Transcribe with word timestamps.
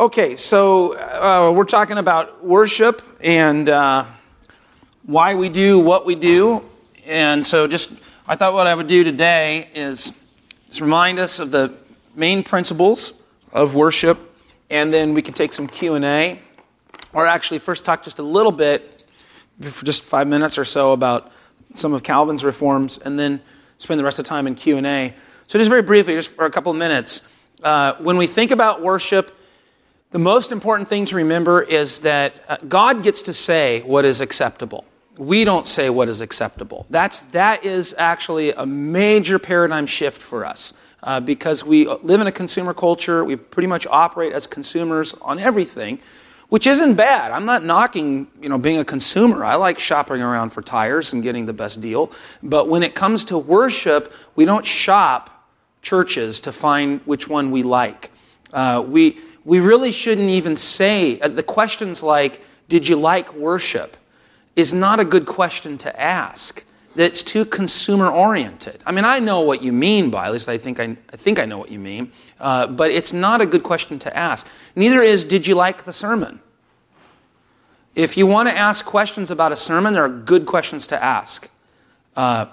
Okay, 0.00 0.36
so 0.36 0.96
uh, 0.96 1.50
we're 1.50 1.64
talking 1.64 1.98
about 1.98 2.44
worship 2.44 3.02
and 3.20 3.68
uh, 3.68 4.04
why 5.02 5.34
we 5.34 5.48
do 5.48 5.80
what 5.80 6.06
we 6.06 6.14
do. 6.14 6.62
And 7.04 7.44
so, 7.44 7.66
just 7.66 7.90
I 8.24 8.36
thought 8.36 8.52
what 8.52 8.68
I 8.68 8.76
would 8.76 8.86
do 8.86 9.02
today 9.02 9.68
is 9.74 10.12
just 10.68 10.80
remind 10.80 11.18
us 11.18 11.40
of 11.40 11.50
the 11.50 11.74
main 12.14 12.44
principles 12.44 13.12
of 13.52 13.74
worship, 13.74 14.20
and 14.70 14.94
then 14.94 15.14
we 15.14 15.20
can 15.20 15.34
take 15.34 15.52
some 15.52 15.66
Q 15.66 15.94
and 15.94 16.04
A, 16.04 16.38
or 17.12 17.26
actually 17.26 17.58
first 17.58 17.84
talk 17.84 18.04
just 18.04 18.20
a 18.20 18.22
little 18.22 18.52
bit, 18.52 19.04
for 19.62 19.84
just 19.84 20.04
five 20.04 20.28
minutes 20.28 20.58
or 20.58 20.64
so, 20.64 20.92
about 20.92 21.32
some 21.74 21.92
of 21.92 22.04
Calvin's 22.04 22.44
reforms, 22.44 22.98
and 22.98 23.18
then 23.18 23.40
spend 23.78 23.98
the 23.98 24.04
rest 24.04 24.20
of 24.20 24.26
the 24.26 24.28
time 24.28 24.46
in 24.46 24.54
Q 24.54 24.76
and 24.76 24.86
A. 24.86 25.12
So, 25.48 25.58
just 25.58 25.68
very 25.68 25.82
briefly, 25.82 26.14
just 26.14 26.36
for 26.36 26.44
a 26.44 26.50
couple 26.52 26.70
of 26.70 26.78
minutes, 26.78 27.22
uh, 27.64 27.94
when 27.94 28.16
we 28.16 28.28
think 28.28 28.52
about 28.52 28.80
worship 28.80 29.34
the 30.10 30.18
most 30.18 30.52
important 30.52 30.88
thing 30.88 31.04
to 31.06 31.16
remember 31.16 31.60
is 31.62 31.98
that 32.00 32.42
uh, 32.48 32.56
God 32.66 33.02
gets 33.02 33.22
to 33.22 33.34
say 33.34 33.82
what 33.82 34.04
is 34.04 34.20
acceptable. 34.20 34.86
We 35.18 35.44
don't 35.44 35.66
say 35.66 35.90
what 35.90 36.08
is 36.08 36.20
acceptable. 36.20 36.86
That's, 36.88 37.22
that 37.32 37.64
is 37.64 37.94
actually 37.98 38.52
a 38.52 38.64
major 38.64 39.38
paradigm 39.38 39.86
shift 39.86 40.22
for 40.22 40.46
us 40.46 40.72
uh, 41.02 41.20
because 41.20 41.64
we 41.64 41.86
live 41.86 42.20
in 42.20 42.26
a 42.26 42.32
consumer 42.32 42.72
culture. 42.72 43.24
We 43.24 43.36
pretty 43.36 43.66
much 43.66 43.86
operate 43.86 44.32
as 44.32 44.46
consumers 44.46 45.14
on 45.20 45.38
everything, 45.38 45.98
which 46.48 46.66
isn't 46.66 46.94
bad. 46.94 47.30
I'm 47.32 47.44
not 47.44 47.64
knocking 47.64 48.28
you 48.40 48.48
know, 48.48 48.58
being 48.58 48.78
a 48.78 48.84
consumer. 48.84 49.44
I 49.44 49.56
like 49.56 49.78
shopping 49.78 50.22
around 50.22 50.50
for 50.50 50.62
tires 50.62 51.12
and 51.12 51.22
getting 51.22 51.44
the 51.44 51.52
best 51.52 51.82
deal. 51.82 52.12
But 52.42 52.68
when 52.68 52.82
it 52.82 52.94
comes 52.94 53.24
to 53.24 53.36
worship, 53.36 54.12
we 54.36 54.46
don't 54.46 54.64
shop 54.64 55.50
churches 55.82 56.40
to 56.40 56.52
find 56.52 57.00
which 57.04 57.28
one 57.28 57.50
we 57.50 57.62
like. 57.62 58.10
Uh, 58.52 58.82
we, 58.86 59.18
we 59.48 59.60
really 59.60 59.92
shouldn't 59.92 60.28
even 60.28 60.56
say 60.56 61.18
uh, 61.20 61.28
the 61.28 61.42
questions 61.42 62.02
like, 62.02 62.42
Did 62.68 62.86
you 62.86 62.96
like 62.96 63.32
worship? 63.34 63.96
is 64.56 64.74
not 64.74 65.00
a 65.00 65.04
good 65.04 65.24
question 65.24 65.78
to 65.78 66.00
ask. 66.00 66.64
That's 66.94 67.22
too 67.22 67.46
consumer 67.46 68.10
oriented. 68.10 68.82
I 68.84 68.92
mean, 68.92 69.04
I 69.04 69.20
know 69.20 69.40
what 69.40 69.62
you 69.62 69.72
mean 69.72 70.10
by, 70.10 70.26
at 70.26 70.32
least 70.32 70.48
I 70.50 70.58
think 70.58 70.78
I, 70.80 70.96
I 71.12 71.16
think 71.16 71.38
I 71.38 71.46
know 71.46 71.56
what 71.56 71.70
you 71.70 71.78
mean, 71.78 72.12
uh, 72.40 72.66
but 72.66 72.90
it's 72.90 73.14
not 73.14 73.40
a 73.40 73.46
good 73.46 73.62
question 73.62 73.98
to 74.00 74.14
ask. 74.14 74.46
Neither 74.76 75.00
is, 75.00 75.24
Did 75.24 75.46
you 75.46 75.54
like 75.54 75.84
the 75.84 75.94
sermon? 75.94 76.40
If 77.94 78.18
you 78.18 78.26
want 78.26 78.50
to 78.50 78.54
ask 78.54 78.84
questions 78.84 79.30
about 79.30 79.52
a 79.52 79.56
sermon, 79.56 79.94
there 79.94 80.04
are 80.04 80.10
good 80.10 80.44
questions 80.44 80.86
to 80.88 81.02
ask. 81.02 81.48
Uh, 82.16 82.46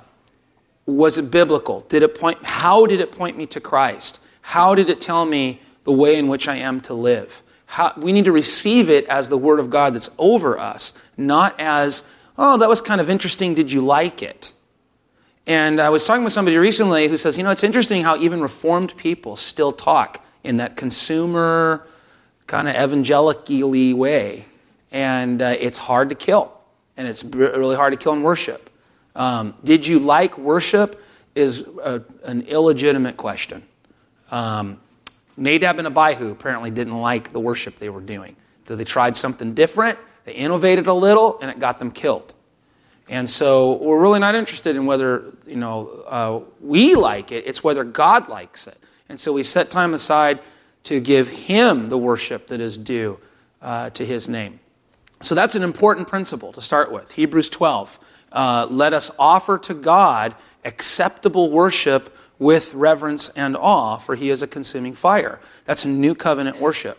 was 0.85 1.17
it 1.17 1.29
biblical? 1.29 1.81
Did 1.81 2.03
it 2.03 2.17
point? 2.17 2.41
How 2.45 2.85
did 2.85 3.01
it 3.01 3.11
point 3.11 3.35
me 3.35 3.47
to 3.47 3.59
Christ? 3.59 4.21
How 4.41 4.75
did 4.75 4.89
it 4.89 5.01
tell 5.01 5.25
me 5.25 5.59
the 5.85 5.93
way 5.93 6.17
in 6.17 6.27
which 6.27 6.47
I 6.47 6.57
am 6.57 6.81
to 6.81 6.93
live. 6.93 7.41
How, 7.67 7.93
we 7.97 8.11
need 8.11 8.25
to 8.25 8.31
receive 8.31 8.89
it 8.89 9.05
as 9.05 9.29
the 9.29 9.37
Word 9.37 9.59
of 9.59 9.69
God 9.69 9.95
that's 9.95 10.11
over 10.17 10.59
us, 10.59 10.93
not 11.17 11.55
as, 11.59 12.03
oh, 12.37 12.57
that 12.57 12.69
was 12.69 12.81
kind 12.81 12.99
of 12.99 13.09
interesting. 13.09 13.55
Did 13.55 13.71
you 13.71 13.81
like 13.81 14.21
it? 14.21 14.51
And 15.47 15.79
I 15.79 15.89
was 15.89 16.05
talking 16.05 16.23
with 16.23 16.33
somebody 16.33 16.57
recently 16.57 17.07
who 17.07 17.17
says, 17.17 17.37
you 17.37 17.43
know, 17.43 17.51
it's 17.51 17.63
interesting 17.63 18.03
how 18.03 18.17
even 18.17 18.41
Reformed 18.41 18.97
people 18.97 19.35
still 19.35 19.71
talk 19.71 20.25
in 20.43 20.57
that 20.57 20.75
consumer, 20.75 21.87
kind 22.47 22.67
of 22.67 22.75
evangelical 22.75 23.71
way. 23.95 24.45
And 24.91 25.41
uh, 25.41 25.55
it's 25.59 25.77
hard 25.77 26.09
to 26.09 26.15
kill. 26.15 26.51
And 26.97 27.07
it's 27.07 27.23
really 27.23 27.75
hard 27.75 27.93
to 27.93 27.97
kill 27.97 28.13
in 28.13 28.23
worship. 28.23 28.69
Um, 29.15 29.53
did 29.63 29.85
you 29.85 29.99
like 29.99 30.37
worship? 30.37 31.01
Is 31.35 31.65
a, 31.83 32.01
an 32.23 32.43
illegitimate 32.43 33.17
question. 33.17 33.63
Um, 34.31 34.79
Nadab 35.37 35.79
and 35.79 35.87
Abihu 35.87 36.31
apparently 36.31 36.71
didn't 36.71 36.99
like 36.99 37.31
the 37.31 37.39
worship 37.39 37.77
they 37.77 37.89
were 37.89 38.01
doing. 38.01 38.35
So 38.67 38.75
they 38.75 38.83
tried 38.83 39.15
something 39.15 39.53
different, 39.53 39.99
they 40.23 40.33
innovated 40.33 40.87
a 40.87 40.93
little, 40.93 41.39
and 41.39 41.51
it 41.51 41.59
got 41.59 41.79
them 41.79 41.91
killed. 41.91 42.33
And 43.07 43.29
so 43.29 43.75
we're 43.77 43.99
really 43.99 44.19
not 44.19 44.33
interested 44.33 44.75
in 44.75 44.85
whether 44.85 45.33
you 45.45 45.57
know 45.57 46.03
uh, 46.07 46.39
we 46.59 46.95
like 46.95 47.31
it; 47.31 47.45
it's 47.45 47.63
whether 47.63 47.83
God 47.83 48.29
likes 48.29 48.65
it. 48.65 48.77
And 49.09 49.19
so 49.19 49.31
we 49.31 49.43
set 49.43 49.69
time 49.69 49.93
aside 49.93 50.39
to 50.85 50.99
give 50.99 51.27
Him 51.27 51.89
the 51.89 51.97
worship 51.97 52.47
that 52.47 52.59
is 52.59 52.77
due 52.77 53.19
uh, 53.61 53.91
to 53.91 54.03
His 54.05 54.27
name. 54.27 54.59
So 55.21 55.35
that's 55.35 55.55
an 55.55 55.63
important 55.63 56.07
principle 56.07 56.51
to 56.53 56.61
start 56.61 56.91
with. 56.91 57.11
Hebrews 57.11 57.49
12. 57.49 57.99
Uh, 58.31 58.67
let 58.69 58.93
us 58.93 59.11
offer 59.17 59.57
to 59.59 59.73
God 59.73 60.35
acceptable 60.65 61.51
worship 61.51 62.15
with 62.37 62.73
reverence 62.73 63.29
and 63.29 63.55
awe, 63.55 63.97
for 63.97 64.15
he 64.15 64.29
is 64.29 64.41
a 64.41 64.47
consuming 64.47 64.93
fire. 64.93 65.39
That's 65.65 65.85
new 65.85 66.15
covenant 66.15 66.59
worship. 66.59 66.97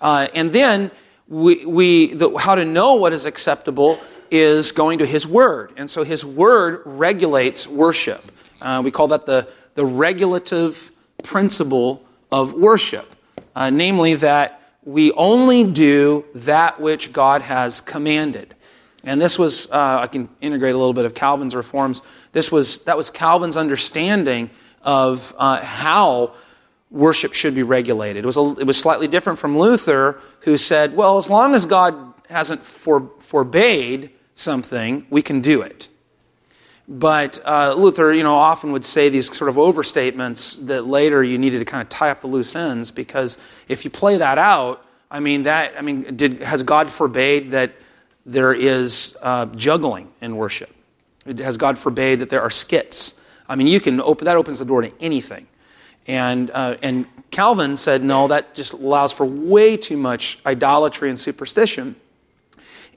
Uh, 0.00 0.28
and 0.34 0.52
then 0.52 0.90
we, 1.28 1.64
we 1.64 2.14
the, 2.14 2.36
how 2.36 2.54
to 2.54 2.64
know 2.64 2.94
what 2.94 3.12
is 3.12 3.26
acceptable 3.26 4.00
is 4.30 4.72
going 4.72 4.98
to 4.98 5.06
his 5.06 5.26
word. 5.26 5.72
And 5.76 5.90
so 5.90 6.02
his 6.02 6.24
word 6.24 6.82
regulates 6.84 7.66
worship. 7.66 8.22
Uh, 8.60 8.82
we 8.84 8.90
call 8.90 9.08
that 9.08 9.26
the, 9.26 9.48
the 9.74 9.86
regulative 9.86 10.90
principle 11.22 12.04
of 12.32 12.52
worship, 12.52 13.14
uh, 13.54 13.70
namely 13.70 14.14
that 14.14 14.60
we 14.84 15.12
only 15.12 15.64
do 15.64 16.24
that 16.34 16.80
which 16.80 17.12
God 17.12 17.42
has 17.42 17.80
commanded. 17.80 18.54
And 19.06 19.20
this 19.20 19.38
was, 19.38 19.70
uh, 19.70 20.00
I 20.02 20.08
can 20.08 20.28
integrate 20.40 20.74
a 20.74 20.78
little 20.78 20.92
bit 20.92 21.04
of 21.04 21.14
Calvin's 21.14 21.54
reforms. 21.54 22.02
This 22.32 22.50
was, 22.50 22.80
that 22.80 22.96
was 22.96 23.08
Calvin's 23.08 23.56
understanding 23.56 24.50
of 24.82 25.32
uh, 25.38 25.62
how 25.64 26.34
worship 26.90 27.32
should 27.32 27.54
be 27.54 27.62
regulated. 27.62 28.24
It 28.24 28.26
was, 28.26 28.36
a, 28.36 28.54
it 28.58 28.66
was 28.66 28.78
slightly 28.78 29.06
different 29.06 29.38
from 29.38 29.56
Luther, 29.56 30.20
who 30.40 30.58
said, 30.58 30.96
well, 30.96 31.18
as 31.18 31.30
long 31.30 31.54
as 31.54 31.66
God 31.66 31.94
hasn't 32.28 32.66
for, 32.66 33.12
forbade 33.20 34.10
something, 34.34 35.06
we 35.08 35.22
can 35.22 35.40
do 35.40 35.62
it. 35.62 35.88
But 36.88 37.40
uh, 37.44 37.74
Luther, 37.74 38.12
you 38.12 38.24
know, 38.24 38.34
often 38.34 38.72
would 38.72 38.84
say 38.84 39.08
these 39.08 39.34
sort 39.34 39.48
of 39.48 39.56
overstatements 39.56 40.66
that 40.66 40.86
later 40.86 41.22
you 41.22 41.38
needed 41.38 41.60
to 41.60 41.64
kind 41.64 41.82
of 41.82 41.88
tie 41.88 42.10
up 42.10 42.20
the 42.20 42.28
loose 42.28 42.56
ends 42.56 42.90
because 42.90 43.38
if 43.68 43.84
you 43.84 43.90
play 43.90 44.18
that 44.18 44.38
out, 44.38 44.84
I 45.10 45.20
mean, 45.20 45.44
that, 45.44 45.74
I 45.78 45.82
mean, 45.82 46.16
did, 46.16 46.42
has 46.42 46.64
God 46.64 46.90
forbade 46.90 47.52
that 47.52 47.72
there 48.26 48.52
is 48.52 49.16
uh, 49.22 49.46
juggling 49.46 50.12
in 50.20 50.36
worship? 50.36 50.70
Has 51.38 51.56
God 51.56 51.78
forbade 51.78 52.18
that 52.18 52.28
there 52.28 52.42
are 52.42 52.50
skits? 52.50 53.14
I 53.48 53.54
mean, 53.54 53.68
you 53.68 53.80
can 53.80 54.00
open 54.00 54.26
that 54.26 54.36
opens 54.36 54.58
the 54.58 54.64
door 54.64 54.82
to 54.82 54.92
anything. 55.00 55.46
And, 56.06 56.50
uh, 56.50 56.76
and 56.82 57.06
Calvin 57.30 57.76
said, 57.76 58.04
no, 58.04 58.28
that 58.28 58.54
just 58.54 58.72
allows 58.72 59.12
for 59.12 59.24
way 59.24 59.76
too 59.76 59.96
much 59.96 60.38
idolatry 60.44 61.08
and 61.08 61.18
superstition. 61.18 61.96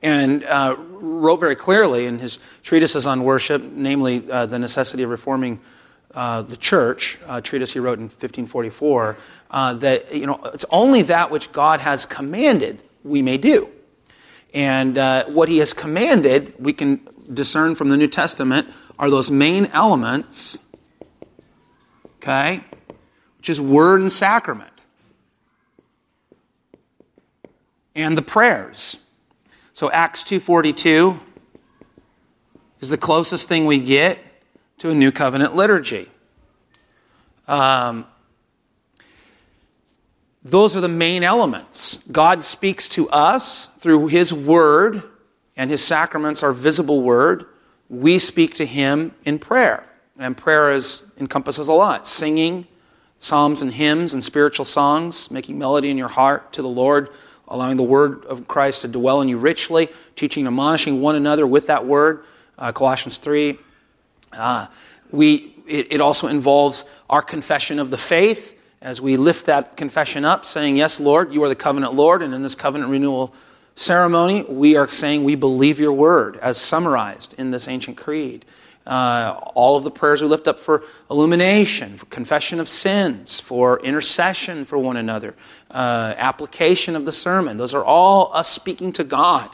And 0.01 0.43
uh, 0.43 0.75
wrote 0.77 1.39
very 1.39 1.55
clearly 1.55 2.05
in 2.05 2.19
his 2.19 2.39
treatises 2.63 3.05
on 3.05 3.23
worship, 3.23 3.61
namely 3.63 4.29
uh, 4.29 4.45
The 4.45 4.59
Necessity 4.59 5.03
of 5.03 5.09
Reforming 5.09 5.59
uh, 6.13 6.41
the 6.41 6.57
Church, 6.57 7.19
a 7.27 7.41
treatise 7.41 7.73
he 7.73 7.79
wrote 7.79 7.99
in 7.99 8.05
1544, 8.05 9.17
uh, 9.51 9.73
that 9.75 10.13
you 10.13 10.25
know, 10.25 10.39
it's 10.53 10.65
only 10.69 11.01
that 11.03 11.29
which 11.31 11.51
God 11.51 11.81
has 11.81 12.05
commanded 12.05 12.81
we 13.03 13.21
may 13.21 13.37
do. 13.37 13.71
And 14.53 14.97
uh, 14.97 15.25
what 15.25 15.49
he 15.49 15.59
has 15.59 15.73
commanded, 15.73 16.55
we 16.59 16.73
can 16.73 17.01
discern 17.31 17.75
from 17.75 17.89
the 17.89 17.97
New 17.97 18.07
Testament, 18.07 18.67
are 18.97 19.09
those 19.09 19.29
main 19.29 19.67
elements, 19.67 20.57
okay, 22.17 22.61
which 23.37 23.49
is 23.49 23.61
word 23.61 24.01
and 24.01 24.11
sacrament, 24.11 24.73
and 27.95 28.17
the 28.17 28.21
prayers. 28.21 28.97
So 29.73 29.89
Acts 29.91 30.23
2:42 30.23 31.19
is 32.81 32.89
the 32.89 32.97
closest 32.97 33.47
thing 33.47 33.65
we 33.65 33.79
get 33.79 34.19
to 34.79 34.89
a 34.89 34.93
new 34.93 35.11
covenant 35.11 35.55
liturgy. 35.55 36.09
Um, 37.47 38.05
those 40.43 40.75
are 40.75 40.81
the 40.81 40.87
main 40.87 41.23
elements. 41.23 41.99
God 42.11 42.43
speaks 42.43 42.87
to 42.89 43.09
us 43.09 43.67
through 43.79 44.07
His 44.07 44.33
Word, 44.33 45.03
and 45.57 45.69
His 45.69 45.83
sacraments 45.83 46.43
are 46.43 46.53
visible 46.53 47.01
Word 47.01 47.45
we 47.89 48.19
speak 48.19 48.55
to 48.55 48.65
Him 48.65 49.13
in 49.25 49.39
prayer. 49.39 49.83
And 50.17 50.37
prayer 50.37 50.71
is, 50.71 51.03
encompasses 51.19 51.67
a 51.67 51.73
lot 51.73 52.05
singing, 52.05 52.67
psalms 53.19 53.61
and 53.61 53.73
hymns 53.73 54.13
and 54.13 54.23
spiritual 54.23 54.65
songs, 54.65 55.31
making 55.31 55.57
melody 55.57 55.89
in 55.89 55.97
your 55.97 56.07
heart 56.07 56.53
to 56.53 56.61
the 56.61 56.69
Lord, 56.69 57.09
allowing 57.47 57.77
the 57.77 57.83
word 57.83 58.23
of 58.25 58.47
Christ 58.47 58.81
to 58.81 58.87
dwell 58.87 59.21
in 59.21 59.27
you 59.27 59.37
richly, 59.37 59.89
teaching 60.15 60.45
and 60.45 60.53
admonishing 60.53 61.01
one 61.01 61.15
another 61.15 61.47
with 61.47 61.67
that 61.67 61.85
word. 61.85 62.23
Uh, 62.57 62.71
Colossians 62.71 63.17
3. 63.17 63.57
Uh, 64.33 64.67
we, 65.11 65.55
it, 65.67 65.93
it 65.93 66.01
also 66.01 66.27
involves 66.27 66.85
our 67.09 67.21
confession 67.21 67.79
of 67.79 67.89
the 67.89 67.97
faith 67.97 68.58
as 68.81 69.01
we 69.01 69.17
lift 69.17 69.45
that 69.45 69.75
confession 69.77 70.23
up, 70.25 70.45
saying, 70.45 70.77
Yes, 70.77 70.99
Lord, 70.99 71.33
you 71.33 71.43
are 71.43 71.49
the 71.49 71.55
covenant 71.55 71.93
Lord, 71.93 72.21
and 72.21 72.33
in 72.33 72.43
this 72.43 72.55
covenant 72.55 72.91
renewal 72.91 73.33
ceremony, 73.75 74.43
we 74.43 74.75
are 74.75 74.89
saying 74.89 75.23
we 75.23 75.35
believe 75.35 75.79
your 75.79 75.93
word 75.93 76.37
as 76.37 76.57
summarized 76.57 77.33
in 77.37 77.51
this 77.51 77.67
ancient 77.67 77.97
creed. 77.97 78.45
uh, 78.89 79.39
all 79.53 79.77
of 79.77 79.83
the 79.83 79.91
prayers 79.91 80.21
we 80.21 80.27
lift 80.27 80.47
up 80.47 80.57
for 80.57 80.83
illumination, 81.11 81.95
for 81.95 82.07
confession 82.07 82.59
of 82.59 82.67
sins, 82.67 83.39
for 83.39 83.79
intercession 83.81 84.65
for 84.65 84.79
one 84.79 84.97
another, 84.97 85.35
uh, 85.69 86.15
application 86.17 86.95
of 86.95 87.05
the 87.05 87.11
sermon. 87.11 87.57
Those 87.57 87.75
are 87.75 87.83
all 87.83 88.31
us 88.33 88.49
speaking 88.49 88.91
to 88.93 89.03
God. 89.03 89.49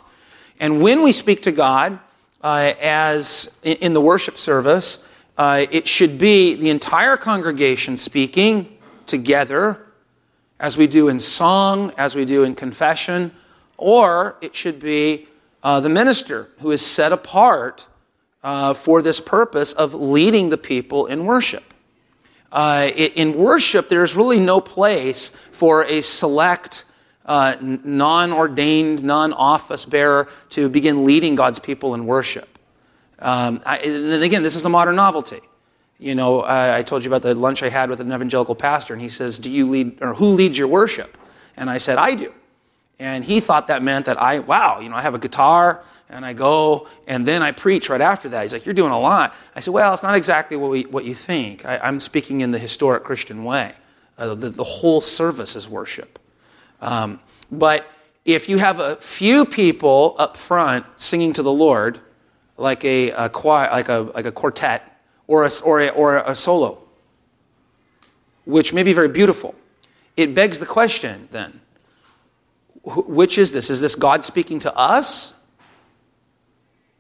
And 0.60 0.82
when 0.82 1.04
we 1.04 1.12
speak 1.12 1.42
to 1.44 1.52
God, 1.52 2.00
uh, 2.42 2.74
as 2.80 3.54
in 3.64 3.94
the 3.94 4.02
worship 4.02 4.38
service, 4.38 5.00
uh, 5.38 5.66
it 5.70 5.86
should 5.86 6.18
be 6.18 6.56
the 6.56 6.70
entire 6.70 7.18
congregation 7.18 7.98
speaking 7.98 8.75
together, 9.06 9.86
as 10.60 10.78
we 10.78 10.88
do 10.88 11.08
in 11.08 11.20
song, 11.20 11.92
as 11.98 12.16
we 12.16 12.26
do 12.26 12.44
in 12.44 12.56
confession, 12.56 13.32
or 13.78 14.38
it 14.42 14.56
should 14.56 14.80
be 14.80 15.28
uh, 15.64 15.80
the 15.80 15.90
minister 15.90 16.50
who 16.60 16.72
is 16.72 16.86
set 16.86 17.12
apart 17.12 17.88
uh, 18.44 18.74
for 18.74 19.02
this 19.02 19.20
purpose 19.20 19.74
of 19.74 19.94
leading 19.94 20.50
the 20.50 20.58
people 20.58 21.08
in 21.08 21.26
worship. 21.26 21.74
Uh, 22.52 22.90
in 22.96 23.34
worship, 23.34 23.90
there's 23.90 24.16
really 24.16 24.40
no 24.40 24.62
place 24.62 25.32
for 25.52 25.84
a 25.86 26.02
select, 26.02 26.86
uh, 27.26 27.56
non 27.60 28.32
ordained, 28.32 29.04
non 29.04 29.34
office 29.34 29.84
bearer 29.84 30.30
to 30.50 30.70
begin 30.70 31.06
leading 31.06 31.36
God's 31.36 31.60
people 31.60 31.96
in 31.96 32.06
worship. 32.06 32.48
Um, 33.20 33.62
I, 33.66 33.80
and 33.80 34.24
again, 34.24 34.44
this 34.44 34.56
is 34.56 34.64
a 34.64 34.70
modern 34.70 34.96
novelty. 34.96 35.42
You 36.06 36.14
know, 36.14 36.42
I, 36.42 36.78
I 36.78 36.82
told 36.84 37.04
you 37.04 37.10
about 37.10 37.24
the 37.24 37.34
lunch 37.34 37.64
I 37.64 37.70
had 37.70 37.90
with 37.90 38.00
an 38.00 38.14
evangelical 38.14 38.54
pastor, 38.54 38.94
and 38.94 39.02
he 39.02 39.10
says, 39.10 39.40
"Do 39.40 39.50
you 39.50 39.68
lead, 39.68 39.98
or 40.02 40.14
who 40.14 40.28
leads 40.28 40.56
your 40.56 40.68
worship?" 40.68 41.18
And 41.58 41.68
I 41.68 41.80
said, 41.80 41.98
"I 41.98 42.14
do." 42.14 42.32
And 43.00 43.26
he 43.26 43.40
thought 43.40 43.70
that 43.70 43.82
meant 43.82 44.06
that 44.06 44.22
I, 44.22 44.38
wow, 44.38 44.80
you 44.80 44.88
know, 44.88 44.96
I 44.96 45.02
have 45.02 45.16
a 45.16 45.20
guitar 45.20 45.84
and 46.08 46.24
I 46.24 46.34
go 46.34 46.88
and 47.08 47.26
then 47.26 47.42
I 47.42 47.52
preach 47.52 47.90
right 47.90 48.02
after 48.02 48.30
that. 48.30 48.44
He's 48.44 48.54
like, 48.54 48.68
You're 48.68 48.76
doing 48.76 48.92
a 48.92 49.00
lot. 49.00 49.34
I 49.56 49.60
said, 49.60 49.74
Well, 49.74 49.96
it's 49.96 50.04
not 50.04 50.16
exactly 50.16 50.56
what, 50.56 50.70
we, 50.70 50.84
what 50.84 51.06
you 51.06 51.16
think. 51.16 51.66
I, 51.66 51.88
am 51.88 52.00
speaking 52.00 52.42
in 52.42 52.52
the 52.52 52.60
historic 52.60 53.04
Christian 53.04 53.44
way. 53.44 53.74
Uh, 54.18 54.36
the, 54.36 54.50
the, 54.50 54.64
whole 54.64 55.02
service 55.02 55.56
is 55.56 55.68
worship. 55.68 56.20
Um, 56.82 57.20
but 57.52 57.90
if 58.24 58.48
you 58.48 58.60
have 58.60 58.80
a 58.80 58.96
few 58.98 59.44
people 59.44 60.16
up 60.18 60.38
front 60.38 60.86
singing 60.96 61.34
to 61.34 61.44
the 61.44 61.52
Lord, 61.52 62.00
like 62.56 62.86
a, 62.86 63.10
a 63.12 63.30
choir, 63.30 63.70
like 63.72 63.90
a, 63.90 64.12
like 64.16 64.26
a 64.26 64.32
quartet 64.32 64.95
or 65.28 65.46
a, 65.46 65.52
or, 65.64 65.82
a, 65.82 65.88
or 65.90 66.18
a 66.18 66.36
solo, 66.36 66.80
which 68.46 68.74
may 68.74 68.84
be 68.84 68.94
very 68.94 69.10
beautiful. 69.10 69.56
It 70.18 70.34
begs 70.34 70.60
the 70.60 70.66
question 70.66 71.28
then 71.32 71.62
which 72.86 73.38
is 73.38 73.52
this? 73.52 73.70
Is 73.70 73.82
this 73.82 73.96
God 73.96 74.24
speaking 74.24 74.60
to 74.60 74.76
us? 74.76 75.34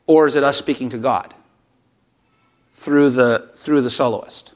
Or 0.07 0.27
is 0.27 0.36
it 0.36 0.44
us 0.44 0.57
speaking 0.57 0.89
to 0.89 0.98
God 0.98 1.33
through 2.74 3.12
the, 3.12 3.51
through 3.56 3.81
the 3.81 3.92
soloist? 3.92 4.54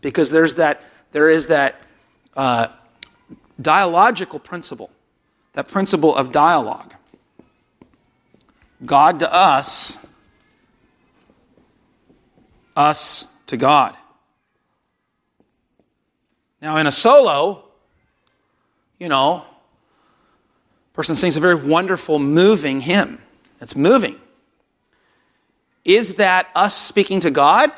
Because 0.00 0.30
there's 0.30 0.54
that, 0.54 0.82
there 1.12 1.28
is 1.28 1.48
that 1.48 1.80
uh, 2.36 2.68
dialogical 3.60 4.38
principle, 4.38 4.90
that 5.52 5.68
principle 5.68 6.14
of 6.14 6.32
dialogue. 6.32 6.94
God 8.84 9.18
to 9.20 9.32
us 9.32 9.98
us 12.88 13.26
to 13.46 13.56
God. 13.56 13.96
Now, 16.62 16.76
in 16.76 16.86
a 16.86 16.92
solo, 16.92 17.64
you 18.98 19.08
know, 19.08 19.44
person 20.92 21.16
sings 21.16 21.36
a 21.36 21.40
very 21.40 21.54
wonderful, 21.54 22.18
moving 22.18 22.80
hymn. 22.80 23.20
It's 23.60 23.76
moving. 23.76 24.18
Is 25.84 26.16
that 26.16 26.48
us 26.54 26.76
speaking 26.76 27.20
to 27.20 27.30
God? 27.30 27.70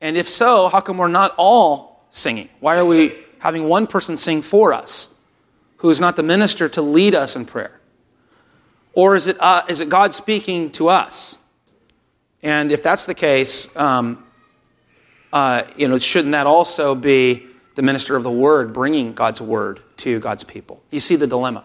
And 0.00 0.16
if 0.16 0.28
so, 0.28 0.68
how 0.68 0.80
come 0.80 0.98
we're 0.98 1.08
not 1.08 1.34
all 1.36 2.04
singing? 2.10 2.48
Why 2.60 2.76
are 2.78 2.84
we 2.84 3.12
having 3.40 3.64
one 3.64 3.86
person 3.86 4.16
sing 4.16 4.42
for 4.42 4.72
us 4.72 5.08
who 5.78 5.90
is 5.90 6.00
not 6.00 6.16
the 6.16 6.22
minister 6.22 6.68
to 6.68 6.82
lead 6.82 7.14
us 7.14 7.36
in 7.36 7.44
prayer? 7.44 7.80
Or 8.92 9.16
is 9.16 9.26
it, 9.26 9.36
uh, 9.40 9.62
is 9.68 9.80
it 9.80 9.88
God 9.88 10.14
speaking 10.14 10.70
to 10.72 10.88
us? 10.88 11.39
And 12.42 12.72
if 12.72 12.82
that's 12.82 13.06
the 13.06 13.14
case, 13.14 13.74
um, 13.76 14.24
uh, 15.32 15.64
you 15.76 15.88
know, 15.88 15.98
shouldn't 15.98 16.32
that 16.32 16.46
also 16.46 16.94
be 16.94 17.46
the 17.74 17.82
minister 17.82 18.16
of 18.16 18.22
the 18.22 18.30
word 18.30 18.72
bringing 18.72 19.12
God's 19.12 19.40
word 19.40 19.80
to 19.98 20.18
God's 20.20 20.44
people? 20.44 20.82
You 20.90 21.00
see 21.00 21.16
the 21.16 21.26
dilemma. 21.26 21.64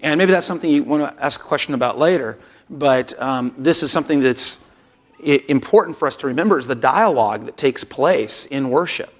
And 0.00 0.18
maybe 0.18 0.32
that's 0.32 0.46
something 0.46 0.70
you 0.70 0.84
want 0.84 1.02
to 1.02 1.24
ask 1.24 1.40
a 1.40 1.44
question 1.44 1.74
about 1.74 1.98
later, 1.98 2.38
but 2.68 3.20
um, 3.20 3.54
this 3.58 3.82
is 3.82 3.90
something 3.90 4.20
that's 4.20 4.58
important 5.24 5.96
for 5.96 6.06
us 6.06 6.16
to 6.16 6.26
remember 6.26 6.58
is 6.58 6.66
the 6.66 6.74
dialogue 6.74 7.46
that 7.46 7.56
takes 7.56 7.84
place 7.84 8.46
in 8.46 8.68
worship. 8.70 9.12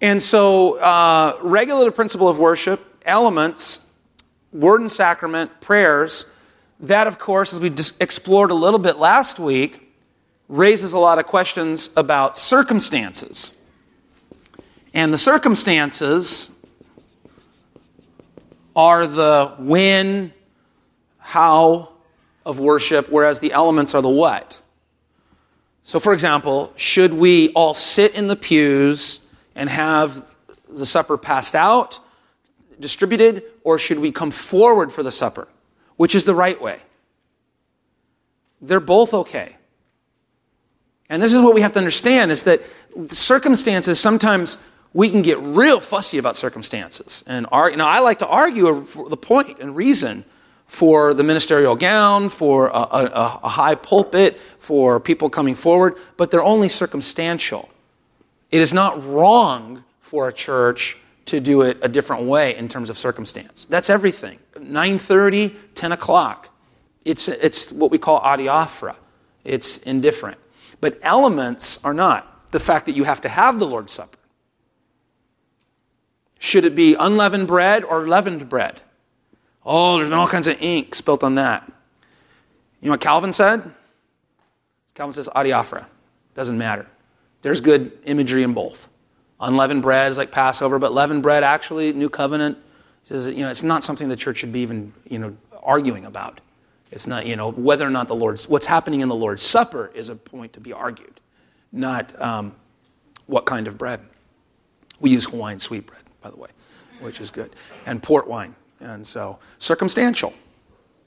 And 0.00 0.22
so, 0.22 0.78
uh, 0.78 1.38
regulative 1.42 1.94
principle 1.94 2.28
of 2.28 2.38
worship, 2.38 2.98
elements, 3.04 3.80
word 4.52 4.82
and 4.82 4.92
sacrament, 4.92 5.60
prayers, 5.60 6.26
that, 6.80 7.06
of 7.06 7.18
course, 7.18 7.52
as 7.52 7.60
we 7.60 7.72
explored 8.00 8.50
a 8.50 8.54
little 8.54 8.78
bit 8.78 8.98
last 8.98 9.38
week, 9.38 9.92
raises 10.48 10.92
a 10.92 10.98
lot 10.98 11.18
of 11.18 11.26
questions 11.26 11.90
about 11.96 12.36
circumstances. 12.36 13.52
And 14.94 15.12
the 15.12 15.18
circumstances 15.18 16.50
are 18.74 19.06
the 19.06 19.54
when, 19.58 20.32
how 21.18 21.92
of 22.44 22.60
worship, 22.60 23.08
whereas 23.10 23.40
the 23.40 23.52
elements 23.52 23.94
are 23.94 24.02
the 24.02 24.08
what. 24.08 24.58
So, 25.82 25.98
for 25.98 26.12
example, 26.12 26.72
should 26.76 27.14
we 27.14 27.50
all 27.52 27.74
sit 27.74 28.16
in 28.16 28.26
the 28.26 28.36
pews 28.36 29.20
and 29.54 29.70
have 29.70 30.34
the 30.68 30.86
supper 30.86 31.16
passed 31.16 31.54
out, 31.54 32.00
distributed, 32.78 33.44
or 33.64 33.78
should 33.78 33.98
we 33.98 34.12
come 34.12 34.30
forward 34.30 34.92
for 34.92 35.02
the 35.02 35.12
supper? 35.12 35.48
Which 35.96 36.14
is 36.14 36.24
the 36.24 36.34
right 36.34 36.60
way. 36.60 36.80
They're 38.60 38.80
both 38.80 39.12
okay. 39.12 39.56
And 41.08 41.22
this 41.22 41.32
is 41.32 41.40
what 41.40 41.54
we 41.54 41.60
have 41.60 41.72
to 41.72 41.78
understand 41.78 42.32
is 42.32 42.42
that 42.44 42.62
circumstances 43.08 44.00
sometimes 44.00 44.58
we 44.92 45.10
can 45.10 45.22
get 45.22 45.38
real 45.40 45.78
fussy 45.80 46.18
about 46.18 46.36
circumstances. 46.36 47.22
And 47.26 47.46
know, 47.52 47.86
I 47.86 48.00
like 48.00 48.18
to 48.20 48.26
argue 48.26 48.84
the 49.08 49.16
point 49.16 49.58
and 49.60 49.76
reason 49.76 50.24
for 50.66 51.14
the 51.14 51.22
ministerial 51.22 51.76
gown, 51.76 52.28
for 52.28 52.68
a, 52.68 52.72
a, 52.72 53.40
a 53.44 53.48
high 53.48 53.76
pulpit, 53.76 54.38
for 54.58 54.98
people 54.98 55.30
coming 55.30 55.54
forward, 55.54 55.96
but 56.16 56.30
they're 56.30 56.42
only 56.42 56.68
circumstantial. 56.68 57.68
It 58.50 58.60
is 58.60 58.72
not 58.72 59.04
wrong 59.06 59.84
for 60.00 60.28
a 60.28 60.32
church 60.32 60.96
to 61.26 61.40
do 61.40 61.62
it 61.62 61.78
a 61.82 61.88
different 61.88 62.24
way 62.24 62.56
in 62.56 62.68
terms 62.68 62.90
of 62.90 62.96
circumstance. 62.96 63.64
That's 63.64 63.90
everything. 63.90 64.38
9:30, 64.68 65.54
10 65.74 65.92
o'clock. 65.92 66.48
It's, 67.04 67.28
it's 67.28 67.70
what 67.70 67.90
we 67.90 67.98
call 67.98 68.20
adiaphora. 68.20 68.96
It's 69.44 69.78
indifferent. 69.78 70.38
But 70.80 70.98
elements 71.02 71.82
are 71.84 71.94
not. 71.94 72.50
The 72.52 72.60
fact 72.60 72.86
that 72.86 72.96
you 72.96 73.04
have 73.04 73.20
to 73.22 73.28
have 73.28 73.58
the 73.58 73.66
Lord's 73.66 73.92
Supper. 73.92 74.18
Should 76.38 76.64
it 76.64 76.74
be 76.74 76.94
unleavened 76.94 77.46
bread 77.46 77.84
or 77.84 78.06
leavened 78.06 78.48
bread? 78.48 78.80
Oh, 79.64 79.96
there's 79.96 80.08
been 80.08 80.18
all 80.18 80.28
kinds 80.28 80.46
of 80.46 80.60
ink 80.62 80.94
spilt 80.94 81.24
on 81.24 81.36
that. 81.36 81.64
You 82.80 82.86
know 82.86 82.92
what 82.92 83.00
Calvin 83.00 83.32
said? 83.32 83.70
Calvin 84.94 85.12
says 85.12 85.28
adiaphora. 85.34 85.86
Doesn't 86.34 86.56
matter. 86.56 86.86
There's 87.42 87.60
good 87.60 87.92
imagery 88.04 88.42
in 88.42 88.54
both. 88.54 88.88
Unleavened 89.40 89.82
bread 89.82 90.10
is 90.10 90.18
like 90.18 90.30
Passover, 90.30 90.78
but 90.78 90.92
leavened 90.92 91.22
bread, 91.22 91.44
actually, 91.44 91.92
New 91.92 92.08
Covenant, 92.08 92.58
says, 93.06 93.28
you 93.28 93.38
know, 93.38 93.50
it's 93.50 93.62
not 93.62 93.84
something 93.84 94.08
the 94.08 94.16
church 94.16 94.38
should 94.38 94.52
be 94.52 94.60
even, 94.60 94.92
you 95.08 95.18
know, 95.18 95.36
arguing 95.62 96.04
about. 96.04 96.40
It's 96.90 97.06
not, 97.06 97.24
you 97.26 97.36
know, 97.36 97.52
whether 97.52 97.86
or 97.86 97.90
not 97.90 98.08
the 98.08 98.16
Lord's, 98.16 98.48
what's 98.48 98.66
happening 98.66 99.00
in 99.00 99.08
the 99.08 99.14
Lord's 99.14 99.42
Supper 99.42 99.92
is 99.94 100.08
a 100.08 100.16
point 100.16 100.52
to 100.54 100.60
be 100.60 100.72
argued, 100.72 101.20
not 101.70 102.20
um, 102.20 102.54
what 103.26 103.46
kind 103.46 103.68
of 103.68 103.78
bread. 103.78 104.00
We 104.98 105.10
use 105.10 105.24
Hawaiian 105.26 105.60
sweet 105.60 105.86
bread, 105.86 106.02
by 106.20 106.30
the 106.30 106.36
way, 106.36 106.48
which 107.00 107.20
is 107.20 107.30
good, 107.30 107.54
and 107.86 108.02
port 108.02 108.26
wine. 108.26 108.56
And 108.80 109.06
so, 109.06 109.38
circumstantial. 109.58 110.34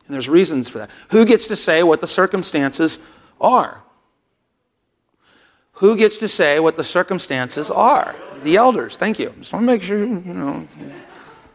And 0.07 0.13
there's 0.13 0.29
reasons 0.29 0.69
for 0.69 0.79
that. 0.79 0.89
Who 1.11 1.25
gets 1.25 1.47
to 1.47 1.55
say 1.55 1.83
what 1.83 1.99
the 2.01 2.07
circumstances 2.07 2.99
are? 3.41 3.83
Who 5.73 5.97
gets 5.97 6.17
to 6.19 6.27
say 6.27 6.59
what 6.59 6.77
the 6.77 6.83
circumstances 6.83 7.69
are? 7.69 8.15
The 8.43 8.55
elders. 8.55 8.95
Thank 8.95 9.19
you. 9.19 9.33
Just 9.37 9.53
want 9.53 9.63
to 9.63 9.67
make 9.67 9.81
sure, 9.81 9.99
you 9.99 10.33
know, 10.33 10.67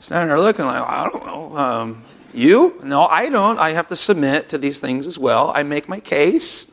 standing 0.04 0.28
there 0.28 0.38
looking 0.38 0.66
like, 0.66 0.86
I 0.86 1.08
don't 1.08 1.24
know. 1.24 1.56
Um, 1.56 2.04
you? 2.34 2.78
No, 2.84 3.06
I 3.06 3.30
don't. 3.30 3.58
I 3.58 3.72
have 3.72 3.86
to 3.86 3.96
submit 3.96 4.50
to 4.50 4.58
these 4.58 4.78
things 4.78 5.06
as 5.06 5.18
well. 5.18 5.50
I 5.54 5.62
make 5.62 5.88
my 5.88 5.98
case 5.98 6.70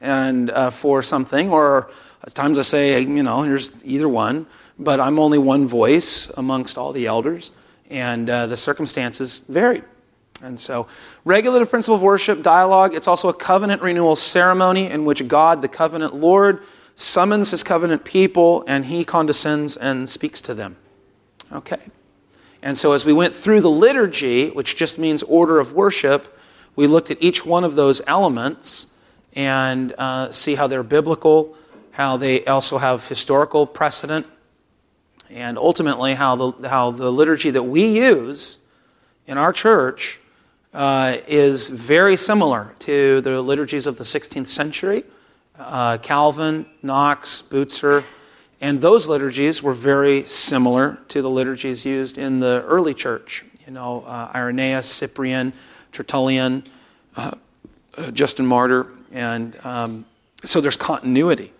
and 0.00 0.48
uh, 0.50 0.70
for 0.70 1.02
something, 1.02 1.50
or 1.50 1.90
at 2.22 2.36
times 2.36 2.56
I 2.56 2.62
say, 2.62 3.00
you 3.00 3.24
know, 3.24 3.42
here's 3.42 3.72
either 3.82 4.08
one, 4.08 4.46
but 4.78 5.00
I'm 5.00 5.18
only 5.18 5.38
one 5.38 5.66
voice 5.66 6.30
amongst 6.36 6.78
all 6.78 6.92
the 6.92 7.06
elders, 7.06 7.50
and 7.90 8.30
uh, 8.30 8.46
the 8.46 8.56
circumstances 8.56 9.40
vary. 9.48 9.82
And 10.40 10.60
so, 10.60 10.86
regulative 11.24 11.70
principle 11.70 11.96
of 11.96 12.02
worship, 12.02 12.44
dialogue, 12.44 12.94
it's 12.94 13.08
also 13.08 13.28
a 13.28 13.34
covenant 13.34 13.82
renewal 13.82 14.14
ceremony 14.14 14.86
in 14.86 15.04
which 15.04 15.26
God, 15.26 15.62
the 15.62 15.68
covenant 15.68 16.14
Lord, 16.14 16.62
summons 16.94 17.50
his 17.50 17.64
covenant 17.64 18.04
people 18.04 18.62
and 18.68 18.86
he 18.86 19.04
condescends 19.04 19.76
and 19.76 20.08
speaks 20.08 20.40
to 20.42 20.54
them. 20.54 20.76
Okay. 21.50 21.80
And 22.62 22.76
so, 22.76 22.92
as 22.92 23.04
we 23.04 23.12
went 23.12 23.34
through 23.34 23.60
the 23.60 23.70
liturgy, 23.70 24.48
which 24.50 24.74
just 24.74 24.98
means 24.98 25.22
order 25.22 25.60
of 25.60 25.72
worship, 25.72 26.36
we 26.74 26.86
looked 26.86 27.10
at 27.10 27.22
each 27.22 27.46
one 27.46 27.64
of 27.64 27.74
those 27.74 28.02
elements 28.06 28.88
and 29.34 29.92
uh, 29.98 30.30
see 30.32 30.56
how 30.56 30.66
they're 30.66 30.82
biblical, 30.82 31.56
how 31.92 32.16
they 32.16 32.44
also 32.44 32.78
have 32.78 33.06
historical 33.06 33.66
precedent, 33.66 34.26
and 35.30 35.58
ultimately 35.58 36.14
how 36.14 36.36
the, 36.36 36.68
how 36.68 36.90
the 36.90 37.12
liturgy 37.12 37.50
that 37.50 37.62
we 37.62 37.86
use 37.86 38.58
in 39.26 39.38
our 39.38 39.52
church 39.52 40.18
uh, 40.74 41.18
is 41.26 41.68
very 41.68 42.16
similar 42.16 42.74
to 42.80 43.20
the 43.20 43.40
liturgies 43.42 43.86
of 43.86 43.98
the 43.98 44.04
16th 44.04 44.48
century. 44.48 45.04
Uh, 45.58 45.98
Calvin, 45.98 46.66
Knox, 46.82 47.42
Bucer, 47.42 48.04
and 48.60 48.80
those 48.80 49.08
liturgies 49.08 49.62
were 49.62 49.74
very 49.74 50.24
similar 50.24 50.98
to 51.08 51.22
the 51.22 51.30
liturgies 51.30 51.84
used 51.84 52.18
in 52.18 52.40
the 52.40 52.62
early 52.66 52.94
church. 52.94 53.44
You 53.66 53.72
know, 53.72 54.02
uh, 54.06 54.30
Irenaeus, 54.34 54.88
Cyprian, 54.88 55.52
Tertullian, 55.92 56.64
uh, 57.16 57.32
uh, 57.96 58.10
Justin 58.10 58.46
Martyr, 58.46 58.86
and 59.12 59.56
um, 59.64 60.06
so 60.44 60.60
there's 60.60 60.76
continuity 60.76 61.52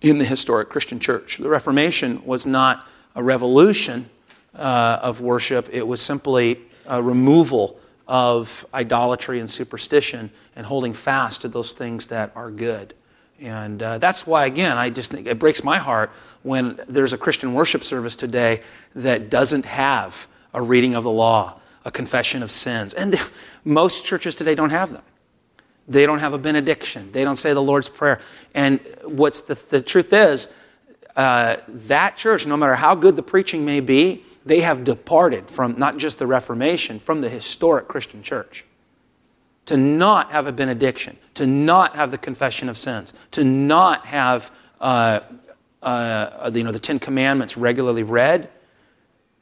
in 0.00 0.18
the 0.18 0.24
historic 0.24 0.68
Christian 0.68 1.00
church. 1.00 1.38
The 1.38 1.48
Reformation 1.48 2.24
was 2.24 2.46
not 2.46 2.86
a 3.14 3.22
revolution 3.22 4.10
uh, 4.54 4.98
of 5.02 5.20
worship, 5.20 5.68
it 5.72 5.86
was 5.86 6.00
simply 6.00 6.60
a 6.86 7.02
removal 7.02 7.78
of 8.08 8.64
idolatry 8.72 9.40
and 9.40 9.50
superstition 9.50 10.30
and 10.54 10.66
holding 10.66 10.94
fast 10.94 11.42
to 11.42 11.48
those 11.48 11.72
things 11.72 12.06
that 12.08 12.32
are 12.34 12.50
good. 12.50 12.94
And 13.40 13.82
uh, 13.82 13.98
that's 13.98 14.26
why, 14.26 14.46
again, 14.46 14.78
I 14.78 14.90
just 14.90 15.10
think 15.10 15.26
it 15.26 15.38
breaks 15.38 15.62
my 15.62 15.78
heart 15.78 16.10
when 16.42 16.80
there's 16.88 17.12
a 17.12 17.18
Christian 17.18 17.52
worship 17.54 17.84
service 17.84 18.16
today 18.16 18.62
that 18.94 19.28
doesn't 19.30 19.66
have 19.66 20.26
a 20.54 20.62
reading 20.62 20.94
of 20.94 21.04
the 21.04 21.10
law, 21.10 21.60
a 21.84 21.90
confession 21.90 22.42
of 22.42 22.50
sins. 22.50 22.94
And 22.94 23.14
most 23.64 24.04
churches 24.04 24.36
today 24.36 24.54
don't 24.54 24.70
have 24.70 24.92
them. 24.92 25.02
They 25.88 26.06
don't 26.06 26.18
have 26.18 26.32
a 26.32 26.38
benediction. 26.38 27.12
They 27.12 27.24
don't 27.24 27.36
say 27.36 27.52
the 27.52 27.62
Lord's 27.62 27.88
Prayer. 27.88 28.20
And 28.54 28.80
what's 29.04 29.42
the, 29.42 29.54
the 29.54 29.82
truth 29.82 30.12
is, 30.12 30.48
uh, 31.14 31.56
that 31.68 32.16
church, 32.16 32.46
no 32.46 32.56
matter 32.56 32.74
how 32.74 32.94
good 32.94 33.16
the 33.16 33.22
preaching 33.22 33.64
may 33.64 33.80
be, 33.80 34.24
they 34.44 34.60
have 34.60 34.84
departed 34.84 35.50
from 35.50 35.76
not 35.78 35.96
just 35.96 36.18
the 36.18 36.26
Reformation, 36.26 36.98
from 36.98 37.20
the 37.20 37.28
historic 37.28 37.88
Christian 37.88 38.22
church 38.22 38.64
to 39.66 39.76
not 39.76 40.32
have 40.32 40.46
a 40.46 40.52
benediction, 40.52 41.16
to 41.34 41.46
not 41.46 41.96
have 41.96 42.10
the 42.10 42.18
confession 42.18 42.68
of 42.68 42.78
sins, 42.78 43.12
to 43.32 43.44
not 43.44 44.06
have 44.06 44.50
uh, 44.80 45.20
uh, 45.86 46.50
you 46.52 46.64
know, 46.64 46.72
the 46.72 46.78
Ten 46.78 46.98
Commandments 46.98 47.56
regularly 47.56 48.02
read, 48.02 48.50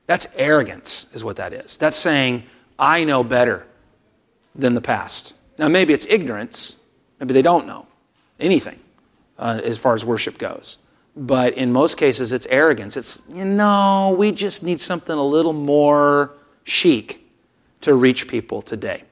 that's 0.07 0.27
arrogance, 0.37 1.07
is 1.15 1.25
what 1.25 1.37
that 1.37 1.53
is. 1.53 1.79
That's 1.79 1.97
saying, 1.97 2.45
I 2.79 3.05
know 3.05 3.25
better 3.25 3.67
than 4.55 4.75
the 4.75 4.83
past. 4.83 5.35
Now, 5.59 5.69
maybe 5.69 5.95
it's 5.95 6.07
ignorance. 6.07 6.77
Maybe 7.19 7.33
they 7.33 7.43
don't 7.43 7.67
know 7.67 7.87
anything 8.39 8.79
uh, 9.39 9.61
as 9.65 9.79
far 9.79 9.95
as 9.95 10.05
worship 10.05 10.37
goes. 10.37 10.79
But 11.17 11.55
in 11.55 11.73
most 11.73 11.97
cases, 11.97 12.33
it's 12.33 12.47
arrogance. 12.51 12.97
It's, 12.97 13.21
you 13.33 13.45
know, 13.45 14.15
we 14.19 14.33
just 14.33 14.63
need 14.63 14.81
something 14.81 15.17
a 15.17 15.25
little 15.25 15.53
more 15.53 16.35
chic 16.65 17.25
to 17.83 17.95
reach 17.95 18.29
people 18.29 18.61
today. 18.61 19.05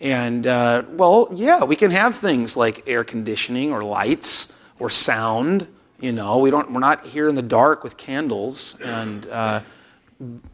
And, 0.00 0.46
uh, 0.46 0.82
well, 0.90 1.28
yeah, 1.32 1.64
we 1.64 1.76
can 1.76 1.90
have 1.90 2.16
things 2.16 2.56
like 2.56 2.86
air 2.86 3.04
conditioning 3.04 3.72
or 3.72 3.82
lights 3.82 4.52
or 4.78 4.90
sound. 4.90 5.68
You 6.00 6.12
know, 6.12 6.38
we 6.38 6.50
don't, 6.50 6.72
we're 6.72 6.80
not 6.80 7.06
here 7.06 7.28
in 7.28 7.34
the 7.34 7.42
dark 7.42 7.82
with 7.82 7.96
candles. 7.96 8.78
And, 8.80 9.26
uh, 9.26 9.62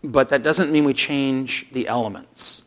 but 0.05 0.29
that 0.29 0.43
doesn't 0.43 0.71
mean 0.71 0.85
we 0.85 0.95
change 0.95 1.67
the 1.73 1.89
elements. 1.89 2.65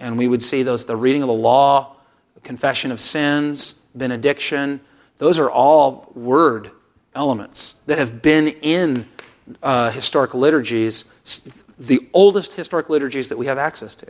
And 0.00 0.18
we 0.18 0.28
would 0.28 0.42
see 0.42 0.62
those 0.62 0.84
the 0.84 0.96
reading 0.96 1.22
of 1.22 1.28
the 1.28 1.34
law, 1.34 1.96
confession 2.42 2.90
of 2.90 3.00
sins, 3.00 3.76
benediction. 3.94 4.80
Those 5.18 5.38
are 5.38 5.50
all 5.50 6.10
word 6.14 6.70
elements 7.14 7.76
that 7.86 7.98
have 7.98 8.20
been 8.20 8.48
in 8.48 9.08
uh, 9.62 9.90
historical 9.90 10.40
liturgies, 10.40 11.04
the 11.78 12.06
oldest 12.12 12.54
historic 12.54 12.90
liturgies 12.90 13.28
that 13.28 13.38
we 13.38 13.46
have 13.46 13.58
access 13.58 13.94
to. 13.94 14.06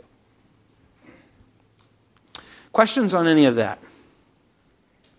Questions 2.77 3.15
on 3.15 3.25
any 3.25 3.45
of 3.45 3.55
that? 3.55 3.79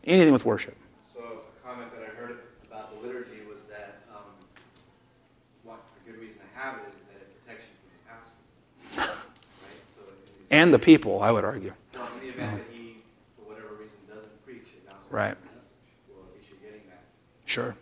Anything 0.05 0.33
with 0.33 0.45
worship? 0.45 0.77
So, 1.13 1.21
a 1.21 1.69
comment 1.69 1.91
that 1.91 2.09
I 2.09 2.15
heard 2.15 2.39
about 2.71 2.95
the 2.95 3.05
liturgy 3.05 3.41
was 3.49 3.59
that 3.69 3.99
um, 4.15 4.23
what 5.65 5.81
a 6.07 6.09
good 6.09 6.21
reason 6.21 6.37
to 6.37 6.61
have 6.61 6.77
it 6.77 6.83
is 6.87 6.95
that 7.09 7.21
it 7.21 7.45
protects 7.45 7.65
you 7.67 7.75
from 8.95 8.95
the 8.95 9.07
pastor. 9.11 9.11
Right? 9.11 9.77
So 9.97 10.03
and 10.53 10.73
the 10.73 10.79
people, 10.79 11.21
I 11.21 11.33
would 11.33 11.45
argue. 11.45 11.73
Well, 11.97 12.09
in 12.15 12.29
the 12.29 12.33
event 12.33 12.59
that 12.59 12.73
he, 12.73 12.99
for 13.37 13.51
whatever 13.51 13.75
reason, 13.75 13.97
doesn't 14.07 14.47
preach 14.47 14.63
it, 14.63 14.93
right. 15.11 15.37
well, 16.09 16.27
at 16.29 16.39
least 16.39 16.51
you're 16.51 16.71
getting 16.71 16.87
that. 16.89 17.03
Sure. 17.45 17.75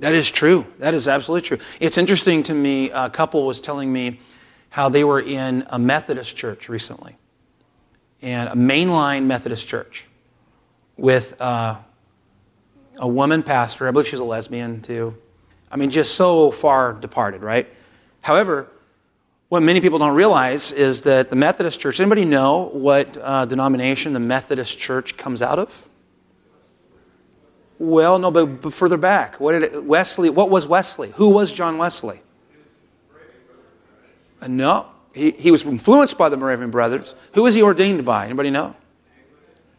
That 0.00 0.12
is 0.12 0.30
true. 0.30 0.66
That 0.78 0.92
is 0.92 1.08
absolutely 1.08 1.48
true. 1.48 1.66
It's 1.80 1.96
interesting 1.96 2.42
to 2.42 2.54
me. 2.54 2.90
A 2.90 3.08
couple 3.08 3.46
was 3.46 3.60
telling 3.62 3.90
me 3.90 4.20
how 4.68 4.90
they 4.90 5.04
were 5.04 5.20
in 5.20 5.66
a 5.70 5.78
Methodist 5.78 6.36
church 6.36 6.68
recently 6.68 7.16
and 8.22 8.48
a 8.48 8.54
mainline 8.54 9.24
Methodist 9.24 9.68
church 9.68 10.08
with 10.96 11.40
uh, 11.40 11.76
a 12.96 13.08
woman 13.08 13.42
pastor. 13.42 13.88
I 13.88 13.90
believe 13.90 14.06
she 14.06 14.14
was 14.14 14.20
a 14.20 14.24
lesbian 14.24 14.82
too. 14.82 15.16
I 15.70 15.76
mean, 15.76 15.90
just 15.90 16.14
so 16.14 16.50
far 16.50 16.92
departed, 16.92 17.42
right? 17.42 17.68
However, 18.22 18.68
what 19.48 19.62
many 19.62 19.80
people 19.80 19.98
don't 19.98 20.14
realize 20.14 20.72
is 20.72 21.02
that 21.02 21.30
the 21.30 21.36
Methodist 21.36 21.78
Church. 21.78 22.00
Anybody 22.00 22.24
know 22.24 22.68
what 22.72 23.16
uh, 23.20 23.44
denomination 23.44 24.12
the 24.12 24.20
Methodist 24.20 24.78
Church 24.78 25.16
comes 25.16 25.42
out 25.42 25.58
of? 25.58 25.88
Well, 27.78 28.18
no, 28.18 28.30
but, 28.30 28.62
but 28.62 28.72
further 28.72 28.96
back, 28.96 29.38
what 29.38 29.52
did 29.52 29.62
it, 29.62 29.84
Wesley? 29.84 30.30
What 30.30 30.50
was 30.50 30.66
Wesley? 30.66 31.10
Who 31.16 31.30
was 31.30 31.52
John 31.52 31.78
Wesley? 31.78 32.20
Uh, 34.40 34.48
no, 34.48 34.86
he, 35.16 35.30
he 35.30 35.50
was 35.50 35.64
influenced 35.64 36.18
by 36.18 36.28
the 36.28 36.36
Moravian 36.36 36.70
Brothers. 36.70 37.14
Who 37.32 37.44
was 37.44 37.54
he 37.54 37.62
ordained 37.62 38.04
by? 38.04 38.26
Anybody 38.26 38.50
know? 38.50 38.76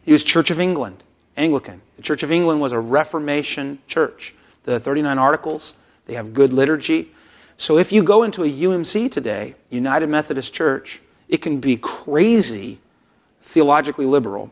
He 0.04 0.10
was 0.10 0.24
Church 0.24 0.50
of 0.50 0.58
England, 0.58 1.04
Anglican. 1.36 1.80
The 1.96 2.02
Church 2.02 2.24
of 2.24 2.32
England 2.32 2.60
was 2.60 2.72
a 2.72 2.80
Reformation 2.80 3.78
church. 3.86 4.34
The 4.64 4.80
39 4.80 5.16
Articles, 5.16 5.76
they 6.06 6.14
have 6.14 6.34
good 6.34 6.52
liturgy. 6.52 7.12
So 7.56 7.78
if 7.78 7.92
you 7.92 8.02
go 8.02 8.24
into 8.24 8.42
a 8.42 8.50
UMC 8.50 9.12
today, 9.12 9.54
United 9.70 10.08
Methodist 10.08 10.52
Church, 10.52 11.00
it 11.28 11.36
can 11.36 11.60
be 11.60 11.76
crazy 11.76 12.80
theologically 13.40 14.06
liberal. 14.06 14.50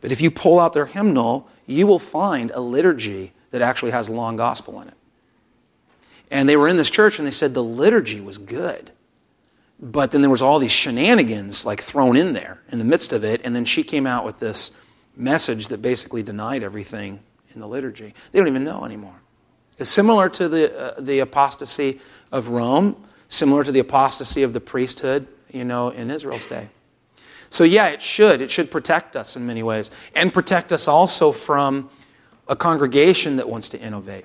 But 0.00 0.12
if 0.12 0.20
you 0.20 0.30
pull 0.30 0.60
out 0.60 0.72
their 0.72 0.86
hymnal, 0.86 1.48
you 1.66 1.88
will 1.88 1.98
find 1.98 2.52
a 2.52 2.60
liturgy 2.60 3.32
that 3.50 3.60
actually 3.60 3.90
has 3.90 4.08
long 4.08 4.36
gospel 4.36 4.80
in 4.82 4.88
it. 4.88 4.94
And 6.30 6.48
they 6.48 6.56
were 6.56 6.68
in 6.68 6.76
this 6.76 6.90
church 6.90 7.18
and 7.18 7.26
they 7.26 7.32
said 7.32 7.54
the 7.54 7.64
liturgy 7.64 8.20
was 8.20 8.38
good. 8.38 8.92
But 9.80 10.10
then 10.10 10.22
there 10.22 10.30
was 10.30 10.42
all 10.42 10.58
these 10.58 10.72
shenanigans 10.72 11.64
like 11.64 11.80
thrown 11.80 12.16
in 12.16 12.32
there 12.32 12.60
in 12.70 12.78
the 12.78 12.84
midst 12.84 13.12
of 13.12 13.24
it, 13.24 13.40
and 13.44 13.54
then 13.54 13.64
she 13.64 13.82
came 13.82 14.06
out 14.06 14.24
with 14.24 14.38
this 14.38 14.72
message 15.16 15.68
that 15.68 15.82
basically 15.82 16.22
denied 16.22 16.62
everything 16.62 17.20
in 17.54 17.60
the 17.60 17.68
liturgy. 17.68 18.14
They 18.32 18.38
don't 18.38 18.48
even 18.48 18.64
know 18.64 18.84
anymore. 18.84 19.20
It's 19.78 19.90
similar 19.90 20.28
to 20.30 20.48
the, 20.48 20.76
uh, 20.76 21.00
the 21.00 21.20
apostasy 21.20 22.00
of 22.32 22.48
Rome, 22.48 22.96
similar 23.28 23.62
to 23.62 23.72
the 23.72 23.78
apostasy 23.78 24.42
of 24.42 24.52
the 24.52 24.60
priesthood, 24.60 25.28
you 25.52 25.64
know, 25.64 25.90
in 25.90 26.10
Israel's 26.10 26.46
day. 26.46 26.68
So, 27.50 27.64
yeah, 27.64 27.88
it 27.88 28.02
should. 28.02 28.42
It 28.42 28.50
should 28.50 28.70
protect 28.70 29.16
us 29.16 29.36
in 29.36 29.46
many 29.46 29.62
ways 29.62 29.90
and 30.14 30.32
protect 30.34 30.72
us 30.72 30.88
also 30.88 31.32
from 31.32 31.88
a 32.48 32.56
congregation 32.56 33.36
that 33.36 33.48
wants 33.48 33.68
to 33.70 33.80
innovate. 33.80 34.24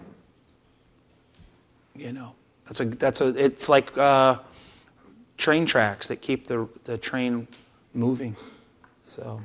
You 1.96 2.12
know, 2.12 2.34
that's 2.66 2.80
a, 2.80 2.86
that's 2.86 3.22
a, 3.22 3.28
it's 3.28 3.70
like, 3.70 3.96
uh, 3.98 4.40
train 5.38 5.66
tracks 5.66 6.08
that 6.08 6.22
keep 6.22 6.48
the, 6.48 6.68
the 6.86 6.98
train 6.98 7.48
moving. 7.94 8.36
So, 9.06 9.42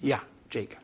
yeah, 0.00 0.20
Jake. 0.50 0.76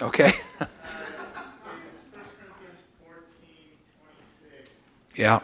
Okay. 0.00 0.30
yeah. 5.16 5.40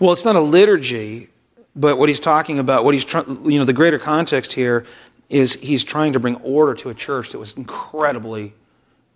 Well, 0.00 0.12
it's 0.12 0.24
not 0.24 0.36
a 0.36 0.40
liturgy, 0.40 1.28
but 1.74 1.98
what 1.98 2.08
he's 2.08 2.20
talking 2.20 2.60
about, 2.60 2.84
what 2.84 2.94
he's 2.94 3.04
you 3.12 3.58
know, 3.58 3.64
the 3.64 3.72
greater 3.72 3.98
context 3.98 4.52
here 4.52 4.84
is 5.28 5.54
he's 5.54 5.82
trying 5.82 6.12
to 6.12 6.20
bring 6.20 6.36
order 6.36 6.74
to 6.74 6.90
a 6.90 6.94
church 6.94 7.30
that 7.30 7.38
was 7.38 7.54
incredibly 7.54 8.54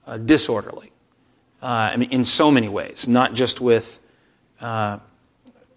uh, 0.09 0.17
disorderly. 0.17 0.91
Uh, 1.63 1.67
I 1.93 1.97
mean, 1.97 2.11
in 2.11 2.25
so 2.25 2.51
many 2.51 2.69
ways, 2.69 3.07
not 3.07 3.35
just 3.35 3.61
with 3.61 4.01
uh, 4.61 4.99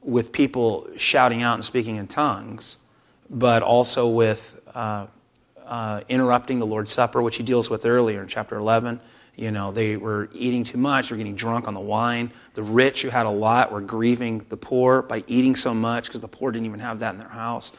with 0.02 0.32
people 0.32 0.88
shouting 0.98 1.44
out 1.44 1.54
and 1.54 1.66
speaking 1.66 1.98
in 1.98 2.08
tongues, 2.08 2.80
but 3.30 3.62
also 3.62 4.08
with 4.08 4.60
uh, 4.74 5.06
uh, 5.66 6.02
interrupting 6.10 6.58
the 6.58 6.66
Lord's 6.66 6.92
Supper, 6.92 7.22
which 7.22 7.38
he 7.38 7.44
deals 7.44 7.70
with 7.70 7.86
earlier 7.86 8.22
in 8.24 8.28
chapter 8.28 8.56
11. 8.56 9.00
You 9.36 9.52
know, 9.52 9.72
they 9.72 9.98
were 9.98 10.30
eating 10.34 10.64
too 10.64 10.78
much, 10.78 11.10
they 11.10 11.14
were 11.14 11.18
getting 11.18 11.36
drunk 11.36 11.68
on 11.68 11.74
the 11.74 11.80
wine. 11.80 12.32
The 12.54 12.64
rich 12.64 13.02
who 13.02 13.10
had 13.10 13.26
a 13.26 13.30
lot 13.32 13.72
were 13.72 13.82
grieving 13.82 14.40
the 14.50 14.56
poor 14.58 15.02
by 15.02 15.24
eating 15.28 15.56
so 15.56 15.74
much 15.74 16.08
because 16.08 16.22
the 16.22 16.28
poor 16.30 16.52
didn't 16.52 16.66
even 16.68 16.80
have 16.80 17.00
that 17.00 17.14
in 17.14 17.20
their 17.20 17.30
house. 17.30 17.74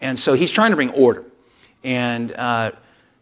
And 0.00 0.18
so 0.18 0.34
he's 0.34 0.50
trying 0.50 0.70
to 0.70 0.76
bring 0.76 0.90
order. 0.90 1.24
And 1.84 2.32
uh, 2.32 2.72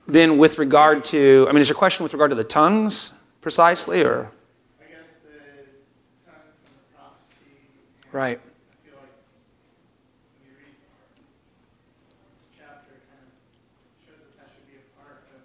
then, 0.08 0.38
with 0.38 0.58
regard 0.58 1.04
to, 1.06 1.46
I 1.48 1.52
mean, 1.52 1.60
is 1.60 1.68
your 1.68 1.76
question 1.76 2.04
with 2.04 2.12
regard 2.12 2.30
to 2.30 2.34
the 2.34 2.44
tongues 2.44 3.12
precisely, 3.40 4.02
or? 4.02 4.30
I 4.80 4.90
guess 4.90 5.12
the 5.22 5.38
tongues 6.26 6.56
and 6.64 6.74
the 6.74 6.96
prophecy. 6.96 7.60
and 8.04 8.12
Right. 8.12 8.38
I 8.38 8.86
feel 8.86 8.98
like 8.98 9.10
when 10.40 10.50
you 10.50 10.56
read 10.58 10.74
this 12.32 12.58
chapter, 12.58 12.92
it 12.92 13.08
kind 13.08 13.22
of 13.22 13.32
shows 14.04 14.20
that 14.20 14.36
that 14.44 14.52
should 14.54 14.66
be 14.66 14.76
a 14.76 15.00
part 15.00 15.24
of 15.34 15.40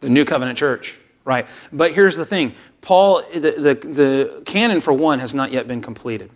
The 0.00 0.08
New 0.08 0.24
Covenant 0.24 0.58
Church, 0.58 0.99
right? 1.24 1.46
But 1.72 1.92
here's 1.92 2.16
the 2.16 2.26
thing 2.26 2.54
Paul, 2.80 3.22
the, 3.32 3.40
the, 3.40 3.74
the 3.88 4.42
canon 4.46 4.80
for 4.80 4.92
one 4.92 5.18
has 5.18 5.34
not 5.34 5.52
yet 5.52 5.66
been 5.66 5.80
completed. 5.80 6.30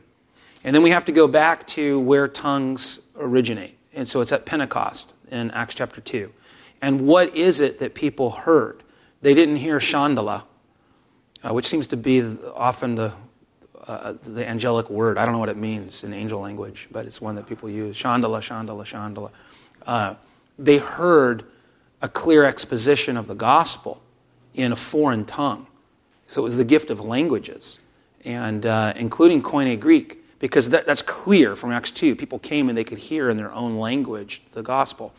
And 0.62 0.75
then 0.75 0.83
we 0.83 0.91
have 0.91 1.05
to 1.07 1.12
go 1.12 1.29
back 1.29 1.67
to 1.69 2.00
where 2.00 2.26
tongues 2.26 3.00
originate. 3.17 3.76
And 3.93 4.09
so 4.09 4.21
it's 4.21 4.33
at 4.33 4.47
Pentecost 4.47 5.14
in 5.31 5.50
Acts 5.50 5.75
chapter 5.75 6.00
2. 6.00 6.33
And 6.81 7.03
what 7.03 7.35
is 7.35 7.61
it 7.61 7.79
that 7.79 7.95
people 7.95 8.31
heard? 8.31 8.83
They 9.23 9.35
didn't 9.35 9.57
hear 9.57 9.79
Shandala, 9.79 10.45
uh, 11.43 11.53
which 11.53 11.67
seems 11.67 11.87
to 11.88 11.97
be 11.97 12.23
often 12.55 12.95
the, 12.95 13.12
uh, 13.87 14.14
the 14.25 14.47
angelic 14.49 14.91
word. 14.91 15.19
I 15.19 15.25
don't 15.25 15.33
know 15.33 15.38
what 15.38 15.49
it 15.49 15.57
means 15.57 16.03
in 16.03 16.12
angel 16.12 16.41
language, 16.41 16.88
but 16.91 17.07
it's 17.07 17.21
one 17.21 17.35
that 17.37 17.47
people 17.47 17.71
use. 17.71 17.97
Shandala, 17.97 18.41
Shandala, 18.41 18.85
Shandala. 18.85 19.31
Uh, 19.87 20.14
they 20.59 20.79
heard 20.79 21.45
a 22.03 22.09
clear 22.09 22.45
exposition 22.45 23.17
of 23.17 23.26
the 23.26 23.35
gospel 23.35 24.03
in 24.54 24.73
a 24.73 24.76
foreign 24.76 25.25
tongue. 25.25 25.66
So 26.26 26.42
it 26.42 26.44
was 26.44 26.56
the 26.56 26.64
gift 26.64 26.90
of 26.90 27.00
languages, 27.00 27.80
and 28.25 28.64
uh, 28.64 28.94
including 28.96 29.42
Koine 29.42 29.78
Greek, 29.78 30.25
because 30.38 30.70
that, 30.70 30.87
that's 30.87 31.02
clear 31.02 31.56
from 31.56 31.73
Acts 31.73 31.90
2. 31.90 32.16
People 32.16 32.38
came 32.38 32.68
and 32.68 32.76
they 32.76 32.84
could 32.84 32.99
hear 32.99 33.28
in 33.28 33.37
their 33.37 33.52
own 33.52 33.78
language 33.78 34.42
the 34.52 34.62
gospel. 34.62 35.12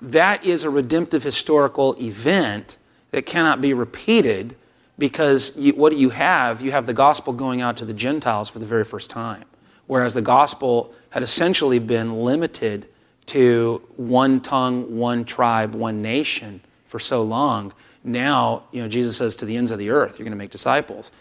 That 0.00 0.44
is 0.44 0.64
a 0.64 0.70
redemptive 0.70 1.22
historical 1.22 1.96
event 2.00 2.76
that 3.10 3.26
cannot 3.26 3.60
be 3.60 3.74
repeated 3.74 4.54
because 4.98 5.56
you, 5.56 5.72
what 5.74 5.92
do 5.92 5.98
you 5.98 6.10
have? 6.10 6.60
You 6.60 6.72
have 6.72 6.86
the 6.86 6.94
gospel 6.94 7.32
going 7.32 7.60
out 7.60 7.76
to 7.78 7.84
the 7.84 7.94
Gentiles 7.94 8.48
for 8.48 8.58
the 8.58 8.66
very 8.66 8.84
first 8.84 9.10
time, 9.10 9.44
whereas 9.86 10.14
the 10.14 10.22
gospel 10.22 10.92
had 11.10 11.22
essentially 11.22 11.78
been 11.78 12.22
limited 12.24 12.88
to 13.26 13.82
one 13.96 14.40
tongue, 14.40 14.96
one 14.96 15.24
tribe, 15.24 15.74
one 15.74 16.02
nation 16.02 16.60
for 16.86 16.98
so 16.98 17.22
long. 17.22 17.72
Now, 18.04 18.64
you 18.72 18.82
know, 18.82 18.88
Jesus 18.88 19.16
says 19.16 19.36
to 19.36 19.44
the 19.44 19.56
ends 19.56 19.70
of 19.70 19.78
the 19.78 19.90
earth, 19.90 20.18
you're 20.18 20.24
going 20.24 20.32
to 20.32 20.38
make 20.38 20.50
disciples. 20.50 21.12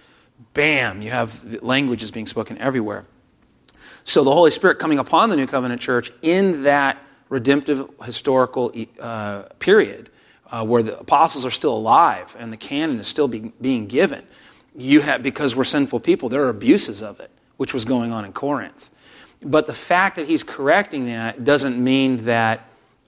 Bam, 0.54 1.02
you 1.02 1.10
have 1.10 1.62
languages 1.64 2.12
being 2.12 2.28
spoken 2.28 2.58
everywhere. 2.60 3.06
So 4.04 4.24
the 4.24 4.32
Holy 4.32 4.52
Spirit 4.52 4.80
coming 4.80 5.00
upon 5.00 5.30
the 5.30 5.36
New 5.36 5.48
Covenant 5.48 5.82
Church 5.82 6.12
in 6.22 6.64
that 6.64 7.02
redemptive 7.30 7.90
historical 8.04 8.72
uh, 9.00 9.44
period 9.60 10.10
uh, 10.50 10.64
where 10.64 10.82
the 10.82 10.98
apostles 10.98 11.46
are 11.46 11.52
still 11.52 11.76
alive 11.76 12.36
and 12.40 12.54
the 12.54 12.58
canon 12.58 13.00
is 13.00 13.08
still 13.08 13.28
be, 13.28 13.52
being 13.60 13.88
given. 13.88 14.26
You 14.76 15.02
have, 15.02 15.24
because 15.24 15.56
we're 15.56 15.66
sinful 15.66 16.00
people, 16.02 16.30
there 16.30 16.44
are 16.44 16.50
abuses 16.50 17.02
of 17.02 17.20
it, 17.20 17.32
which 17.58 17.74
was 17.74 17.84
going 17.84 18.12
on 18.12 18.24
in 18.24 18.32
Corinth. 18.32 18.90
But 19.42 19.68
the 19.68 19.74
fact 19.74 20.16
that 20.16 20.28
he's 20.28 20.44
correcting 20.44 21.08
that 21.08 21.44
doesn't 21.44 21.82
mean 21.82 22.26
that 22.26 22.68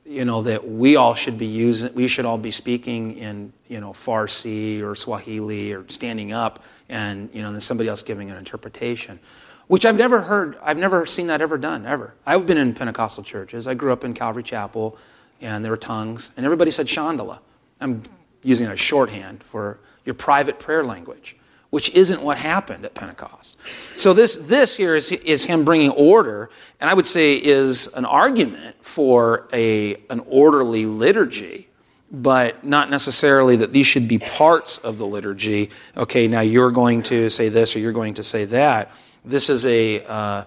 you 0.09 0.25
know 0.25 0.41
that 0.41 0.67
we 0.67 0.95
all 0.95 1.13
should 1.13 1.37
be 1.37 1.45
using 1.45 1.93
we 1.93 2.07
should 2.07 2.25
all 2.25 2.39
be 2.39 2.49
speaking 2.49 3.15
in 3.15 3.53
you 3.67 3.79
know 3.79 3.91
Farsi 3.91 4.81
or 4.81 4.95
Swahili 4.95 5.71
or 5.71 5.87
standing 5.87 6.33
up 6.33 6.63
and 6.89 7.29
you 7.31 7.43
know 7.43 7.51
then 7.51 7.61
somebody 7.61 7.87
else 7.87 8.01
giving 8.01 8.31
an 8.31 8.35
interpretation 8.35 9.19
which 9.67 9.85
I've 9.85 9.97
never 9.97 10.23
heard 10.23 10.57
I've 10.63 10.79
never 10.79 11.05
seen 11.05 11.27
that 11.27 11.41
ever 11.41 11.59
done 11.59 11.85
ever. 11.85 12.15
I've 12.25 12.47
been 12.47 12.57
in 12.57 12.73
Pentecostal 12.73 13.23
churches. 13.23 13.67
I 13.67 13.75
grew 13.75 13.93
up 13.93 14.03
in 14.03 14.15
Calvary 14.15 14.41
Chapel 14.41 14.97
and 15.41 15.63
there 15.63 15.71
were 15.71 15.77
tongues 15.77 16.31
and 16.35 16.43
everybody 16.43 16.71
said 16.71 16.87
Chandala 16.87 17.37
I'm 17.79 18.01
using 18.41 18.65
a 18.65 18.75
shorthand 18.75 19.43
for 19.43 19.79
your 20.05 20.15
private 20.15 20.57
prayer 20.57 20.83
language 20.83 21.37
which 21.69 21.89
isn't 21.91 22.21
what 22.21 22.37
happened 22.37 22.85
at 22.85 22.93
Pentecost. 22.93 23.57
So 23.95 24.13
this, 24.13 24.35
this 24.35 24.75
here 24.75 24.95
is, 24.95 25.11
is 25.11 25.45
him 25.45 25.65
bringing 25.65 25.91
order, 25.91 26.49
and 26.79 26.89
I 26.89 26.93
would 26.93 27.05
say 27.05 27.35
is 27.35 27.87
an 27.93 28.05
argument 28.05 28.75
for 28.83 29.47
a, 29.53 29.95
an 30.09 30.21
orderly 30.25 30.85
liturgy, 30.85 31.67
but 32.11 32.63
not 32.63 32.89
necessarily 32.89 33.55
that 33.57 33.71
these 33.71 33.85
should 33.85 34.07
be 34.07 34.17
parts 34.17 34.79
of 34.79 34.97
the 34.97 35.05
liturgy. 35.05 35.69
Okay, 35.95 36.27
now 36.27 36.41
you're 36.41 36.71
going 36.71 37.03
to 37.03 37.29
say 37.29 37.49
this 37.49 37.75
or 37.75 37.79
you're 37.79 37.93
going 37.93 38.15
to 38.15 38.23
say 38.23 38.45
that. 38.45 38.91
This 39.23 39.49
is 39.49 39.65
a, 39.67 40.03
uh, 40.05 40.45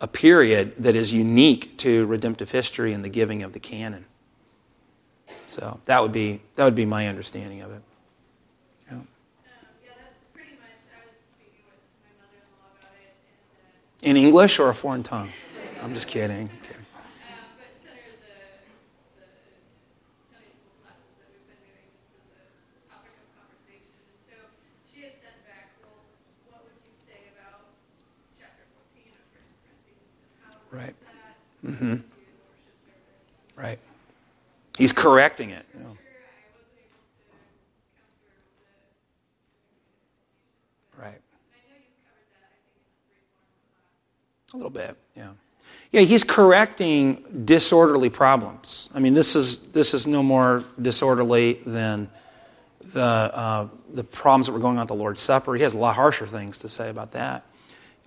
a 0.00 0.08
period 0.08 0.74
that 0.78 0.96
is 0.96 1.14
unique 1.14 1.78
to 1.78 2.04
redemptive 2.06 2.50
history 2.50 2.92
and 2.92 3.04
the 3.04 3.08
giving 3.08 3.44
of 3.44 3.52
the 3.52 3.60
canon. 3.60 4.06
So 5.46 5.78
that 5.84 6.02
would 6.02 6.10
be, 6.10 6.40
that 6.54 6.64
would 6.64 6.74
be 6.74 6.86
my 6.86 7.06
understanding 7.06 7.60
of 7.62 7.70
it. 7.70 7.82
Yeah. 8.86 8.96
Um, 8.96 9.08
yeah, 9.84 9.90
that's 9.96 10.18
pretty 10.32 10.58
much. 10.58 10.82
I 10.90 11.06
was 11.06 11.14
speaking 11.36 11.62
with 11.68 11.78
my 12.02 12.10
mother-in-law 12.18 12.74
about 12.80 12.96
it, 12.98 13.14
and 13.22 13.54
uh, 13.54 13.93
In 14.04 14.16
English 14.16 14.58
or 14.58 14.68
a 14.68 14.74
foreign 14.74 15.02
tongue? 15.02 15.30
I'm 15.82 15.94
just 15.94 16.08
kidding. 16.08 16.48
um, 16.48 16.50
but 17.56 17.72
center 17.80 17.96
the 18.20 18.36
the 19.16 19.26
Sunday 20.28 20.52
school 20.60 20.76
classes 20.84 21.08
that 21.20 21.28
we've 21.32 21.48
been 21.48 21.60
doing 21.64 21.88
just 22.12 22.28
as 22.36 22.52
a 22.52 22.80
topic 22.92 23.12
of 23.16 23.26
conversation. 23.32 23.96
And 24.04 24.20
so 24.28 24.36
she 24.92 25.08
had 25.08 25.16
sent 25.24 25.38
back, 25.48 25.72
well, 25.80 26.04
what 26.52 26.68
would 26.68 26.76
you 26.84 26.92
say 27.08 27.32
about 27.32 27.64
chapter 28.36 28.64
14 28.76 29.08
of 29.16 29.24
First 29.32 29.56
Corinthians 29.64 30.04
and 30.20 30.32
how 30.44 30.52
does 30.52 30.68
Right. 30.68 30.96
that 31.00 31.40
Mhm. 31.64 32.04
to 32.04 32.04
the 32.04 32.36
worship 32.44 32.76
service? 32.84 33.56
Right. 33.56 33.80
He's 34.76 34.92
correcting 34.92 35.48
it. 35.50 35.64
you 35.72 35.80
know. 35.80 35.96
Sure, 35.96 36.12
I 36.12 36.44
wasn't 36.52 36.76
able 36.76 37.00
to 37.00 37.24
come 37.96 38.08
through 38.20 38.36
with 38.36 38.52
the 38.52 38.68
explanation. 38.68 39.72
Right. 41.00 41.20
I 41.24 41.60
know 41.72 41.76
you 41.80 41.92
covered 42.04 42.28
that, 42.36 42.52
I 42.52 42.58
think, 42.68 42.76
in 42.76 42.84
the 42.84 43.00
three 43.08 43.24
forms 43.32 43.64
class. 43.72 44.52
A 44.52 44.56
little 44.56 44.70
bit, 44.74 44.96
yeah. 45.14 45.32
Yeah, 45.94 46.00
he's 46.00 46.24
correcting 46.24 47.22
disorderly 47.44 48.10
problems. 48.10 48.90
I 48.92 48.98
mean, 48.98 49.14
this 49.14 49.36
is 49.36 49.58
this 49.58 49.94
is 49.94 50.08
no 50.08 50.24
more 50.24 50.64
disorderly 50.82 51.60
than 51.64 52.10
the 52.80 53.00
uh, 53.00 53.68
the 53.92 54.02
problems 54.02 54.46
that 54.46 54.54
were 54.54 54.58
going 54.58 54.76
on 54.76 54.82
at 54.82 54.88
the 54.88 54.96
Lord's 54.96 55.20
Supper. 55.20 55.54
He 55.54 55.62
has 55.62 55.74
a 55.74 55.78
lot 55.78 55.94
harsher 55.94 56.26
things 56.26 56.58
to 56.58 56.68
say 56.68 56.90
about 56.90 57.12
that. 57.12 57.46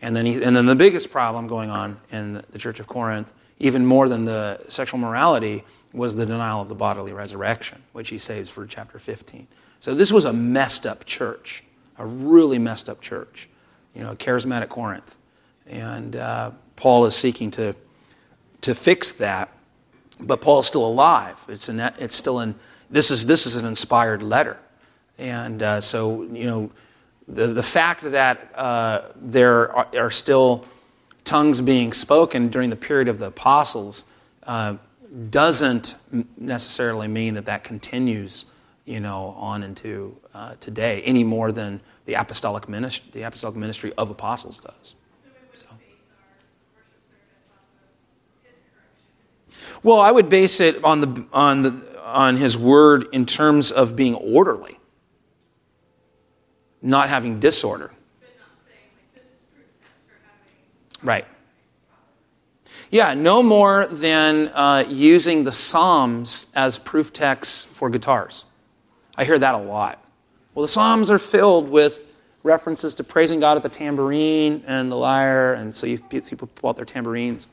And 0.02 0.14
then 0.14 0.26
he, 0.26 0.44
and 0.44 0.54
then 0.54 0.66
the 0.66 0.76
biggest 0.76 1.12
problem 1.12 1.48
going 1.48 1.70
on 1.70 2.02
in 2.12 2.44
the 2.52 2.60
Church 2.60 2.82
of 2.82 2.88
Corinth, 2.88 3.32
even 3.58 3.86
more 3.86 4.10
than 4.10 4.26
the 4.26 4.60
sexual 4.68 5.00
morality, 5.00 5.64
was 5.94 6.18
the 6.18 6.26
denial 6.26 6.62
of 6.62 6.68
the 6.68 6.76
bodily 6.76 7.14
resurrection, 7.14 7.82
which 7.94 8.10
he 8.10 8.18
saves 8.18 8.50
for 8.50 8.66
chapter 8.66 9.00
15. 9.00 9.48
So 9.80 9.94
this 9.96 10.12
was 10.12 10.26
a 10.26 10.34
messed 10.34 10.86
up 10.86 11.06
church, 11.06 11.64
a 11.98 12.06
really 12.06 12.60
messed 12.60 12.90
up 12.90 13.00
church, 13.00 13.48
you 13.96 14.04
know, 14.04 14.12
a 14.12 14.16
charismatic 14.18 14.68
Corinth. 14.68 15.16
And 15.66 16.18
uh, 16.18 16.52
Paul 16.78 17.04
is 17.06 17.16
seeking 17.16 17.52
to, 17.52 17.76
to 18.62 18.74
fix 18.74 19.12
that, 19.14 19.52
but 20.22 20.40
Paul's 20.40 20.68
still 20.68 20.86
alive. 20.86 21.44
It's, 21.50 21.68
an, 21.68 21.82
it's 22.00 22.16
still 22.16 22.40
in, 22.40 22.56
this 22.90 23.12
is, 23.12 23.26
this 23.26 23.46
is 23.46 23.58
an 23.58 23.66
inspired 23.66 24.24
letter. 24.24 24.58
And 25.18 25.62
uh, 25.62 25.82
so, 25.82 26.24
you 26.24 26.46
know, 26.46 26.72
the, 27.28 27.48
the 27.48 27.64
fact 27.64 28.04
that 28.04 28.52
uh, 28.56 29.02
there 29.16 29.76
are, 29.76 29.88
are 29.98 30.12
still 30.12 30.66
tongues 31.26 31.60
being 31.60 31.92
spoken 31.92 32.48
during 32.48 32.70
the 32.70 32.76
period 32.78 33.10
of 33.10 33.20
the 33.20 33.28
apostles 33.28 34.06
uh, 34.44 34.76
doesn't 35.30 35.96
necessarily 36.38 37.08
mean 37.08 37.34
that 37.34 37.46
that 37.46 37.64
continues, 37.64 38.46
you 38.86 39.00
know, 39.00 39.36
on 39.38 39.64
into 39.64 40.16
uh, 40.34 40.54
today 40.60 41.02
any 41.02 41.24
more 41.24 41.52
than 41.52 41.82
the 42.06 42.14
apostolic 42.14 42.70
ministry, 42.70 43.10
the 43.12 43.24
apostolic 43.24 43.58
ministry 43.58 43.92
of 43.98 44.10
apostles 44.10 44.62
does. 44.62 44.96
So 45.54 45.66
we 45.74 45.76
would 45.76 45.80
base 45.80 46.08
our 46.12 46.28
worship 46.76 47.04
service 47.10 47.44
off 47.52 47.68
of 47.76 48.50
his 48.50 48.62
correction. 48.72 49.77
Well, 49.88 50.02
I 50.02 50.12
would 50.12 50.30
base 50.30 50.60
it 50.60 50.84
on 50.84 51.00
the 51.00 51.26
on 51.32 51.62
the 51.62 52.02
on 52.04 52.36
his 52.36 52.58
word 52.58 53.08
in 53.14 53.26
terms 53.26 53.72
of 53.72 53.96
being 53.96 54.16
orderly, 54.16 54.78
not 56.82 57.08
having 57.08 57.40
disorder. 57.40 57.94
Right. 61.02 61.26
Yeah, 62.92 63.14
no 63.14 63.42
more 63.42 63.88
than 63.88 64.50
uh, 64.50 64.84
using 64.90 65.46
the 65.46 65.54
Psalms 65.54 66.48
as 66.54 66.78
proof 66.78 67.14
texts 67.14 67.64
for 67.72 67.90
guitars. 67.90 68.44
I 69.16 69.24
hear 69.24 69.40
that 69.40 69.56
a 69.56 69.58
lot. 69.58 70.04
Well, 70.54 70.64
the 70.64 70.68
Psalms 70.68 71.10
are 71.10 71.18
filled 71.18 71.70
with 71.70 72.02
references 72.44 72.94
to 72.96 73.06
praising 73.06 73.40
God 73.40 73.56
at 73.56 73.64
the 73.64 73.70
tambourine 73.70 74.66
and 74.68 74.92
the 74.92 74.98
lyre, 74.98 75.54
and 75.54 75.74
so 75.74 75.88
you, 75.88 75.98
people 76.00 76.48
pull 76.56 76.72
out 76.72 76.76
their 76.76 76.84
tambourines. 76.84 77.48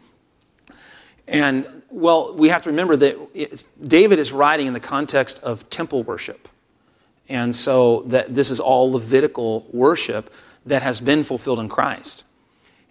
And, 1.27 1.83
well, 1.91 2.35
we 2.35 2.49
have 2.51 2.63
to 2.65 2.71
remember 2.71 2.97
that 2.97 3.65
David 3.83 4.19
is 4.19 4.33
writing 4.33 4.67
in 4.67 4.73
the 4.73 4.81
context 4.81 5.39
of 5.43 5.69
temple 5.71 6.03
worship. 6.03 6.49
And 7.29 7.55
so 7.55 8.03
that 8.07 8.35
this 8.35 8.51
is 8.51 8.61
all 8.61 8.93
Levitical 8.93 9.67
worship 9.73 10.33
that 10.67 10.83
has 10.83 11.01
been 11.01 11.25
fulfilled 11.25 11.59
in 11.61 11.69
Christ. 11.69 12.25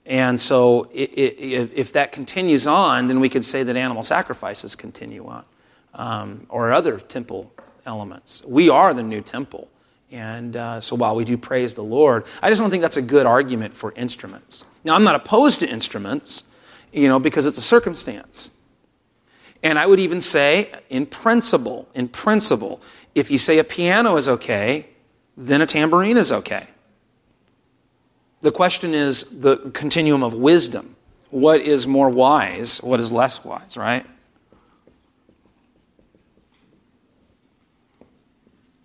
And 0.06 0.39
so, 0.39 0.89
if 0.91 1.93
that 1.93 2.12
continues 2.12 2.67
on, 2.67 3.08
then 3.08 3.22
we 3.22 3.30
could 3.30 3.46
say 3.46 3.63
that 3.63 3.78
animal 3.78 4.04
sacrifices 4.04 4.76
continue 4.76 5.26
on, 5.26 5.46
um, 5.93 6.46
or 6.50 6.74
other 6.74 7.00
temple 7.00 7.54
elements. 7.86 8.43
We 8.46 8.69
are 8.69 8.93
the 8.93 9.04
new 9.04 9.22
temple. 9.22 9.69
And 10.12 10.58
uh, 10.58 10.82
so, 10.82 10.98
while 10.98 11.15
we 11.15 11.24
do 11.24 11.38
praise 11.38 11.74
the 11.74 11.84
Lord, 11.84 12.26
I 12.41 12.50
just 12.50 12.60
don't 12.60 12.69
think 12.69 12.82
that's 12.82 12.98
a 12.98 13.02
good 13.02 13.26
argument 13.26 13.76
for 13.76 13.93
instruments. 13.93 14.65
Now, 14.84 14.96
I'm 14.96 15.06
not 15.06 15.15
opposed 15.15 15.62
to 15.62 15.69
instruments, 15.69 16.43
you 16.93 17.08
know, 17.08 17.19
because 17.19 17.45
it's 17.45 17.58
a 17.58 17.62
circumstance. 17.62 18.51
And 19.63 19.79
I 19.79 19.86
would 19.86 19.99
even 19.99 20.21
say, 20.21 20.71
in 20.89 21.06
principle, 21.06 21.88
in 21.93 22.08
principle, 22.08 22.82
if 23.15 23.32
you 23.32 23.38
say 23.38 23.60
a 23.60 23.63
piano 23.63 24.17
is 24.17 24.27
okay, 24.27 24.88
then 25.38 25.62
a 25.62 25.65
tambourine 25.65 26.17
is 26.17 26.32
okay. 26.32 26.67
The 28.41 28.51
question 28.51 28.93
is 28.93 29.23
the 29.23 29.58
continuum 29.73 30.21
of 30.21 30.34
wisdom. 30.34 30.95
What 31.29 31.62
is 31.62 31.88
more 31.88 32.10
wise? 32.10 32.84
What 32.84 32.99
is 32.99 33.12
less 33.12 33.43
wise, 33.43 33.77
right? 33.77 34.06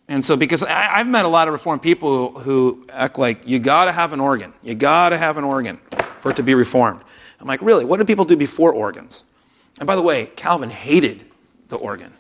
And 0.06 0.24
so, 0.24 0.36
because 0.36 0.62
I, 0.62 0.98
have 0.98 1.06
met 1.06 1.26
a 1.26 1.28
lot 1.28 1.48
of 1.48 1.52
Reformed 1.52 1.82
people 1.82 2.30
who, 2.30 2.38
who 2.40 2.86
act 2.90 3.18
like 3.18 3.46
you 3.46 3.58
got 3.58 3.86
to 3.86 3.92
have 3.92 4.14
an 4.14 4.20
organ, 4.20 4.54
you 4.62 4.74
got 4.74 5.10
to 5.10 5.18
have 5.18 5.36
an 5.36 5.44
organ 5.44 5.78
for 6.20 6.30
it 6.30 6.36
to 6.36 6.42
be 6.42 6.54
Reformed. 6.54 7.02
I'm 7.40 7.46
like, 7.46 7.62
really? 7.62 7.84
What 7.84 7.98
did 7.98 8.06
people 8.06 8.24
do 8.24 8.36
before 8.36 8.72
organs? 8.72 9.24
And 9.78 9.86
by 9.86 9.96
the 9.96 10.02
way, 10.02 10.26
Calvin 10.36 10.70
hated 10.70 11.24
the 11.68 11.76
organ, 11.76 12.12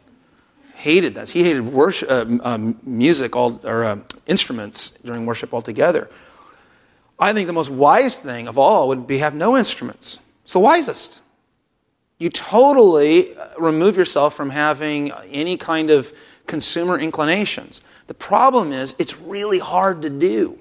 hated 0.74 1.14
that. 1.14 1.30
He 1.30 1.42
hated 1.42 1.66
worship, 1.66 2.10
uh, 2.10 2.26
um, 2.42 2.78
music 2.84 3.34
all, 3.34 3.60
or 3.64 3.84
uh, 3.84 3.98
instruments 4.26 4.90
during 5.04 5.26
worship 5.26 5.52
altogether. 5.52 6.08
I 7.18 7.32
think 7.32 7.48
the 7.48 7.52
most 7.52 7.70
wise 7.70 8.20
thing 8.20 8.46
of 8.46 8.58
all 8.58 8.88
would 8.88 9.06
be 9.06 9.18
have 9.18 9.34
no 9.34 9.56
instruments. 9.56 10.20
It's 10.44 10.52
the 10.52 10.60
wisest. 10.60 11.20
You 12.18 12.30
totally 12.30 13.36
uh, 13.36 13.48
remove 13.58 13.96
yourself 13.96 14.34
from 14.34 14.50
having 14.50 15.10
any 15.30 15.56
kind 15.56 15.90
of 15.90 16.12
consumer 16.46 16.98
inclinations. 16.98 17.82
The 18.06 18.14
problem 18.14 18.72
is, 18.72 18.94
it's 18.98 19.18
really 19.18 19.58
hard 19.58 20.02
to 20.02 20.10
do. 20.10 20.58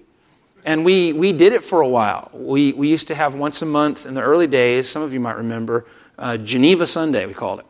And 0.68 0.84
we, 0.84 1.14
we 1.14 1.32
did 1.32 1.54
it 1.54 1.64
for 1.64 1.80
a 1.80 1.88
while. 1.88 2.30
We, 2.34 2.74
we 2.74 2.90
used 2.90 3.08
to 3.08 3.16
have 3.16 3.36
once 3.36 3.62
a 3.62 3.66
month 3.66 4.06
in 4.06 4.16
the 4.16 4.22
early 4.22 4.48
days, 4.48 4.90
some 4.90 5.02
of 5.02 5.14
you 5.14 5.20
might 5.22 5.38
remember, 5.38 5.86
uh, 6.20 6.36
Geneva 6.36 6.86
Sunday, 6.86 7.26
we 7.26 7.34
called 7.34 7.62
it. 7.62 7.66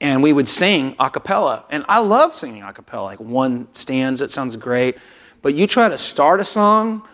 And 0.00 0.22
we 0.22 0.32
would 0.32 0.48
sing 0.48 0.96
a 0.98 1.10
cappella. 1.10 1.66
And 1.68 1.84
I 1.86 1.98
love 1.98 2.34
singing 2.34 2.62
a 2.62 2.72
cappella, 2.72 3.04
like 3.04 3.20
one 3.20 3.68
stanza, 3.74 4.24
it 4.24 4.30
sounds 4.30 4.56
great. 4.56 4.96
But 5.42 5.54
you 5.54 5.66
try 5.66 5.90
to 5.90 5.98
start 5.98 6.40
a 6.40 6.46
song 6.46 7.06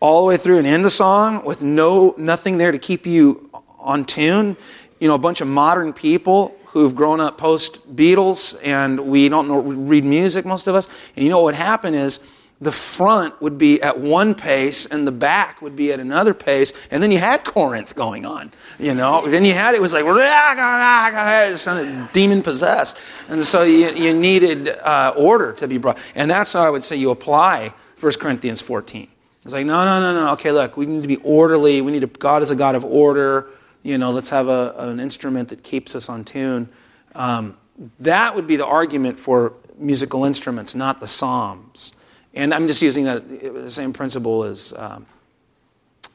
all 0.00 0.22
the 0.22 0.28
way 0.28 0.38
through 0.38 0.56
and 0.56 0.66
end 0.66 0.82
the 0.82 0.90
song 0.90 1.44
with 1.44 1.62
no 1.62 2.14
nothing 2.16 2.56
there 2.56 2.72
to 2.72 2.78
keep 2.78 3.06
you 3.06 3.50
on 3.78 4.06
tune. 4.06 4.56
You 4.98 5.08
know, 5.08 5.14
a 5.14 5.18
bunch 5.18 5.42
of 5.42 5.48
modern 5.48 5.92
people 5.92 6.56
who've 6.68 6.94
grown 6.94 7.20
up 7.20 7.36
post 7.36 7.94
Beatles 7.94 8.58
and 8.64 8.98
we 8.98 9.28
don't 9.28 9.46
know, 9.46 9.60
read 9.60 10.06
music, 10.06 10.46
most 10.46 10.68
of 10.68 10.74
us. 10.74 10.88
And 11.16 11.22
you 11.22 11.28
know 11.28 11.36
what 11.40 11.44
would 11.44 11.54
happen 11.54 11.92
is 11.92 12.20
the 12.64 12.72
front 12.72 13.40
would 13.40 13.58
be 13.58 13.80
at 13.82 13.98
one 13.98 14.34
pace 14.34 14.86
and 14.86 15.06
the 15.06 15.12
back 15.12 15.62
would 15.62 15.76
be 15.76 15.92
at 15.92 16.00
another 16.00 16.34
pace 16.34 16.72
and 16.90 17.02
then 17.02 17.10
you 17.10 17.18
had 17.18 17.44
corinth 17.44 17.94
going 17.94 18.26
on 18.26 18.52
you 18.78 18.94
know 18.94 19.26
then 19.26 19.44
you 19.44 19.52
had 19.52 19.74
it 19.74 19.80
was 19.80 19.92
like 19.92 20.04
it 20.06 21.58
sounded 21.58 22.12
demon 22.12 22.42
possessed 22.42 22.96
and 23.28 23.44
so 23.44 23.62
you, 23.62 23.90
you 23.92 24.12
needed 24.12 24.68
uh, 24.68 25.12
order 25.16 25.52
to 25.52 25.68
be 25.68 25.78
brought 25.78 25.98
and 26.14 26.30
that's 26.30 26.52
how 26.52 26.62
i 26.62 26.70
would 26.70 26.84
say 26.84 26.96
you 26.96 27.10
apply 27.10 27.72
1 28.00 28.12
corinthians 28.14 28.60
14 28.60 29.08
it's 29.44 29.52
like, 29.52 29.66
no, 29.66 29.84
no, 29.84 30.00
no, 30.00 30.14
no. 30.14 30.32
Okay, 30.32 30.52
look, 30.52 30.76
we 30.76 30.86
need 30.86 31.02
to 31.02 31.08
be 31.08 31.16
orderly. 31.16 31.82
We 31.82 31.92
need 31.92 32.00
to, 32.00 32.06
God 32.06 32.42
is 32.42 32.50
a 32.50 32.56
God 32.56 32.74
of 32.74 32.84
order. 32.84 33.50
You 33.82 33.98
know, 33.98 34.10
let's 34.10 34.30
have 34.30 34.48
a, 34.48 34.74
an 34.78 35.00
instrument 35.00 35.50
that 35.50 35.62
keeps 35.62 35.94
us 35.94 36.08
on 36.08 36.24
tune. 36.24 36.70
Um, 37.14 37.58
that 38.00 38.34
would 38.34 38.46
be 38.46 38.56
the 38.56 38.64
argument 38.64 39.18
for 39.18 39.52
musical 39.76 40.24
instruments, 40.24 40.74
not 40.74 41.00
the 41.00 41.08
Psalms. 41.08 41.92
And 42.34 42.52
I'm 42.52 42.66
just 42.66 42.82
using 42.82 43.04
that 43.04 43.28
the 43.28 43.70
same 43.70 43.92
principle 43.92 44.44
as, 44.44 44.72
um, 44.76 45.06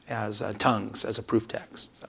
as 0.08 0.42
uh, 0.42 0.52
tongues, 0.58 1.04
as 1.04 1.18
a 1.18 1.22
proof 1.22 1.48
text. 1.48 1.88
So. 1.94 2.06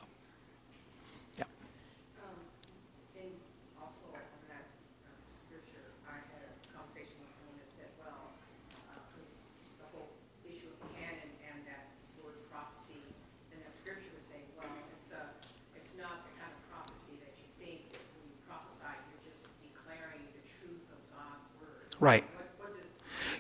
Right. 22.02 22.26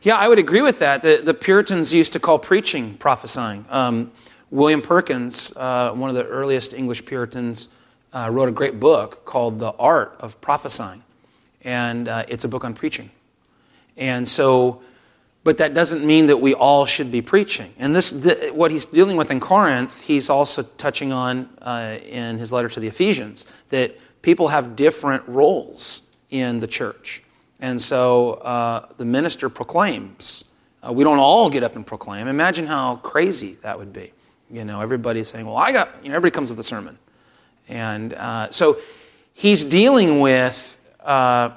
Yeah, 0.04 0.16
I 0.16 0.28
would 0.28 0.40
agree 0.40 0.64
with 0.64 0.80
that. 0.80 1.04
The, 1.04 1.22
the 1.24 1.36
Puritans 1.36 1.94
used 1.94 2.14
to 2.14 2.20
call 2.20 2.40
preaching 2.40 2.96
prophesying. 2.96 3.66
Um, 3.70 4.12
William 4.50 4.82
Perkins, 4.82 5.54
uh, 5.56 5.92
one 5.92 6.10
of 6.10 6.16
the 6.16 6.26
earliest 6.26 6.74
English 6.74 7.06
Puritans, 7.06 7.68
uh, 8.12 8.28
wrote 8.32 8.50
a 8.50 8.52
great 8.52 8.80
book 8.80 9.26
called 9.26 9.60
The 9.60 9.72
Art 9.74 10.16
of 10.20 10.42
Prophesying. 10.42 11.04
And 11.62 12.08
uh, 12.08 12.26
it's 12.28 12.44
a 12.44 12.48
book 12.48 12.66
on 12.66 12.74
preaching. 12.74 13.12
And 13.96 14.28
so, 14.28 14.82
but 15.44 15.60
that 15.60 15.76
doesn't 15.76 16.04
mean 16.04 16.26
that 16.26 16.38
we 16.38 16.56
all 16.56 16.88
should 16.88 17.12
be 17.12 17.22
preaching. 17.22 17.72
And 17.78 17.96
this, 17.96 18.10
the, 18.10 18.50
what 18.56 18.72
he's 18.72 18.86
dealing 18.86 19.18
with 19.18 19.30
in 19.30 19.40
Corinth, 19.40 20.02
he's 20.02 20.32
also 20.32 20.64
touching 20.64 21.12
on 21.12 21.48
uh, 21.62 22.00
in 22.04 22.40
his 22.40 22.52
letter 22.52 22.70
to 22.70 22.80
the 22.80 22.88
Ephesians, 22.88 23.46
that 23.70 23.96
people 24.24 24.48
have 24.48 24.76
different 24.76 25.28
roles 25.28 26.02
in 26.32 26.60
the 26.60 26.68
church. 26.68 27.22
And 27.62 27.80
so 27.80 28.34
uh, 28.34 28.88
the 28.98 29.06
minister 29.06 29.48
proclaims. 29.48 30.44
Uh, 30.86 30.92
we 30.92 31.04
don't 31.04 31.20
all 31.20 31.50
get 31.50 31.64
up 31.64 31.76
and 31.76 31.86
proclaim. 31.86 32.28
Imagine 32.28 32.66
how 32.66 32.96
crazy 32.98 33.58
that 33.62 33.78
would 33.78 33.94
be. 33.94 34.12
You 34.50 34.66
know, 34.66 34.82
everybody's 34.82 35.28
saying, 35.28 35.46
well, 35.46 35.58
I 35.58 35.72
got, 35.72 35.90
you 36.04 36.10
know, 36.10 36.16
everybody 36.16 36.34
comes 36.34 36.50
with 36.50 36.60
a 36.60 36.64
sermon. 36.64 36.98
And 37.70 38.14
uh, 38.16 38.50
so 38.50 38.80
he's 39.34 39.64
dealing 39.64 40.20
with 40.20 40.78
uh, 41.00 41.52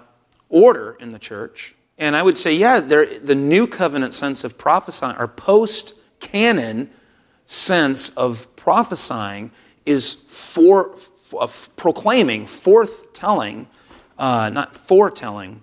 order 0.50 0.96
in 1.00 1.10
the 1.10 1.18
church. 1.18 1.74
And 1.98 2.14
I 2.14 2.22
would 2.22 2.36
say, 2.36 2.54
yeah, 2.54 2.80
the 2.80 3.34
new 3.34 3.66
covenant 3.66 4.14
sense 4.14 4.44
of 4.44 4.58
prophesying, 4.58 5.16
or 5.16 5.26
post 5.26 5.94
canon 6.20 6.90
sense 7.46 8.10
of 8.10 8.54
prophesying, 8.56 9.52
is 9.86 10.14
for, 10.14 10.96
of 11.32 11.70
proclaiming, 11.76 12.46
forth 12.46 13.12
telling, 13.12 13.68
uh, 14.18 14.50
not 14.50 14.76
foretelling, 14.76 15.62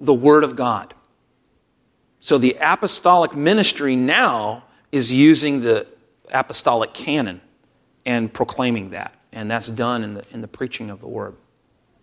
the 0.00 0.14
Word 0.14 0.44
of 0.44 0.56
God. 0.56 0.94
So 2.20 2.38
the 2.38 2.56
apostolic 2.60 3.34
ministry 3.34 3.96
now 3.96 4.64
is 4.92 5.12
using 5.12 5.60
the 5.60 5.86
apostolic 6.32 6.92
canon 6.92 7.40
and 8.04 8.32
proclaiming 8.32 8.90
that. 8.90 9.14
And 9.32 9.50
that's 9.50 9.68
done 9.68 10.02
in 10.02 10.14
the, 10.14 10.24
in 10.32 10.40
the 10.40 10.48
preaching 10.48 10.90
of 10.90 11.00
the 11.00 11.08
Word. 11.08 11.36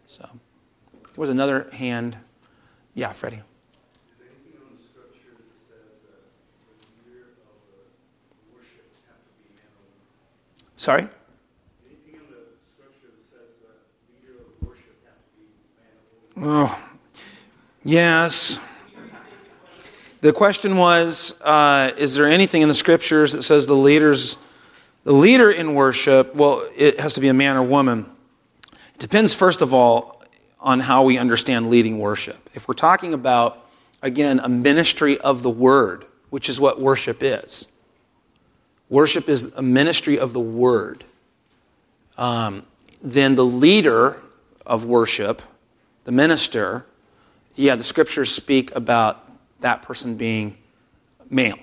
So 0.05 0.27
there 0.91 1.11
was 1.17 1.29
another 1.29 1.69
hand. 1.71 2.17
Yeah, 2.93 3.11
Freddie. 3.11 3.37
Is 3.37 3.43
anything 4.21 4.59
on 4.61 4.77
the 4.77 4.83
scripture 4.83 5.35
that 5.35 5.59
says 5.69 5.91
the 6.01 7.11
leader 7.11 7.25
of 7.25 7.57
worship 8.51 8.85
have 9.07 9.17
to 9.17 9.31
be 9.37 9.49
man 9.53 9.67
and 9.67 9.75
woman? 9.77 9.97
Sorry? 10.77 11.07
Oh, 16.39 16.86
Yes. 17.87 18.59
The 20.19 20.33
question 20.33 20.75
was 20.75 21.39
uh, 21.41 21.93
Is 21.97 22.15
there 22.15 22.27
anything 22.27 22.61
in 22.61 22.67
the 22.67 22.75
scriptures 22.75 23.31
that 23.31 23.43
says 23.43 23.65
the 23.65 23.77
leaders, 23.77 24.35
the 25.05 25.13
leader 25.13 25.49
in 25.49 25.73
worship, 25.73 26.35
well, 26.35 26.67
it 26.75 26.99
has 26.99 27.13
to 27.13 27.21
be 27.21 27.29
a 27.29 27.33
man 27.33 27.55
or 27.55 27.63
woman? 27.63 28.05
It 28.73 28.99
depends, 28.99 29.33
first 29.33 29.61
of 29.61 29.73
all, 29.73 30.21
on 30.59 30.81
how 30.81 31.03
we 31.03 31.17
understand 31.17 31.69
leading 31.69 31.97
worship. 31.97 32.49
If 32.53 32.67
we're 32.67 32.73
talking 32.73 33.13
about, 33.13 33.65
again, 34.01 34.41
a 34.41 34.49
ministry 34.49 35.17
of 35.19 35.41
the 35.41 35.49
word, 35.49 36.03
which 36.29 36.49
is 36.49 36.59
what 36.59 36.81
worship 36.81 37.23
is, 37.23 37.69
worship 38.89 39.29
is 39.29 39.45
a 39.55 39.61
ministry 39.61 40.19
of 40.19 40.33
the 40.33 40.41
word, 40.41 41.05
um, 42.17 42.65
then 43.01 43.37
the 43.37 43.45
leader 43.45 44.21
of 44.65 44.83
worship, 44.83 45.41
the 46.03 46.11
minister, 46.11 46.85
yeah, 47.57 47.75
the 47.75 47.83
scriptures 47.83 48.31
speak 48.31 48.73
about 48.75 49.23
that 49.61 49.81
person 49.81 50.15
being 50.15 50.57
male. 51.29 51.57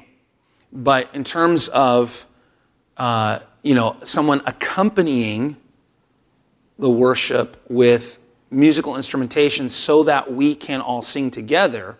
But 0.72 1.08
in 1.14 1.24
terms 1.24 1.68
of, 1.68 2.26
uh, 2.96 3.38
you 3.62 3.74
know, 3.74 3.96
someone 4.04 4.42
accompanying 4.44 5.56
the 6.78 6.90
worship 6.90 7.56
with 7.68 8.18
musical 8.50 8.96
instrumentation 8.96 9.68
so 9.68 10.02
that 10.02 10.32
we 10.32 10.54
can 10.54 10.80
all 10.80 11.02
sing 11.02 11.30
together, 11.30 11.96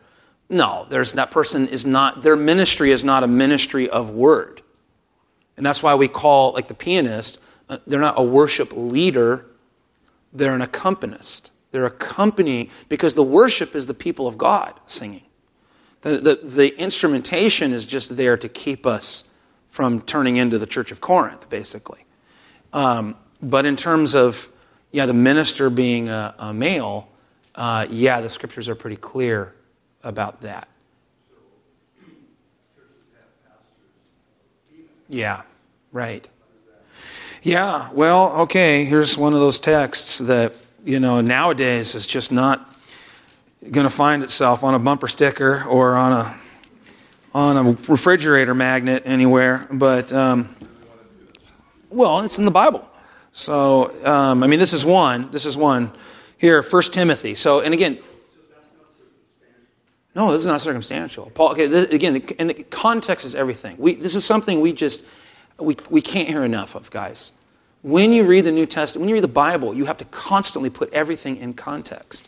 no, 0.48 0.86
there's, 0.88 1.12
that 1.12 1.30
person 1.30 1.68
is 1.68 1.86
not, 1.86 2.22
their 2.22 2.36
ministry 2.36 2.90
is 2.90 3.04
not 3.04 3.22
a 3.22 3.28
ministry 3.28 3.88
of 3.88 4.10
word. 4.10 4.60
And 5.56 5.64
that's 5.64 5.82
why 5.82 5.94
we 5.94 6.08
call, 6.08 6.52
like 6.52 6.66
the 6.66 6.74
pianist, 6.74 7.38
uh, 7.68 7.78
they're 7.86 8.00
not 8.00 8.14
a 8.18 8.22
worship 8.22 8.72
leader, 8.74 9.46
they're 10.32 10.54
an 10.54 10.62
accompanist. 10.62 11.52
They're 11.74 11.86
accompanying, 11.86 12.70
because 12.88 13.16
the 13.16 13.24
worship 13.24 13.74
is 13.74 13.88
the 13.88 13.94
people 13.94 14.28
of 14.28 14.38
God 14.38 14.78
singing. 14.86 15.24
The, 16.02 16.18
the, 16.18 16.36
the 16.36 16.80
instrumentation 16.80 17.72
is 17.72 17.84
just 17.84 18.16
there 18.16 18.36
to 18.36 18.48
keep 18.48 18.86
us 18.86 19.24
from 19.70 20.00
turning 20.00 20.36
into 20.36 20.56
the 20.56 20.66
Church 20.66 20.92
of 20.92 21.00
Corinth, 21.00 21.50
basically. 21.50 22.04
Um, 22.72 23.16
but 23.42 23.66
in 23.66 23.74
terms 23.74 24.14
of, 24.14 24.48
yeah, 24.92 25.06
the 25.06 25.14
minister 25.14 25.68
being 25.68 26.08
a, 26.08 26.32
a 26.38 26.54
male, 26.54 27.08
uh, 27.56 27.88
yeah, 27.90 28.20
the 28.20 28.28
scriptures 28.28 28.68
are 28.68 28.76
pretty 28.76 28.94
clear 28.94 29.52
about 30.04 30.42
that. 30.42 30.68
Yeah, 35.08 35.42
right. 35.90 36.28
Yeah, 37.42 37.90
well, 37.92 38.42
okay, 38.42 38.84
here's 38.84 39.18
one 39.18 39.34
of 39.34 39.40
those 39.40 39.58
texts 39.58 40.18
that, 40.18 40.52
you 40.84 41.00
know, 41.00 41.20
nowadays 41.20 41.94
is 41.94 42.06
just 42.06 42.30
not 42.30 42.70
going 43.70 43.84
to 43.84 43.92
find 43.92 44.22
itself 44.22 44.62
on 44.62 44.74
a 44.74 44.78
bumper 44.78 45.08
sticker 45.08 45.64
or 45.64 45.94
on 45.94 46.12
a 46.12 46.36
on 47.34 47.56
a 47.56 47.72
refrigerator 47.88 48.54
magnet 48.54 49.02
anywhere, 49.06 49.66
but 49.72 50.12
um, 50.12 50.54
well, 51.90 52.20
it's 52.20 52.38
in 52.38 52.44
the 52.44 52.50
Bible. 52.50 52.88
So, 53.32 53.92
um, 54.06 54.44
I 54.44 54.46
mean, 54.46 54.60
this 54.60 54.72
is 54.72 54.84
one. 54.84 55.32
This 55.32 55.44
is 55.44 55.56
one 55.56 55.90
here, 56.38 56.62
First 56.62 56.92
Timothy. 56.92 57.34
So, 57.34 57.60
and 57.60 57.74
again, 57.74 57.98
no, 60.14 60.30
this 60.30 60.40
is 60.40 60.46
not 60.46 60.60
circumstantial. 60.60 61.32
Paul, 61.34 61.50
okay, 61.52 61.66
this, 61.66 61.86
again, 61.86 62.22
and 62.38 62.50
the 62.50 62.54
context 62.54 63.26
is 63.26 63.34
everything. 63.34 63.76
We, 63.78 63.96
this 63.96 64.14
is 64.14 64.24
something 64.24 64.60
we 64.60 64.72
just, 64.72 65.02
we, 65.58 65.76
we 65.90 66.00
can't 66.00 66.28
hear 66.28 66.44
enough 66.44 66.76
of, 66.76 66.88
guys. 66.92 67.32
When 67.84 68.14
you 68.14 68.24
read 68.24 68.46
the 68.46 68.50
New 68.50 68.64
Testament, 68.64 69.02
when 69.02 69.10
you 69.10 69.14
read 69.14 69.24
the 69.24 69.28
Bible, 69.28 69.74
you 69.74 69.84
have 69.84 69.98
to 69.98 70.06
constantly 70.06 70.70
put 70.70 70.90
everything 70.94 71.36
in 71.36 71.52
context. 71.52 72.26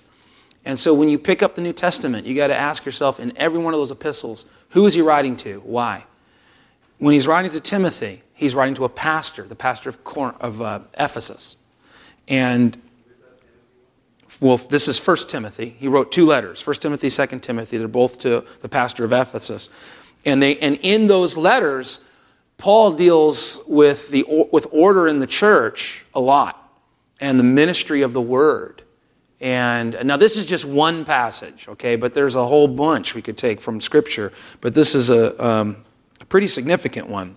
And 0.67 0.79
so 0.79 0.93
when 0.93 1.09
you 1.09 1.19
pick 1.19 1.43
up 1.43 1.55
the 1.55 1.63
New 1.63 1.73
Testament, 1.73 2.27
you 2.27 2.35
got 2.35 2.49
to 2.49 2.55
ask 2.55 2.85
yourself 2.85 3.19
in 3.19 3.35
every 3.39 3.59
one 3.59 3.73
of 3.73 3.81
those 3.81 3.91
epistles, 3.91 4.45
who 4.71 4.85
is 4.85 4.93
he 4.93 5.01
writing 5.01 5.35
to? 5.39 5.61
Why? 5.61 6.05
When 6.99 7.15
he's 7.15 7.27
writing 7.27 7.51
to 7.53 7.61
Timothy, 7.61 8.23
he's 8.35 8.55
writing 8.55 8.75
to 8.75 8.85
a 8.85 8.91
pastor, 8.91 9.45
the 9.45 9.57
pastor 9.57 9.89
of, 9.89 10.05
Cor- 10.05 10.35
of 10.41 10.61
uh, 10.61 10.81
Ephesus. 10.99 11.57
And 12.29 12.77
well, 14.39 14.59
this 14.59 14.89
is 14.89 15.05
1 15.05 15.17
Timothy. 15.29 15.75
He 15.79 15.89
wrote 15.89 16.13
two 16.13 16.27
letters, 16.27 16.67
1 16.67 16.77
Timothy, 16.77 17.09
2 17.09 17.39
Timothy. 17.39 17.79
They're 17.79 17.89
both 17.89 18.19
to 18.19 18.45
the 18.61 18.69
pastor 18.69 19.07
of 19.07 19.13
Ephesus. 19.15 19.71
And, 20.27 20.43
they, 20.43 20.59
and 20.59 20.79
in 20.83 21.07
those 21.07 21.39
letters, 21.39 22.01
Paul 22.59 22.93
deals 22.93 23.61
with, 23.67 24.09
the, 24.11 24.25
with 24.53 24.67
order 24.71 25.07
in 25.07 25.21
the 25.21 25.27
church 25.27 26.07
a 26.15 26.21
lot 26.21 26.63
and 27.21 27.39
the 27.39 27.45
ministry 27.45 28.03
of 28.03 28.13
the 28.13 28.21
word. 28.21 28.83
And 29.41 29.97
now 30.05 30.17
this 30.17 30.37
is 30.37 30.47
just 30.47 30.65
one 30.65 31.05
passage, 31.05 31.69
okay, 31.69 31.97
but 31.97 32.15
there's 32.15 32.37
a 32.37 32.47
whole 32.47 32.69
bunch 32.69 33.15
we 33.15 33.21
could 33.21 33.37
take 33.37 33.61
from 33.61 33.81
Scripture, 33.81 34.33
but 34.63 34.73
this 34.73 34.95
is 34.95 35.11
a, 35.11 35.45
um, 35.45 35.85
a 36.21 36.25
pretty 36.25 36.47
significant 36.47 37.09
one. 37.09 37.37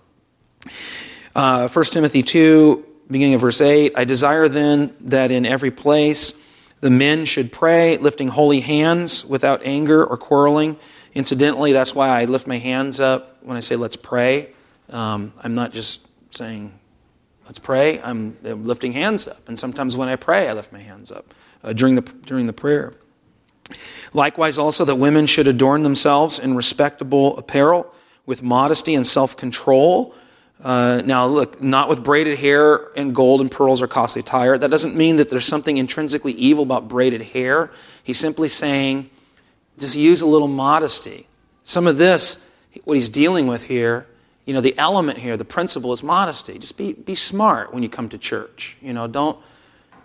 Uh, 1.34 1.68
1 1.68 1.84
Timothy 1.86 2.22
2, 2.22 2.84
beginning 3.10 3.34
of 3.34 3.40
verse 3.40 3.60
8 3.60 3.92
I 3.96 4.04
desire 4.04 4.48
then 4.48 4.94
that 5.00 5.30
in 5.30 5.44
every 5.44 5.70
place 5.70 6.32
the 6.80 6.90
men 6.90 7.26
should 7.26 7.52
pray, 7.52 7.98
lifting 7.98 8.28
holy 8.28 8.60
hands 8.60 9.24
without 9.24 9.60
anger 9.64 10.04
or 10.04 10.16
quarreling. 10.16 10.78
Incidentally, 11.14 11.72
that's 11.72 11.94
why 11.94 12.08
I 12.08 12.24
lift 12.24 12.46
my 12.46 12.56
hands 12.56 13.00
up 13.00 13.36
when 13.42 13.58
I 13.58 13.60
say 13.60 13.76
let's 13.76 13.96
pray. 13.96 14.54
Um, 14.90 15.32
I'm 15.42 15.54
not 15.54 15.72
just 15.72 16.06
saying 16.30 16.72
let's 17.46 17.58
pray, 17.58 18.00
I'm 18.00 18.36
lifting 18.42 18.92
hands 18.92 19.26
up. 19.26 19.48
And 19.48 19.58
sometimes 19.58 19.96
when 19.96 20.08
I 20.08 20.16
pray, 20.16 20.48
I 20.48 20.52
lift 20.52 20.72
my 20.72 20.78
hands 20.78 21.10
up 21.10 21.34
uh, 21.64 21.72
during, 21.72 21.96
the, 21.96 22.02
during 22.02 22.46
the 22.46 22.52
prayer. 22.52 22.94
Likewise, 24.12 24.58
also, 24.58 24.84
that 24.84 24.96
women 24.96 25.26
should 25.26 25.48
adorn 25.48 25.82
themselves 25.82 26.38
in 26.38 26.54
respectable 26.54 27.36
apparel 27.38 27.92
with 28.26 28.42
modesty 28.42 28.94
and 28.94 29.06
self 29.06 29.36
control 29.36 30.14
uh, 30.62 31.00
now, 31.06 31.26
look, 31.26 31.62
not 31.62 31.88
with 31.88 32.04
braided 32.04 32.38
hair 32.38 32.88
and 32.96 33.14
gold 33.14 33.40
and 33.40 33.50
pearls 33.50 33.80
or 33.80 33.88
costly 33.88 34.20
attire. 34.20 34.58
That 34.58 34.70
doesn't 34.70 34.94
mean 34.94 35.16
that 35.16 35.30
there's 35.30 35.46
something 35.46 35.78
intrinsically 35.78 36.32
evil 36.32 36.64
about 36.64 36.88
braided 36.88 37.22
hair. 37.22 37.70
He's 38.02 38.18
simply 38.18 38.48
saying, 38.48 39.08
just 39.78 39.96
use 39.96 40.20
a 40.20 40.26
little 40.26 40.48
modesty. 40.48 41.26
Some 41.62 41.86
of 41.86 41.96
this, 41.96 42.36
what 42.84 42.94
he's 42.94 43.08
dealing 43.08 43.46
with 43.46 43.66
here, 43.66 44.06
you 44.50 44.54
know, 44.54 44.60
the 44.60 44.76
element 44.78 45.16
here, 45.16 45.36
the 45.36 45.44
principle 45.44 45.92
is 45.92 46.02
modesty. 46.02 46.58
Just 46.58 46.76
be, 46.76 46.92
be 46.92 47.14
smart 47.14 47.72
when 47.72 47.84
you 47.84 47.88
come 47.88 48.08
to 48.08 48.18
church. 48.18 48.76
You 48.82 48.92
know, 48.92 49.06
don't, 49.06 49.38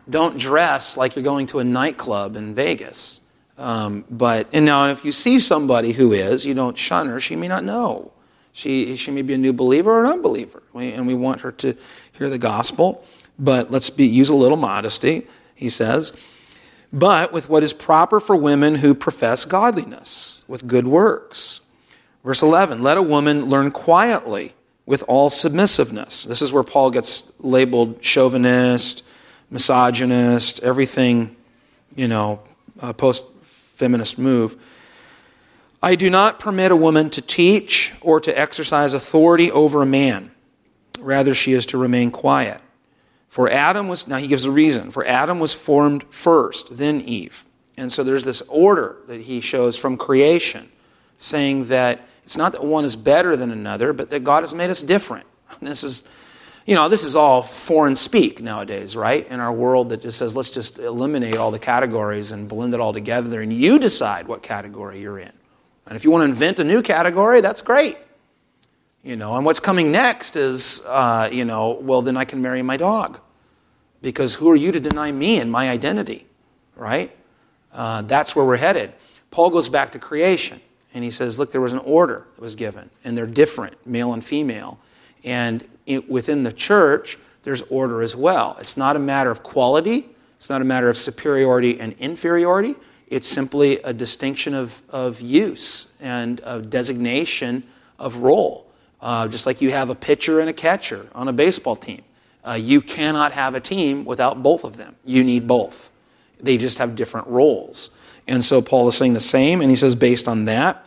don't 0.08 0.38
dress 0.38 0.98
like 0.98 1.16
you're 1.16 1.24
going 1.24 1.48
to 1.48 1.58
a 1.58 1.64
nightclub 1.64 2.36
in 2.36 2.54
Vegas. 2.54 3.22
Um, 3.58 4.06
but, 4.08 4.48
and 4.54 4.64
now 4.64 4.90
if 4.90 5.04
you 5.04 5.12
see 5.12 5.40
somebody 5.40 5.94
who 5.94 6.14
is, 6.14 6.46
you 6.46 6.54
don't 6.54 6.78
shun 6.78 7.08
her, 7.08 7.20
she 7.20 7.36
may 7.36 7.48
not 7.48 7.64
know. 7.64 8.12
She, 8.54 8.96
she 8.98 9.10
may 9.10 9.24
be 9.24 9.34
a 9.34 9.38
new 9.40 9.52
believer 9.52 9.92
or 9.92 10.06
an 10.06 10.12
unbeliever, 10.12 10.62
we, 10.74 10.92
and 10.92 11.08
we 11.08 11.16
want 11.16 11.42
her 11.42 11.52
to 11.54 11.76
hear 12.12 12.30
the 12.30 12.38
gospel. 12.38 13.04
But 13.40 13.72
let's 13.72 13.90
be, 13.90 14.06
use 14.06 14.30
a 14.30 14.36
little 14.36 14.58
modesty, 14.58 15.26
he 15.56 15.70
says. 15.70 16.14
But 16.94 17.34
with 17.34 17.50
what 17.50 17.64
is 17.64 17.74
proper 17.74 18.20
for 18.20 18.36
women 18.36 18.76
who 18.76 18.94
profess 18.94 19.44
godliness, 19.44 20.46
with 20.48 20.68
good 20.68 20.86
works. 20.86 21.62
Verse 22.26 22.42
11 22.42 22.82
Let 22.82 22.98
a 22.98 23.02
woman 23.02 23.46
learn 23.46 23.72
quietly 23.72 24.54
with 24.86 25.04
all 25.08 25.30
submissiveness. 25.30 26.26
This 26.26 26.42
is 26.42 26.52
where 26.52 26.64
Paul 26.64 26.90
gets 26.90 27.32
labeled 27.40 28.04
chauvinist, 28.04 29.06
misogynist, 29.50 30.62
everything, 30.64 31.36
you 31.96 32.08
know, 32.08 32.42
post 32.98 33.24
feminist 33.44 34.18
move. 34.18 34.60
I 35.82 35.96
do 35.96 36.10
not 36.10 36.40
permit 36.40 36.72
a 36.72 36.76
woman 36.76 37.12
to 37.12 37.22
teach 37.22 37.94
or 38.02 38.20
to 38.20 38.38
exercise 38.38 38.94
authority 38.94 39.52
over 39.52 39.84
a 39.84 39.86
man. 39.86 40.32
Rather, 41.00 41.36
she 41.36 41.54
is 41.54 41.68
to 41.68 41.78
remain 41.78 42.10
quiet. 42.10 42.60
For 43.30 43.50
Adam 43.50 43.88
was, 43.88 44.08
now 44.08 44.18
he 44.18 44.28
gives 44.28 44.46
a 44.46 44.52
reason, 44.52 44.90
for 44.90 45.06
Adam 45.06 45.40
was 45.40 45.54
formed 45.54 46.06
first, 46.10 46.78
then 46.78 47.02
Eve. 47.02 47.46
And 47.78 47.92
so 47.92 48.04
there's 48.04 48.24
this 48.24 48.42
order 48.48 48.98
that 49.08 49.22
he 49.22 49.42
shows 49.42 49.78
from 49.78 49.98
creation, 49.98 50.72
saying 51.18 51.66
that 51.66 52.08
it's 52.26 52.36
not 52.36 52.54
that 52.54 52.64
one 52.64 52.84
is 52.86 52.96
better 52.96 53.38
than 53.38 53.52
another, 53.52 53.94
but 53.94 54.10
that 54.10 54.24
God 54.24 54.42
has 54.44 54.54
made 54.54 54.70
us 54.70 54.82
different. 54.82 55.28
This 55.62 55.84
is, 55.84 56.04
you 56.66 56.76
know, 56.76 56.90
this 56.90 57.06
is 57.06 57.16
all 57.16 57.44
foreign 57.44 57.96
speak 57.96 58.42
nowadays, 58.42 58.96
right? 58.96 59.26
In 59.30 59.40
our 59.40 59.54
world 59.54 59.90
that 59.90 60.02
just 60.02 60.18
says, 60.18 60.36
let's 60.36 60.50
just 60.50 60.80
eliminate 60.80 61.38
all 61.38 61.52
the 61.52 61.60
categories 61.60 62.32
and 62.32 62.50
blend 62.50 62.74
it 62.74 62.82
all 62.82 62.92
together, 62.92 63.42
and 63.42 63.54
you 63.54 63.78
decide 63.78 64.28
what 64.28 64.42
category 64.42 65.00
you're 65.00 65.20
in. 65.20 65.32
And 65.86 65.96
if 65.96 66.04
you 66.04 66.10
want 66.10 66.24
to 66.24 66.26
invent 66.26 66.60
a 66.60 66.64
new 66.64 66.82
category, 66.82 67.42
that's 67.42 67.62
great. 67.62 67.98
You 69.04 69.16
know, 69.16 69.36
and 69.36 69.46
what's 69.46 69.60
coming 69.60 69.92
next 69.92 70.36
is, 70.36 70.82
uh, 70.82 71.30
you 71.32 71.46
know, 71.46 71.74
well, 71.80 72.02
then 72.02 72.18
I 72.18 72.26
can 72.26 72.42
marry 72.42 72.64
my 72.64 72.76
dog. 72.76 73.20
Because 74.02 74.34
who 74.34 74.50
are 74.50 74.56
you 74.56 74.72
to 74.72 74.80
deny 74.80 75.12
me 75.12 75.40
and 75.40 75.52
my 75.52 75.70
identity, 75.70 76.26
right? 76.76 77.16
Uh, 77.72 78.02
that's 78.02 78.36
where 78.36 78.44
we're 78.44 78.58
headed. 78.58 78.94
Paul 79.30 79.52
goes 79.52 79.70
back 79.70 79.92
to 79.92 80.00
creation 80.00 80.60
and 80.96 81.04
he 81.04 81.12
says, 81.12 81.38
look, 81.38 81.52
there 81.52 81.62
was 81.62 81.74
an 81.74 81.80
order 81.80 82.26
that 82.36 82.42
was 82.42 82.56
given, 82.56 82.90
and 83.04 83.18
they're 83.18 83.28
different, 83.28 83.86
male 83.86 84.14
and 84.14 84.24
female. 84.24 84.80
And 85.26 85.68
it, 85.86 86.10
within 86.10 86.44
the 86.44 86.54
church, 86.54 87.20
there's 87.44 87.62
order 87.64 88.02
as 88.02 88.16
well. 88.16 88.56
It's 88.62 88.78
not 88.78 88.96
a 88.96 89.00
matter 89.00 89.30
of 89.30 89.44
quality, 89.44 90.10
it's 90.38 90.50
not 90.50 90.62
a 90.62 90.66
matter 90.66 90.90
of 90.90 90.98
superiority 90.98 91.80
and 91.80 91.94
inferiority. 92.00 92.76
It's 93.08 93.28
simply 93.28 93.78
a 93.80 93.94
distinction 93.94 94.54
of, 94.54 94.82
of 94.90 95.22
use 95.22 95.88
and 96.00 96.42
a 96.44 96.62
designation 96.62 97.64
of 98.00 98.16
role. 98.18 98.66
Uh, 99.02 99.28
just 99.28 99.46
like 99.46 99.62
you 99.62 99.72
have 99.72 99.90
a 99.90 99.96
pitcher 99.96 100.40
and 100.40 100.50
a 100.50 100.54
catcher 100.54 101.08
on 101.14 101.28
a 101.28 101.34
baseball 101.34 101.76
team. 101.76 102.02
Uh, 102.48 102.54
you 102.54 102.82
cannot 102.82 103.34
have 103.34 103.54
a 103.54 103.60
team 103.60 104.06
without 104.06 104.42
both 104.42 104.64
of 104.64 104.78
them. 104.78 104.96
You 105.04 105.24
need 105.24 105.46
both. 105.46 105.92
They 106.40 106.58
just 106.58 106.78
have 106.78 106.96
different 106.96 107.28
roles. 107.28 107.90
And 108.28 108.44
so 108.44 108.62
Paul 108.62 108.88
is 108.88 108.96
saying 108.96 109.14
the 109.14 109.20
same, 109.20 109.62
and 109.62 109.70
he 109.70 109.76
says, 109.76 109.96
based 109.96 110.28
on 110.28 110.46
that, 110.46 110.86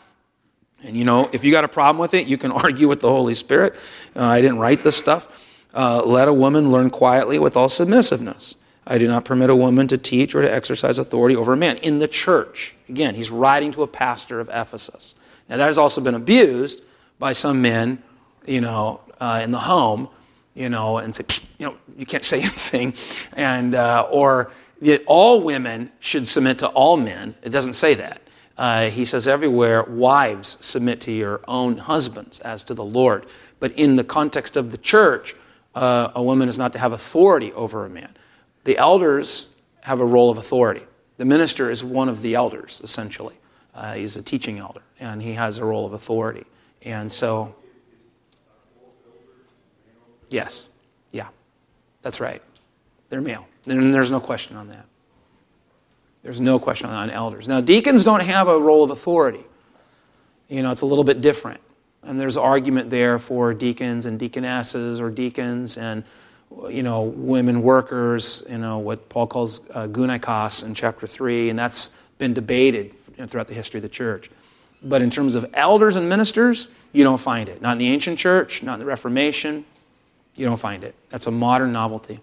and 0.85 0.97
you 0.97 1.05
know, 1.05 1.29
if 1.33 1.45
you 1.45 1.51
got 1.51 1.65
a 1.65 1.69
problem 1.69 1.99
with 1.99 2.15
it, 2.15 2.27
you 2.27 2.39
can 2.39 2.53
argue 2.65 2.89
with 2.89 3.01
the 3.01 3.09
Holy 3.09 3.35
Spirit. 3.35 3.75
Uh, 4.15 4.25
I 4.25 4.41
didn't 4.41 4.59
write 4.59 4.85
this 4.85 4.97
stuff. 4.97 5.29
Uh, 5.75 6.03
let 6.05 6.29
a 6.29 6.33
woman 6.33 6.71
learn 6.71 6.91
quietly 6.91 7.39
with 7.39 7.57
all 7.57 7.69
submissiveness. 7.69 8.55
I 8.87 8.97
do 8.97 9.07
not 9.07 9.25
permit 9.27 9.51
a 9.51 9.57
woman 9.57 9.87
to 9.89 9.99
teach 9.99 10.35
or 10.35 10.41
to 10.41 10.51
exercise 10.51 10.99
authority 10.99 11.37
over 11.37 11.53
a 11.53 11.57
man 11.57 11.77
in 11.79 11.99
the 11.99 12.09
church. 12.09 12.75
Again, 12.89 13.15
he's 13.15 13.31
writing 13.31 13.71
to 13.73 13.83
a 13.83 13.87
pastor 13.87 14.41
of 14.41 14.49
Ephesus. 14.49 15.15
Now, 15.49 15.59
that 15.59 15.67
has 15.67 15.77
also 15.77 16.01
been 16.01 16.15
abused 16.15 16.83
by 17.19 17.35
some 17.35 17.61
men, 17.61 18.03
you 18.47 18.63
know, 18.63 19.01
uh, 19.21 19.41
in 19.45 19.51
the 19.51 19.59
home, 19.59 20.09
you 20.55 20.71
know, 20.71 20.97
and 20.97 21.15
say, 21.15 21.25
you 21.59 21.67
know, 21.67 21.77
you 21.99 22.07
can't 22.07 22.25
say 22.25 22.39
anything, 22.41 22.95
and 23.35 23.75
uh, 23.75 24.07
or 24.11 24.53
that 24.81 25.03
all 25.07 25.43
women 25.43 25.91
should 25.99 26.27
submit 26.27 26.59
to 26.59 26.69
all 26.69 26.97
men. 26.97 27.35
It 27.43 27.51
doesn't 27.51 27.73
say 27.73 27.95
that. 27.95 28.21
Uh, 28.57 28.91
he 28.91 29.05
says 29.05 29.29
everywhere, 29.29 29.85
wives 29.85 30.57
submit 30.61 31.01
to 31.03 31.13
your 31.13 31.41
own 31.47 31.79
husbands 31.79 32.41
as 32.41 32.65
to 32.65 32.75
the 32.75 32.85
Lord. 32.85 33.27
But 33.61 33.73
in 33.73 33.97
the 33.97 34.05
context 34.05 34.57
of 34.57 34.73
the 34.73 34.79
church, 34.79 35.37
uh, 35.75 36.11
a 36.15 36.23
woman 36.23 36.49
is 36.49 36.59
not 36.59 36.73
to 36.73 36.79
have 36.79 36.93
authority 36.93 37.53
over 37.53 37.87
a 37.87 37.91
man. 37.91 38.15
The 38.65 38.77
elders 38.77 39.49
have 39.83 40.01
a 40.01 40.05
role 40.05 40.31
of 40.31 40.39
authority. 40.39 40.83
The 41.19 41.25
minister 41.25 41.71
is 41.71 41.85
one 41.85 42.09
of 42.09 42.21
the 42.23 42.35
elders, 42.35 42.81
essentially. 42.83 43.35
Uh, 43.75 43.95
he's 43.95 44.17
a 44.17 44.23
teaching 44.23 44.59
elder, 44.59 44.83
and 44.99 45.23
he 45.23 45.35
has 45.35 45.59
a 45.59 45.65
role 45.65 45.87
of 45.87 45.93
authority. 45.93 46.45
And 46.83 47.11
so, 47.11 47.55
yes, 50.31 50.69
yeah, 51.13 51.29
that's 52.03 52.19
right. 52.21 52.43
They're 53.09 53.21
male. 53.21 53.47
And 53.69 53.95
there's 53.95 54.11
no 54.11 54.21
question 54.21 54.57
on 54.57 54.69
that. 54.69 54.87
There's 56.23 56.41
no 56.41 56.59
question 56.59 56.91
on 56.91 57.11
elders. 57.11 57.49
Now, 57.49 57.61
deacons 57.61 58.05
don't 58.05 58.23
have 58.23 58.49
a 58.49 58.59
role 58.59 58.83
of 58.83 58.91
authority. 58.91 59.45
You 60.49 60.63
know, 60.63 60.71
it's 60.73 60.83
a 60.83 60.87
little 60.87 61.05
bit 61.05 61.21
different. 61.21 61.61
And 62.03 62.21
there's 62.21 62.37
argument 62.37 62.91
there 62.91 63.19
for 63.19 63.55
deacons 63.55 64.07
and 64.07 64.19
deaconesses 64.19 65.01
or 65.01 65.11
deacons 65.11 65.77
and 65.77 66.05
you 66.69 66.83
know, 66.83 67.03
women 67.03 67.63
workers, 67.63 68.43
you 68.49 68.59
know, 68.59 68.79
what 68.79 69.09
Paul 69.09 69.27
calls 69.27 69.61
uh, 69.71 69.87
gunnikos 69.87 70.65
in 70.65 70.75
chapter 70.75 71.07
3, 71.07 71.51
and 71.51 71.59
that's 71.59 71.93
been 72.19 72.35
debated 72.35 72.95
throughout 73.27 73.47
the 73.47 73.55
history 73.55 73.79
of 73.79 73.83
the 73.83 73.89
church. 73.89 74.31
But 74.83 75.03
in 75.03 75.11
terms 75.11 75.35
of 75.35 75.45
elders 75.55 75.97
and 75.97 76.09
ministers, 76.09 76.69
you 76.93 77.05
don't 77.05 77.21
find 77.21 77.49
it. 77.49 77.61
Not 77.61 77.73
in 77.73 77.79
the 77.79 77.89
ancient 77.89 78.19
church, 78.19 78.63
not 78.63 78.75
in 78.75 78.81
the 78.81 78.87
Reformation. 78.87 79.65
You 80.37 80.47
don't 80.47 80.59
find 80.59 80.85
it. 80.85 80.95
That's 81.11 81.27
a 81.27 81.31
modern 81.31 81.73
novelty. 81.73 82.21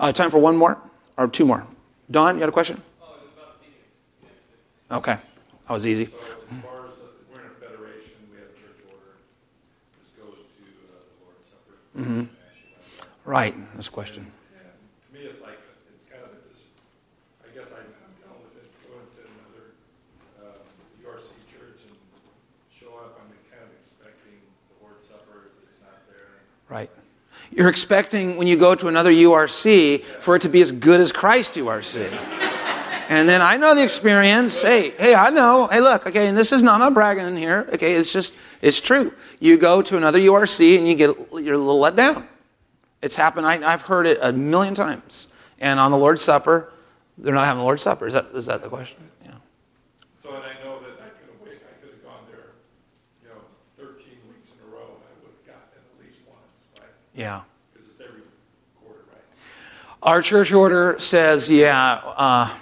Uh, 0.00 0.12
time 0.12 0.30
for 0.30 0.38
one 0.38 0.56
more 0.56 0.78
or 1.16 1.28
two 1.28 1.44
more. 1.44 1.66
Don, 2.10 2.36
you 2.36 2.40
had 2.40 2.48
a 2.48 2.52
question? 2.52 2.80
Okay. 4.90 5.18
That 5.66 5.74
was 5.74 5.86
easy. 5.86 6.06
So 6.06 6.12
as 6.16 6.62
far 6.64 6.86
as, 6.88 6.96
uh, 6.96 7.12
we're 7.28 7.40
in 7.40 7.46
a 7.46 7.60
federation, 7.60 8.16
we 8.32 8.38
have 8.40 8.48
a 8.48 8.56
church 8.56 8.80
order, 8.88 9.20
this 10.00 10.08
goes 10.16 10.40
to 10.40 10.64
uh, 10.88 10.96
the 10.96 11.16
Lord's 11.20 11.44
Supper. 11.52 11.76
Mhm. 11.92 12.24
Actually, 12.24 13.12
Right. 13.26 13.54
This 13.76 13.88
question. 13.90 14.32
And 14.56 14.64
to 14.64 15.08
me, 15.12 15.28
it's 15.28 15.42
like, 15.44 15.60
it's 15.92 16.08
kind 16.08 16.24
of 16.24 16.32
a, 16.32 16.40
dis- 16.48 16.72
I 17.44 17.52
guess 17.52 17.68
I- 17.68 17.84
I'm 17.84 18.14
down 18.24 18.40
with 18.40 18.56
it, 18.64 18.70
going 18.88 19.04
to 19.04 19.20
another 19.28 19.76
um, 20.40 20.64
URC 21.04 21.28
church 21.52 21.84
and 21.84 21.92
show 22.72 22.96
up, 22.96 23.20
I'm 23.20 23.28
kind 23.52 23.68
of 23.68 23.76
expecting 23.76 24.40
the 24.72 24.76
Lord's 24.80 25.04
Supper, 25.04 25.52
it's 25.68 25.84
not 25.84 26.00
there. 26.08 26.40
Right. 26.72 26.88
You're 27.50 27.68
expecting 27.68 28.36
when 28.36 28.46
you 28.46 28.56
go 28.56 28.74
to 28.74 28.88
another 28.88 29.10
URC 29.10 30.04
for 30.04 30.36
it 30.36 30.42
to 30.42 30.48
be 30.48 30.60
as 30.60 30.72
good 30.72 31.00
as 31.00 31.12
Christ 31.12 31.54
URC. 31.54 32.12
And 33.08 33.26
then 33.26 33.40
I 33.40 33.56
know 33.56 33.74
the 33.74 33.82
experience. 33.82 34.60
Hey, 34.60 34.90
hey, 34.90 35.14
I 35.14 35.30
know. 35.30 35.66
Hey, 35.66 35.80
look, 35.80 36.06
okay, 36.06 36.28
and 36.28 36.36
this 36.36 36.52
is 36.52 36.62
not, 36.62 36.74
I'm 36.74 36.80
not 36.80 36.94
bragging 36.94 37.26
in 37.26 37.36
here. 37.36 37.66
Okay, 37.72 37.94
it's 37.94 38.12
just, 38.12 38.34
it's 38.60 38.80
true. 38.82 39.14
You 39.40 39.56
go 39.56 39.80
to 39.80 39.96
another 39.96 40.18
URC 40.18 40.76
and 40.76 40.86
you 40.86 40.94
get, 40.94 41.16
you're 41.32 41.54
a 41.54 41.58
little 41.58 41.80
let 41.80 41.96
down. 41.96 42.28
It's 43.00 43.16
happened. 43.16 43.46
I, 43.46 43.72
I've 43.72 43.82
heard 43.82 44.06
it 44.06 44.18
a 44.20 44.32
million 44.32 44.74
times. 44.74 45.28
And 45.58 45.80
on 45.80 45.90
the 45.90 45.96
Lord's 45.96 46.20
Supper, 46.20 46.70
they're 47.16 47.34
not 47.34 47.46
having 47.46 47.60
the 47.60 47.64
Lord's 47.64 47.82
Supper. 47.82 48.06
Is 48.06 48.12
that, 48.12 48.26
is 48.34 48.46
that 48.46 48.60
the 48.60 48.68
question? 48.68 48.98
Yeah. 49.24 49.32
So, 50.22 50.34
and 50.34 50.44
I 50.44 50.52
know 50.62 50.78
that 50.80 51.00
I 51.02 51.08
could 51.08 51.30
have 51.32 51.40
waited, 51.40 51.60
I 51.64 51.80
could 51.80 51.90
have 51.94 52.04
gone 52.04 52.26
there, 52.30 52.52
you 53.22 53.28
know, 53.28 53.40
thirteen 53.76 54.18
weeks 54.28 54.50
in 54.52 54.68
a 54.68 54.76
row, 54.76 54.84
and 54.84 55.02
I 55.02 55.14
would 55.22 55.32
have 55.32 55.46
gotten 55.46 55.72
it 55.72 55.82
at 55.82 56.04
least 56.04 56.18
once, 56.28 56.78
right? 56.78 56.90
Yeah. 57.18 57.40
Because 57.72 57.88
it's 57.90 58.00
every 58.00 58.22
quarter, 58.80 59.00
right? 59.12 59.22
Our 60.04 60.22
church 60.22 60.52
order 60.52 60.94
says, 61.00 61.50
yeah, 61.50 61.94
uh, 61.94 62.54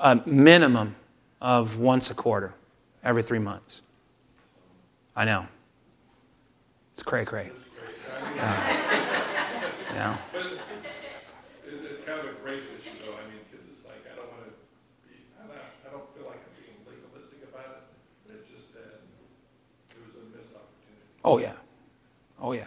a 0.00 0.20
minimum 0.26 0.96
of 1.40 1.78
once 1.78 2.10
a 2.10 2.14
quarter, 2.14 2.52
every 3.04 3.22
three 3.22 3.38
months. 3.38 3.82
I 5.14 5.24
know. 5.24 5.46
It's 6.94 7.04
cray 7.04 7.24
cray. 7.24 7.52
Yeah. 8.34 8.66
yeah. 9.94 10.16
But 10.32 10.46
it's 11.92 12.02
kind 12.02 12.18
of 12.18 12.26
a 12.26 12.32
grace 12.42 12.64
issue, 12.76 12.90
though. 13.06 13.12
I 13.12 13.22
mean, 13.30 13.38
because 13.48 13.64
it's 13.70 13.84
like 13.84 14.02
I 14.12 14.16
don't 14.16 14.26
want 14.32 14.46
to 14.46 14.50
be. 15.06 15.14
I'm 15.40 15.46
not, 15.46 15.62
I 15.86 15.92
don't 15.92 16.12
feel 16.16 16.26
like 16.26 16.42
I'm 16.42 16.58
being 16.58 16.74
legalistic 16.84 17.46
about 17.48 17.70
it. 17.70 17.82
But 18.26 18.34
it's 18.40 18.50
just 18.50 18.74
that 18.74 18.98
it 19.90 20.02
was 20.02 20.16
a 20.16 20.36
missed 20.36 20.50
opportunity. 20.58 21.06
Oh, 21.24 21.38
yeah. 21.38 21.54
Oh, 22.40 22.50
yeah. 22.50 22.64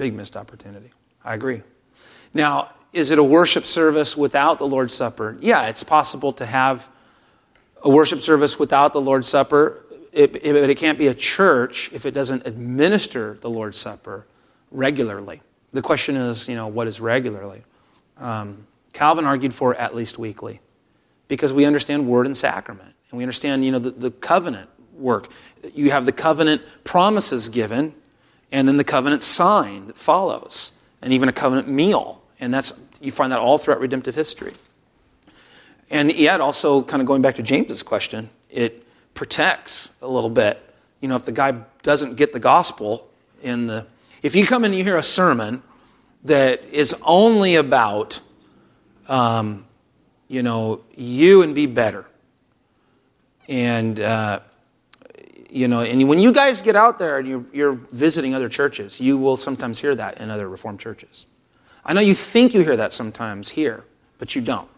Big 0.00 0.14
missed 0.14 0.34
opportunity. 0.34 0.92
I 1.22 1.34
agree. 1.34 1.60
Now, 2.32 2.70
is 2.94 3.10
it 3.10 3.18
a 3.18 3.22
worship 3.22 3.66
service 3.66 4.16
without 4.16 4.56
the 4.56 4.66
Lord's 4.66 4.94
Supper? 4.94 5.36
Yeah, 5.40 5.66
it's 5.66 5.84
possible 5.84 6.32
to 6.32 6.46
have 6.46 6.88
a 7.82 7.90
worship 7.90 8.22
service 8.22 8.58
without 8.58 8.94
the 8.94 9.00
Lord's 9.02 9.28
Supper, 9.28 9.84
it, 10.10 10.34
it, 10.36 10.54
but 10.54 10.70
it 10.70 10.78
can't 10.78 10.98
be 10.98 11.08
a 11.08 11.14
church 11.14 11.90
if 11.92 12.06
it 12.06 12.12
doesn't 12.12 12.46
administer 12.46 13.36
the 13.42 13.50
Lord's 13.50 13.76
Supper 13.76 14.26
regularly. 14.70 15.42
The 15.74 15.82
question 15.82 16.16
is, 16.16 16.48
you 16.48 16.56
know, 16.56 16.66
what 16.66 16.86
is 16.86 16.98
regularly? 16.98 17.62
Um, 18.16 18.66
Calvin 18.94 19.26
argued 19.26 19.52
for 19.52 19.74
at 19.74 19.94
least 19.94 20.16
weekly 20.16 20.60
because 21.28 21.52
we 21.52 21.66
understand 21.66 22.08
word 22.08 22.24
and 22.24 22.34
sacrament 22.34 22.94
and 23.10 23.18
we 23.18 23.22
understand, 23.22 23.66
you 23.66 23.70
know, 23.70 23.78
the, 23.78 23.90
the 23.90 24.10
covenant 24.10 24.70
work. 24.94 25.28
You 25.74 25.90
have 25.90 26.06
the 26.06 26.12
covenant 26.12 26.62
promises 26.84 27.50
given 27.50 27.94
and 28.52 28.66
then 28.66 28.76
the 28.76 28.84
covenant 28.84 29.22
sign 29.22 29.86
that 29.86 29.96
follows 29.96 30.72
and 31.02 31.12
even 31.12 31.28
a 31.28 31.32
covenant 31.32 31.68
meal. 31.68 32.22
And 32.40 32.52
that's, 32.52 32.72
you 33.00 33.12
find 33.12 33.32
that 33.32 33.38
all 33.38 33.58
throughout 33.58 33.80
redemptive 33.80 34.14
history. 34.14 34.52
And 35.90 36.12
yet, 36.12 36.40
also, 36.40 36.82
kind 36.82 37.00
of 37.00 37.06
going 37.06 37.22
back 37.22 37.34
to 37.36 37.42
James's 37.42 37.82
question, 37.82 38.30
it 38.48 38.86
protects 39.14 39.90
a 40.00 40.08
little 40.08 40.30
bit. 40.30 40.62
You 41.00 41.08
know, 41.08 41.16
if 41.16 41.24
the 41.24 41.32
guy 41.32 41.62
doesn't 41.82 42.16
get 42.16 42.32
the 42.32 42.40
gospel 42.40 43.08
in 43.42 43.66
the. 43.66 43.86
If 44.22 44.36
you 44.36 44.46
come 44.46 44.64
and 44.64 44.74
you 44.74 44.84
hear 44.84 44.96
a 44.96 45.02
sermon 45.02 45.62
that 46.24 46.62
is 46.64 46.94
only 47.02 47.56
about, 47.56 48.20
um, 49.08 49.66
you 50.28 50.42
know, 50.42 50.82
you 50.94 51.42
and 51.42 51.54
be 51.54 51.66
better, 51.66 52.06
and, 53.48 53.98
uh, 53.98 54.40
you 55.52 55.68
know, 55.68 55.80
and 55.80 56.08
when 56.08 56.18
you 56.18 56.32
guys 56.32 56.62
get 56.62 56.76
out 56.76 56.98
there 56.98 57.18
and 57.18 57.28
you're, 57.28 57.44
you're 57.52 57.72
visiting 57.72 58.34
other 58.34 58.48
churches, 58.48 59.00
you 59.00 59.18
will 59.18 59.36
sometimes 59.36 59.80
hear 59.80 59.94
that 59.94 60.20
in 60.20 60.30
other 60.30 60.48
Reformed 60.48 60.80
churches. 60.80 61.26
I 61.84 61.92
know 61.92 62.00
you 62.00 62.14
think 62.14 62.54
you 62.54 62.62
hear 62.62 62.76
that 62.76 62.92
sometimes 62.92 63.50
here, 63.50 63.84
but 64.18 64.36
you 64.36 64.42
don't 64.42 64.68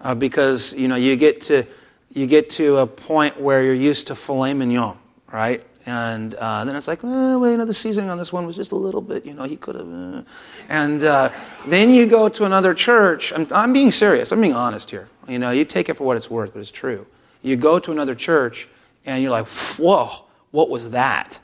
uh, 0.00 0.14
because 0.14 0.72
you 0.74 0.88
know 0.88 0.96
you 0.96 1.16
get 1.16 1.40
to 1.42 1.66
you 2.12 2.26
get 2.26 2.50
to 2.50 2.78
a 2.78 2.86
point 2.86 3.40
where 3.40 3.62
you're 3.62 3.74
used 3.74 4.06
to 4.06 4.14
filet 4.14 4.54
mignon, 4.54 4.96
right? 5.30 5.62
And 5.84 6.34
uh, 6.34 6.64
then 6.66 6.76
it's 6.76 6.88
like, 6.88 7.02
well, 7.02 7.40
well, 7.40 7.50
you 7.50 7.56
know, 7.56 7.64
the 7.64 7.72
seasoning 7.72 8.10
on 8.10 8.18
this 8.18 8.30
one 8.30 8.46
was 8.46 8.56
just 8.56 8.72
a 8.72 8.76
little 8.76 9.00
bit, 9.00 9.24
you 9.24 9.32
know, 9.32 9.44
he 9.44 9.56
could 9.56 9.74
have. 9.74 9.90
Uh. 9.90 10.22
And 10.68 11.02
uh, 11.02 11.30
then 11.66 11.90
you 11.90 12.06
go 12.06 12.28
to 12.28 12.44
another 12.44 12.74
church. 12.74 13.32
I'm, 13.32 13.46
I'm 13.52 13.72
being 13.72 13.90
serious. 13.90 14.30
I'm 14.30 14.40
being 14.40 14.54
honest 14.54 14.90
here. 14.90 15.08
You 15.26 15.38
know, 15.38 15.50
you 15.50 15.64
take 15.64 15.88
it 15.88 15.94
for 15.94 16.04
what 16.04 16.18
it's 16.18 16.28
worth, 16.28 16.52
but 16.52 16.60
it's 16.60 16.70
true. 16.70 17.06
You 17.40 17.56
go 17.56 17.78
to 17.78 17.90
another 17.90 18.14
church, 18.14 18.68
and 19.08 19.22
you're 19.22 19.32
like, 19.32 19.48
whoa, 19.78 20.10
what 20.50 20.68
was 20.68 20.90
that? 20.90 21.40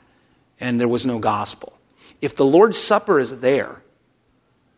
And 0.59 0.79
there 0.79 0.87
was 0.87 1.05
no 1.05 1.19
gospel. 1.19 1.77
If 2.21 2.35
the 2.35 2.45
Lord's 2.45 2.77
Supper 2.77 3.19
is 3.19 3.39
there, 3.39 3.81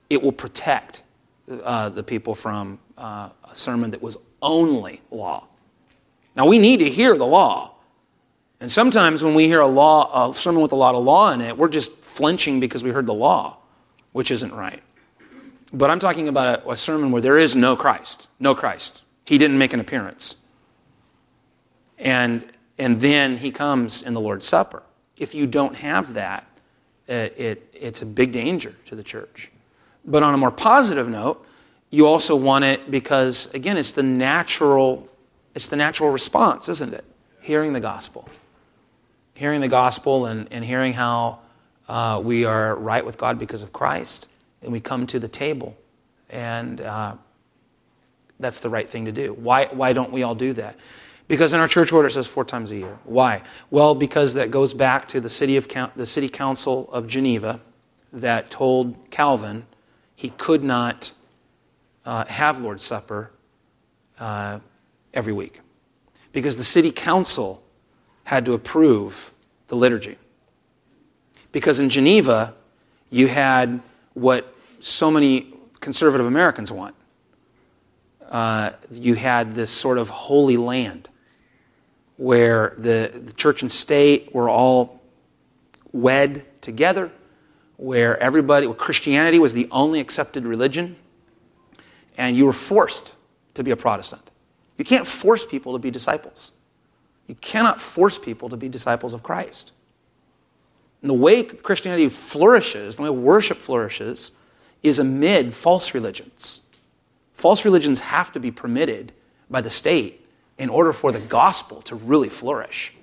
it 0.10 0.24
will 0.24 0.32
protect 0.32 1.04
uh, 1.50 1.90
the 1.90 2.04
people 2.04 2.34
from 2.34 2.80
uh, 2.98 3.30
a 3.44 3.56
sermon 3.56 3.92
that 3.92 4.02
was 4.02 4.18
only 4.42 5.02
law. 5.12 5.48
Now, 6.36 6.48
we 6.48 6.60
need 6.60 6.80
to 6.80 6.90
hear 6.90 7.18
the 7.18 7.26
law. 7.26 7.74
And 8.60 8.72
sometimes 8.72 9.24
when 9.24 9.36
we 9.36 9.48
hear 9.48 9.60
a 9.60 9.68
law, 9.68 10.30
a 10.30 10.34
sermon 10.34 10.62
with 10.62 10.72
a 10.72 10.76
lot 10.76 10.96
of 10.96 11.04
law 11.04 11.32
in 11.34 11.42
it, 11.42 11.58
we're 11.58 11.68
just 11.68 11.92
flinching 12.02 12.60
because 12.60 12.84
we 12.84 12.92
heard 12.92 13.06
the 13.06 13.14
law, 13.14 13.58
which 14.14 14.32
isn't 14.32 14.54
right. 14.54 14.82
But 15.74 15.90
I'm 15.90 16.00
talking 16.00 16.30
about 16.30 16.64
a, 16.66 16.72
a 16.72 16.78
sermon 16.78 17.12
where 17.12 17.22
there 17.22 17.38
is 17.38 17.56
no 17.56 17.76
Christ. 17.76 18.30
No 18.40 18.56
Christ. 18.56 19.04
He 19.26 19.38
didn't 19.38 19.58
make 19.58 19.74
an 19.74 19.82
appearance. 19.82 20.38
And, 22.00 22.50
and 22.78 23.02
then 23.02 23.38
he 23.38 23.52
comes 23.52 24.02
in 24.02 24.14
the 24.14 24.22
Lord's 24.22 24.46
Supper. 24.46 24.84
If 25.18 25.34
you 25.34 25.48
don't 25.48 25.76
have 25.76 26.14
that, 26.14 26.46
it, 27.08 27.34
it, 27.38 27.74
it's 27.74 28.02
a 28.02 28.06
big 28.06 28.32
danger 28.32 28.76
to 28.86 28.96
the 28.96 29.04
church. 29.04 29.52
But 30.06 30.24
on 30.24 30.34
a 30.34 30.38
more 30.38 30.52
positive 30.52 31.10
note, 31.10 31.46
you 31.90 32.06
also 32.06 32.36
want 32.36 32.66
it 32.66 32.92
because, 32.92 33.54
again, 33.54 33.78
it's 33.78 33.94
the 33.94 34.04
natural, 34.04 35.08
it's 35.56 35.70
the 35.70 35.76
natural 35.76 36.12
response, 36.12 36.70
isn't 36.70 36.94
it? 36.94 37.06
Hearing 37.42 37.74
the 37.74 37.80
gospel. 37.80 38.28
Hearing 39.34 39.62
the 39.62 39.68
gospel 39.68 40.26
and, 40.26 40.48
and 40.52 40.64
hearing 40.64 40.94
how 40.94 41.40
Uh, 41.90 42.20
we 42.20 42.46
are 42.46 42.76
right 42.76 43.06
with 43.06 43.18
God 43.18 43.38
because 43.38 43.64
of 43.64 43.72
Christ, 43.72 44.28
and 44.62 44.74
we 44.74 44.82
come 44.82 45.06
to 45.08 45.20
the 45.20 45.30
table. 45.30 45.72
And 46.30 46.82
uh, 46.82 47.16
that's 48.42 48.60
the 48.60 48.68
right 48.68 48.90
thing 48.90 49.06
to 49.06 49.14
do. 49.14 49.34
Why, 49.34 49.70
why 49.72 49.94
don't 49.94 50.12
we 50.12 50.24
all 50.26 50.36
do 50.36 50.54
that? 50.62 50.76
Because 51.28 51.52
in 51.54 51.60
our 51.60 51.68
church 51.68 51.92
order 51.92 52.08
it 52.08 52.12
says 52.12 52.28
four 52.28 52.46
times 52.46 52.72
a 52.72 52.78
year. 52.78 52.98
Why? 53.04 53.42
Well, 53.70 53.96
because 53.96 54.36
that 54.36 54.50
goes 54.50 54.74
back 54.74 55.08
to 55.10 55.20
the 55.20 55.30
city, 55.30 55.58
of, 55.58 55.68
the 55.96 56.06
city 56.06 56.30
council 56.30 56.90
of 56.92 57.08
Geneva 57.08 57.60
that 58.14 58.50
told 58.50 59.10
Calvin 59.12 59.66
he 60.16 60.30
could 60.30 60.64
not 60.64 61.12
uh, 62.06 62.26
have 62.26 62.62
Lord's 62.62 62.84
Supper 62.84 63.32
uh, 64.20 64.60
every 65.14 65.34
week. 65.34 65.60
Because 66.32 66.58
the 66.58 66.64
city 66.64 66.92
council 66.92 67.62
had 68.24 68.46
to 68.46 68.54
approve 68.54 69.34
the 69.68 69.76
liturgy. 69.76 70.18
Because 71.52 71.80
in 71.80 71.90
Geneva, 71.90 72.56
you 73.10 73.28
had 73.28 73.82
what 74.14 74.56
so 74.80 75.12
many 75.12 75.54
conservative 75.80 76.26
Americans 76.26 76.72
want. 76.72 76.96
Uh, 78.30 78.72
you 78.92 79.14
had 79.14 79.52
this 79.52 79.72
sort 79.72 79.98
of 79.98 80.10
holy 80.10 80.58
land 80.58 81.10
where 82.18 82.74
the, 82.78 83.12
the 83.14 83.34
church 83.34 83.62
and 83.62 83.72
state 83.72 84.34
were 84.34 84.50
all 84.50 85.02
wed 85.92 86.44
together, 86.62 87.12
where 87.78 88.18
everybody, 88.20 88.68
where 88.68 88.76
Christianity 88.76 89.40
was 89.40 89.54
the 89.54 89.68
only 89.72 90.00
accepted 90.00 90.46
religion, 90.46 90.96
and 92.18 92.36
you 92.36 92.46
were 92.46 92.54
forced 92.54 93.16
to 93.54 93.64
be 93.64 93.72
a 93.72 93.76
Protestant. 93.76 94.30
You 94.78 94.86
can't 94.86 95.08
force 95.08 95.46
people 95.46 95.74
to 95.74 95.80
be 95.80 95.92
disciples. 95.92 96.52
You 97.28 97.36
cannot 97.36 97.80
force 97.80 98.18
people 98.18 98.50
to 98.50 98.58
be 98.58 98.70
disciples 98.70 99.14
of 99.14 99.24
Christ. 99.24 99.72
And 101.02 101.10
the 101.10 101.16
way 101.16 101.44
Christianity 101.44 102.10
flourishes, 102.10 102.96
the 102.96 103.04
way 103.04 103.10
worship 103.10 103.60
flourishes, 103.60 104.32
is 104.82 105.00
amid 105.00 105.54
false 105.54 105.94
religions. 105.94 106.62
False 107.34 107.66
religions 107.66 108.00
have 108.00 108.32
to 108.32 108.40
be 108.40 108.50
permitted 108.50 109.12
by 109.50 109.62
the 109.62 109.70
state 109.70 110.27
in 110.58 110.70
order 110.70 110.94
for 110.94 111.12
the 111.12 111.20
gospel 111.20 111.82
to 111.84 111.96
really 111.96 112.30
flourish. 112.30 112.94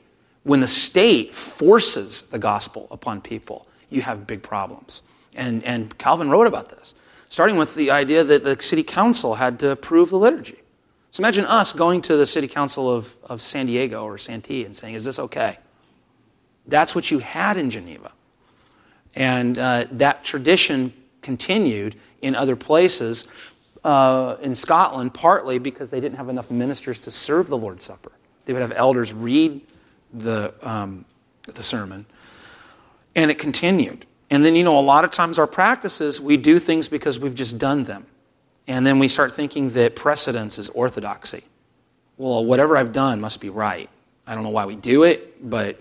When 0.42 0.60
the 0.60 0.68
state 0.68 1.34
forces 1.34 2.22
the 2.22 2.38
gospel 2.38 2.88
upon 2.90 3.20
people, 3.20 3.66
you 3.90 4.02
have 4.02 4.26
big 4.26 4.42
problems. 4.42 5.02
And, 5.34 5.64
and 5.64 5.96
Calvin 5.98 6.30
wrote 6.30 6.46
about 6.46 6.68
this, 6.68 6.94
starting 7.28 7.56
with 7.56 7.74
the 7.74 7.90
idea 7.90 8.24
that 8.24 8.44
the 8.44 8.60
city 8.60 8.82
council 8.82 9.34
had 9.34 9.58
to 9.60 9.70
approve 9.70 10.10
the 10.10 10.18
liturgy. 10.18 10.58
So 11.10 11.20
imagine 11.20 11.44
us 11.44 11.72
going 11.72 12.02
to 12.02 12.16
the 12.16 12.26
city 12.26 12.48
council 12.48 12.92
of, 12.92 13.16
of 13.24 13.40
San 13.40 13.66
Diego 13.66 14.04
or 14.04 14.18
Santee 14.18 14.64
and 14.64 14.74
saying, 14.74 14.94
Is 14.94 15.04
this 15.04 15.18
okay? 15.18 15.58
That's 16.66 16.94
what 16.94 17.10
you 17.10 17.20
had 17.20 17.56
in 17.56 17.70
Geneva. 17.70 18.12
And 19.14 19.58
uh, 19.58 19.86
that 19.92 20.24
tradition 20.24 20.92
continued 21.22 21.94
in 22.20 22.34
other 22.34 22.56
places. 22.56 23.26
Uh, 23.84 24.36
in 24.40 24.54
Scotland, 24.54 25.12
partly 25.12 25.58
because 25.58 25.90
they 25.90 26.00
didn't 26.00 26.16
have 26.16 26.30
enough 26.30 26.50
ministers 26.50 26.98
to 26.98 27.10
serve 27.10 27.48
the 27.48 27.58
Lord's 27.58 27.84
Supper. 27.84 28.12
They 28.46 28.54
would 28.54 28.62
have 28.62 28.72
elders 28.74 29.12
read 29.12 29.60
the, 30.14 30.54
um, 30.62 31.04
the 31.44 31.62
sermon. 31.62 32.06
And 33.14 33.30
it 33.30 33.38
continued. 33.38 34.06
And 34.30 34.44
then, 34.44 34.56
you 34.56 34.64
know, 34.64 34.78
a 34.78 34.80
lot 34.80 35.04
of 35.04 35.10
times 35.10 35.38
our 35.38 35.46
practices, 35.46 36.20
we 36.20 36.36
do 36.36 36.58
things 36.58 36.88
because 36.88 37.18
we've 37.18 37.34
just 37.34 37.58
done 37.58 37.84
them. 37.84 38.06
And 38.66 38.86
then 38.86 38.98
we 38.98 39.08
start 39.08 39.32
thinking 39.32 39.70
that 39.70 39.94
precedence 39.94 40.58
is 40.58 40.70
orthodoxy. 40.70 41.44
Well, 42.16 42.44
whatever 42.44 42.76
I've 42.76 42.92
done 42.92 43.20
must 43.20 43.40
be 43.40 43.50
right. 43.50 43.90
I 44.26 44.34
don't 44.34 44.44
know 44.44 44.50
why 44.50 44.64
we 44.64 44.76
do 44.76 45.02
it, 45.02 45.48
but 45.48 45.78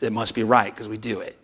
it 0.00 0.12
must 0.12 0.34
be 0.34 0.42
right 0.42 0.74
because 0.74 0.88
we 0.88 0.96
do 0.96 1.20
it. 1.20 1.38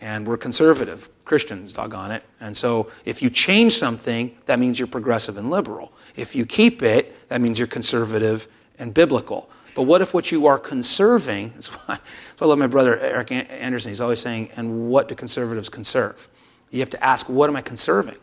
And 0.00 0.26
we're 0.26 0.38
conservative 0.38 1.08
Christians, 1.24 1.72
doggone 1.72 2.10
it. 2.10 2.22
And 2.40 2.56
so 2.56 2.90
if 3.04 3.22
you 3.22 3.30
change 3.30 3.74
something, 3.74 4.36
that 4.46 4.58
means 4.58 4.78
you're 4.78 4.88
progressive 4.88 5.36
and 5.36 5.50
liberal. 5.50 5.92
If 6.16 6.34
you 6.34 6.46
keep 6.46 6.82
it, 6.82 7.28
that 7.28 7.40
means 7.40 7.58
you're 7.58 7.68
conservative 7.68 8.48
and 8.78 8.94
biblical. 8.94 9.50
But 9.74 9.82
what 9.82 10.00
if 10.00 10.12
what 10.14 10.32
you 10.32 10.46
are 10.46 10.58
conserving, 10.58 11.50
that's 11.54 11.68
why, 11.68 11.98
that's 11.98 12.40
why 12.40 12.46
I 12.46 12.48
love 12.48 12.58
my 12.58 12.66
brother 12.66 12.98
Eric 12.98 13.30
Anderson, 13.32 13.90
he's 13.90 14.00
always 14.00 14.20
saying, 14.20 14.50
and 14.56 14.88
what 14.88 15.08
do 15.08 15.14
conservatives 15.14 15.68
conserve? 15.68 16.28
You 16.70 16.80
have 16.80 16.90
to 16.90 17.04
ask, 17.04 17.28
what 17.28 17.50
am 17.50 17.56
I 17.56 17.62
conserving? 17.62 18.16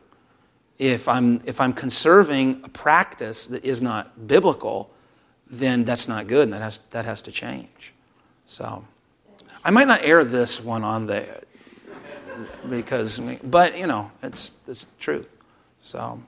if 0.77 1.07
I'm, 1.07 1.41
if 1.45 1.59
I'm 1.59 1.73
conserving 1.73 2.61
a 2.63 2.69
practice 2.69 3.47
that 3.47 3.65
is 3.65 3.81
not 3.81 4.27
biblical, 4.27 4.91
then 5.49 5.85
that's 5.85 6.07
not 6.07 6.27
good, 6.27 6.43
and 6.43 6.53
that 6.53 6.61
has, 6.61 6.81
that 6.91 7.05
has 7.05 7.21
to 7.23 7.31
change. 7.31 7.93
So, 8.45 8.85
I 9.63 9.71
might 9.71 9.87
not 9.87 10.03
air 10.03 10.23
this 10.23 10.61
one 10.61 10.83
on 10.83 11.07
there 11.07 11.41
because, 12.69 13.19
but 13.43 13.77
you 13.77 13.87
know, 13.87 14.11
it's, 14.23 14.53
it's 14.67 14.85
the 14.85 14.95
truth. 14.99 15.33
So, 15.81 16.21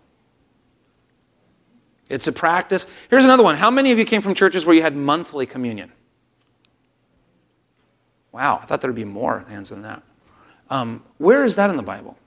it's 2.10 2.28
a 2.28 2.32
practice. 2.32 2.88
Here's 3.10 3.26
another 3.26 3.44
one. 3.44 3.56
How 3.56 3.70
many 3.70 3.92
of 3.92 4.00
you 4.00 4.06
came 4.06 4.22
from 4.22 4.34
churches 4.34 4.66
where 4.66 4.76
you 4.76 4.82
had 4.82 4.96
monthly 4.96 5.46
communion? 5.46 5.92
Wow, 8.32 8.60
I 8.62 8.66
thought 8.66 8.82
there'd 8.82 8.96
be 8.96 9.06
more 9.06 9.46
hands 9.50 9.70
than 9.70 9.84
that. 9.84 10.04
Um, 10.70 11.04
where 11.18 11.44
is 11.44 11.56
that 11.56 11.70
in 11.70 11.78
the 11.78 11.84
Bible? 11.84 12.18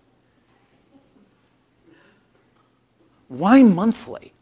Why 3.29 3.63
monthly? 3.63 4.33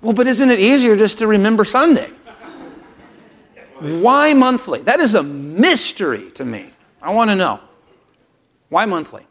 Well, 0.00 0.12
but 0.12 0.26
isn't 0.26 0.50
it 0.50 0.60
easier 0.60 0.96
just 0.96 1.18
to 1.18 1.26
remember 1.26 1.64
Sunday? 1.64 2.10
Why 3.80 4.32
monthly? 4.32 4.80
That 4.80 5.00
is 5.00 5.14
a 5.14 5.22
mystery 5.22 6.30
to 6.32 6.44
me. 6.44 6.70
I 7.02 7.12
want 7.12 7.30
to 7.30 7.36
know. 7.36 7.60
Why 8.68 8.84
monthly? 8.84 9.24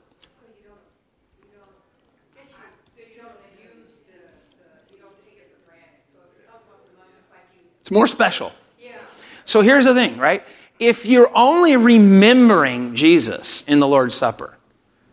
It's 7.82 7.92
more 7.92 8.08
special. 8.08 8.52
So 9.46 9.62
here's 9.62 9.86
the 9.86 9.94
thing, 9.94 10.18
right? 10.18 10.44
If 10.80 11.06
you're 11.06 11.30
only 11.36 11.78
remembering 11.78 12.96
Jesus 12.96 13.64
in 13.68 13.80
the 13.80 13.88
Lord's 13.88 14.16
Supper, 14.16 14.58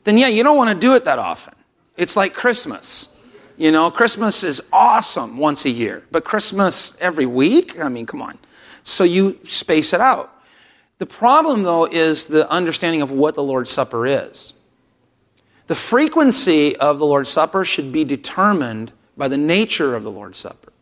then 0.05 0.17
yeah, 0.17 0.29
you 0.29 0.43
don't 0.43 0.57
want 0.57 0.71
to 0.71 0.75
do 0.75 0.95
it 0.95 1.05
that 1.05 1.19
often. 1.19 1.55
It's 1.99 2.17
like 2.17 2.33
Christmas. 2.33 3.11
You 3.59 3.71
know, 3.71 3.91
Christmas 3.91 4.43
is 4.43 4.63
awesome 4.73 5.37
once 5.37 5.67
a 5.67 5.71
year, 5.71 6.05
but 6.11 6.25
Christmas 6.25 6.97
every 6.99 7.27
week? 7.27 7.79
I 7.79 7.91
mean, 7.91 8.07
come 8.07 8.23
on. 8.23 8.39
So 8.83 9.05
you 9.05 9.39
space 9.45 9.93
it 9.93 10.01
out. 10.01 10.31
The 10.99 11.07
problem, 11.07 11.63
though, 11.63 11.87
is 11.87 12.27
the 12.27 12.49
understanding 12.51 13.03
of 13.03 13.11
what 13.11 13.35
the 13.35 13.43
Lord's 13.43 13.71
Supper 13.71 14.07
is. 14.07 14.55
The 15.67 15.75
frequency 15.75 16.77
of 16.77 16.99
the 16.99 17.07
Lord's 17.07 17.29
Supper 17.29 17.65
should 17.65 17.93
be 17.93 18.05
determined 18.05 18.93
by 19.17 19.29
the 19.29 19.37
nature 19.37 19.95
of 19.95 20.05
the 20.05 20.11
Lord's 20.11 20.39
Supper. 20.39 20.73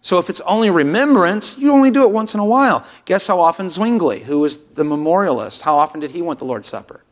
So 0.00 0.18
if 0.18 0.30
it's 0.30 0.40
only 0.42 0.70
remembrance, 0.70 1.58
you 1.58 1.72
only 1.72 1.90
do 1.90 2.02
it 2.02 2.10
once 2.10 2.34
in 2.34 2.40
a 2.40 2.44
while. 2.44 2.86
Guess 3.04 3.26
how 3.26 3.40
often 3.40 3.68
Zwingli, 3.68 4.20
who 4.20 4.38
was 4.38 4.58
the 4.58 4.84
memorialist, 4.84 5.62
how 5.62 5.76
often 5.76 6.00
did 6.00 6.12
he 6.12 6.22
want 6.22 6.38
the 6.38 6.44
Lord's 6.44 6.68
Supper? 6.68 7.02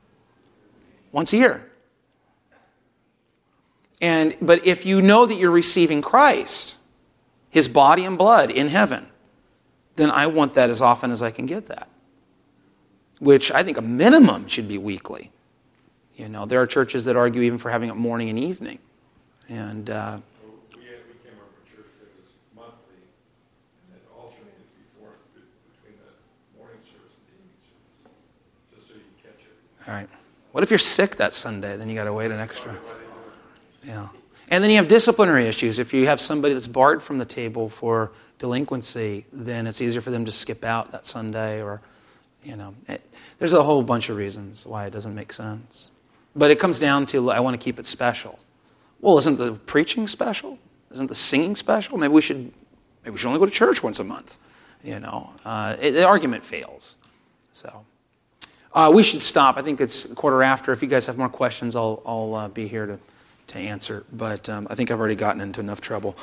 once 1.16 1.32
a 1.32 1.38
year. 1.38 1.66
And, 4.02 4.36
but 4.42 4.66
if 4.66 4.84
you 4.84 5.00
know 5.00 5.24
that 5.24 5.36
you're 5.36 5.50
receiving 5.50 6.02
Christ, 6.02 6.76
his 7.48 7.68
body 7.68 8.04
and 8.04 8.18
blood 8.18 8.50
in 8.50 8.68
heaven, 8.68 9.06
then 9.96 10.10
I 10.10 10.26
want 10.26 10.54
that 10.54 10.70
as 10.70 10.80
often 10.80 11.10
as 11.10 11.22
I 11.22 11.30
can 11.30 11.46
get 11.46 11.68
that. 11.68 11.88
Which 13.18 13.50
I 13.50 13.62
think 13.62 13.78
a 13.78 13.82
minimum 13.82 14.46
should 14.46 14.68
be 14.68 14.78
weekly. 14.78 15.30
You 16.16 16.28
know, 16.28 16.46
there 16.46 16.60
are 16.60 16.66
churches 16.66 17.06
that 17.06 17.16
argue 17.16 17.42
even 17.42 17.58
for 17.58 17.70
having 17.70 17.88
it 17.88 17.96
morning 17.96 18.28
and 18.28 18.38
evening. 18.38 18.78
And 19.48 19.88
uh, 19.88 20.18
we, 20.74 20.84
had, 20.84 20.96
we 21.06 21.14
came 21.24 21.36
from 21.36 21.48
a 21.48 21.64
church 21.68 21.92
that 22.00 22.08
was 22.16 22.32
monthly, 22.54 23.00
and 23.88 23.96
it 23.96 24.04
alternated 24.14 24.64
before 24.74 25.12
between 25.32 25.96
the 26.00 26.58
morning 26.58 26.80
service 26.82 27.16
and 27.16 27.26
the 27.28 27.36
evening 27.36 27.56
service, 27.68 28.74
just 28.74 28.88
so 28.88 28.94
you 28.94 29.00
can 29.00 29.30
catch 29.30 29.44
it. 29.44 29.88
All 29.88 29.94
right. 29.94 30.08
What 30.52 30.64
if 30.64 30.70
you're 30.70 30.78
sick 30.78 31.16
that 31.16 31.34
Sunday? 31.34 31.76
Then 31.76 31.88
you 31.88 31.94
got 31.94 32.04
to 32.04 32.12
wait 32.12 32.30
an 32.30 32.40
extra. 32.40 32.76
Yeah. 33.86 34.08
And 34.48 34.62
then 34.62 34.70
you 34.70 34.76
have 34.76 34.88
disciplinary 34.88 35.46
issues. 35.46 35.78
If 35.78 35.92
you 35.92 36.06
have 36.06 36.20
somebody 36.20 36.54
that's 36.54 36.66
barred 36.66 37.02
from 37.02 37.18
the 37.18 37.24
table 37.24 37.68
for 37.68 38.12
delinquency, 38.38 39.26
then 39.32 39.66
it's 39.66 39.80
easier 39.80 40.00
for 40.00 40.10
them 40.10 40.24
to 40.24 40.32
skip 40.32 40.64
out 40.64 40.92
that 40.92 41.06
Sunday 41.06 41.62
or, 41.62 41.80
you 42.44 42.56
know, 42.56 42.74
it, 42.88 43.02
there's 43.38 43.52
a 43.52 43.62
whole 43.62 43.82
bunch 43.82 44.08
of 44.08 44.16
reasons 44.16 44.66
why 44.66 44.86
it 44.86 44.90
doesn't 44.90 45.14
make 45.14 45.32
sense. 45.32 45.90
But 46.34 46.50
it 46.50 46.58
comes 46.58 46.78
down 46.78 47.06
to 47.06 47.30
I 47.30 47.40
want 47.40 47.58
to 47.58 47.64
keep 47.64 47.78
it 47.78 47.86
special. 47.86 48.38
Well, 49.00 49.18
isn't 49.18 49.38
the 49.38 49.52
preaching 49.52 50.08
special? 50.08 50.58
Isn't 50.92 51.06
the 51.06 51.14
singing 51.14 51.56
special? 51.56 51.98
Maybe 51.98 52.12
we 52.12 52.22
should, 52.22 52.52
maybe 53.02 53.12
we 53.12 53.18
should 53.18 53.28
only 53.28 53.40
go 53.40 53.46
to 53.46 53.50
church 53.50 53.82
once 53.82 53.98
a 53.98 54.04
month. 54.04 54.38
You 54.84 55.00
know, 55.00 55.32
uh, 55.44 55.76
it, 55.80 55.92
the 55.92 56.04
argument 56.04 56.44
fails. 56.44 56.96
So. 57.52 57.84
Uh, 58.72 58.92
we 58.94 59.02
should 59.02 59.22
stop. 59.22 59.56
I 59.56 59.62
think 59.62 59.80
it's 59.80 60.04
quarter 60.04 60.42
after. 60.42 60.70
If 60.70 60.82
you 60.82 60.88
guys 60.88 61.06
have 61.06 61.16
more 61.16 61.30
questions, 61.30 61.74
I'll, 61.74 62.02
I'll 62.04 62.34
uh, 62.34 62.48
be 62.48 62.68
here 62.68 62.84
to 62.84 62.98
to 63.48 63.58
answer, 63.58 64.04
but 64.12 64.48
um, 64.48 64.66
I 64.68 64.74
think 64.74 64.90
I've 64.90 64.98
already 64.98 65.14
gotten 65.14 65.40
into 65.40 65.60
enough 65.60 65.80
trouble. 65.80 66.16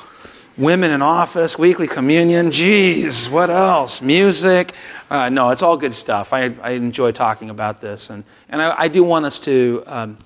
Women 0.56 0.90
in 0.90 1.02
office, 1.02 1.58
weekly 1.58 1.86
communion, 1.86 2.50
geez, 2.50 3.28
what 3.28 3.50
else? 3.50 4.00
Music. 4.02 4.72
Uh, 5.10 5.28
no, 5.28 5.50
it's 5.50 5.62
all 5.62 5.76
good 5.76 5.94
stuff. 5.94 6.32
I, 6.32 6.54
I 6.62 6.70
enjoy 6.70 7.12
talking 7.12 7.50
about 7.50 7.80
this, 7.80 8.10
and, 8.10 8.24
and 8.48 8.62
I, 8.62 8.82
I 8.82 8.88
do 8.88 9.02
want 9.02 9.24
us 9.24 9.40
to, 9.40 9.82
um, 9.86 10.18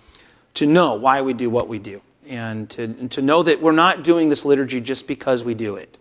to 0.55 0.67
know 0.67 0.95
why 0.95 1.23
we 1.23 1.33
do 1.33 1.49
what 1.49 1.69
we 1.69 1.79
do, 1.79 2.03
and 2.29 2.69
to, 2.71 2.83
and 2.83 3.11
to 3.13 3.23
know 3.23 3.43
that 3.43 3.63
we're 3.63 3.73
not 3.73 4.03
doing 4.03 4.29
this 4.29 4.45
liturgy 4.45 4.81
just 4.81 5.07
because 5.07 5.45
we 5.45 5.55
do 5.55 5.77
it, 5.77 5.97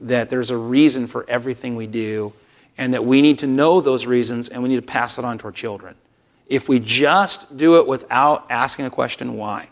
that 0.00 0.28
there's 0.28 0.50
a 0.50 0.56
reason 0.56 1.06
for 1.06 1.28
everything 1.28 1.76
we 1.76 1.86
do, 1.86 2.32
and 2.78 2.94
that 2.94 3.04
we 3.04 3.22
need 3.22 3.38
to 3.40 3.46
know 3.46 3.80
those 3.80 4.06
reasons 4.06 4.48
and 4.48 4.62
we 4.62 4.68
need 4.68 4.76
to 4.76 4.82
pass 4.82 5.18
it 5.18 5.24
on 5.24 5.38
to 5.38 5.44
our 5.44 5.52
children. 5.52 5.94
If 6.46 6.68
we 6.68 6.78
just 6.78 7.56
do 7.56 7.80
it 7.80 7.86
without 7.86 8.46
asking 8.50 8.84
a 8.84 8.90
question, 8.90 9.36
why? 9.36 9.68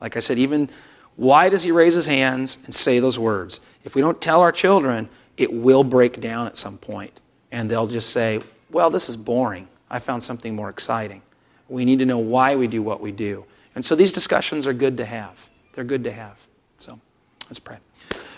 Like 0.00 0.16
I 0.16 0.20
said, 0.20 0.38
even 0.38 0.70
why 1.16 1.48
does 1.48 1.64
he 1.64 1.72
raise 1.72 1.94
his 1.94 2.06
hands 2.06 2.58
and 2.64 2.72
say 2.72 3.00
those 3.00 3.18
words? 3.18 3.60
If 3.84 3.94
we 3.94 4.00
don't 4.00 4.20
tell 4.20 4.40
our 4.40 4.52
children, 4.52 5.08
it 5.36 5.52
will 5.52 5.84
break 5.84 6.20
down 6.20 6.46
at 6.46 6.56
some 6.56 6.78
point, 6.78 7.20
and 7.50 7.70
they'll 7.70 7.86
just 7.86 8.10
say, 8.10 8.40
well, 8.70 8.90
this 8.90 9.08
is 9.08 9.16
boring. 9.16 9.68
I 9.90 9.98
found 9.98 10.22
something 10.22 10.54
more 10.54 10.68
exciting. 10.68 11.22
We 11.68 11.84
need 11.84 11.98
to 11.98 12.06
know 12.06 12.18
why 12.18 12.56
we 12.56 12.66
do 12.66 12.82
what 12.82 13.00
we 13.00 13.12
do. 13.12 13.44
And 13.74 13.84
so 13.84 13.94
these 13.94 14.12
discussions 14.12 14.66
are 14.66 14.72
good 14.72 14.96
to 14.98 15.04
have. 15.04 15.48
They're 15.72 15.84
good 15.84 16.04
to 16.04 16.12
have. 16.12 16.46
So 16.78 17.00
let's 17.48 17.60
pray. 17.60 17.78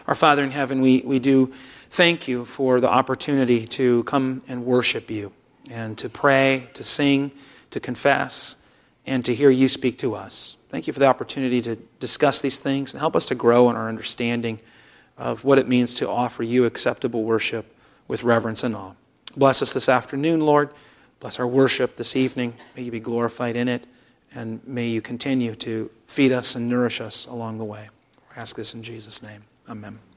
Our 0.07 0.15
Father 0.15 0.43
in 0.43 0.51
heaven, 0.51 0.81
we, 0.81 1.03
we 1.05 1.19
do 1.19 1.53
thank 1.91 2.29
you 2.29 2.45
for 2.45 2.81
the 2.81 2.89
opportunity 2.91 3.67
to 3.67 4.05
come 4.05 4.43
and 4.49 4.65
worship 4.65 5.11
you 5.11 5.33
and 5.71 5.97
to 5.99 6.09
pray, 6.09 6.69
to 6.75 6.85
sing, 6.85 7.31
to 7.71 7.81
confess, 7.81 8.57
and 9.07 9.24
to 9.24 9.34
hear 9.34 9.51
you 9.51 9.68
speak 9.68 9.98
to 9.98 10.14
us. 10.14 10.57
Thank 10.68 10.86
you 10.86 10.92
for 10.92 11.01
the 11.01 11.07
opportunity 11.07 11.61
to 11.62 11.76
discuss 11.98 12.40
these 12.40 12.59
things 12.59 12.92
and 12.92 13.01
help 13.01 13.16
us 13.16 13.26
to 13.26 13.34
grow 13.34 13.70
in 13.70 13.76
our 13.76 13.88
understanding 13.88 14.61
of 15.18 15.44
what 15.44 15.59
it 15.59 15.68
means 15.68 15.94
to 15.94 16.09
offer 16.09 16.42
you 16.42 16.64
acceptable 16.64 17.24
worship 17.24 17.74
with 18.09 18.22
reverence 18.22 18.64
and 18.64 18.74
awe. 18.74 18.92
Bless 19.36 19.62
us 19.62 19.72
this 19.72 19.88
afternoon, 19.88 20.40
Lord. 20.40 20.70
Bless 21.20 21.38
our 21.38 21.46
worship 21.46 21.96
this 21.96 22.16
evening. 22.16 22.55
May 22.76 22.82
you 22.82 22.90
be 22.90 23.01
glorified 23.01 23.55
in 23.55 23.68
it, 23.68 23.86
and 24.34 24.61
may 24.66 24.88
you 24.88 25.03
continue 25.03 25.55
to 25.57 25.90
feed 26.07 26.32
us 26.32 26.57
and 26.57 26.68
nourish 26.68 27.01
us 27.01 27.26
along 27.26 27.59
the 27.59 27.64
way. 27.64 27.88
I 28.34 28.40
ask 28.40 28.57
this 28.57 28.74
in 28.74 28.82
Jesus' 28.82 29.22
name. 29.22 29.44
Amen. 29.68 30.10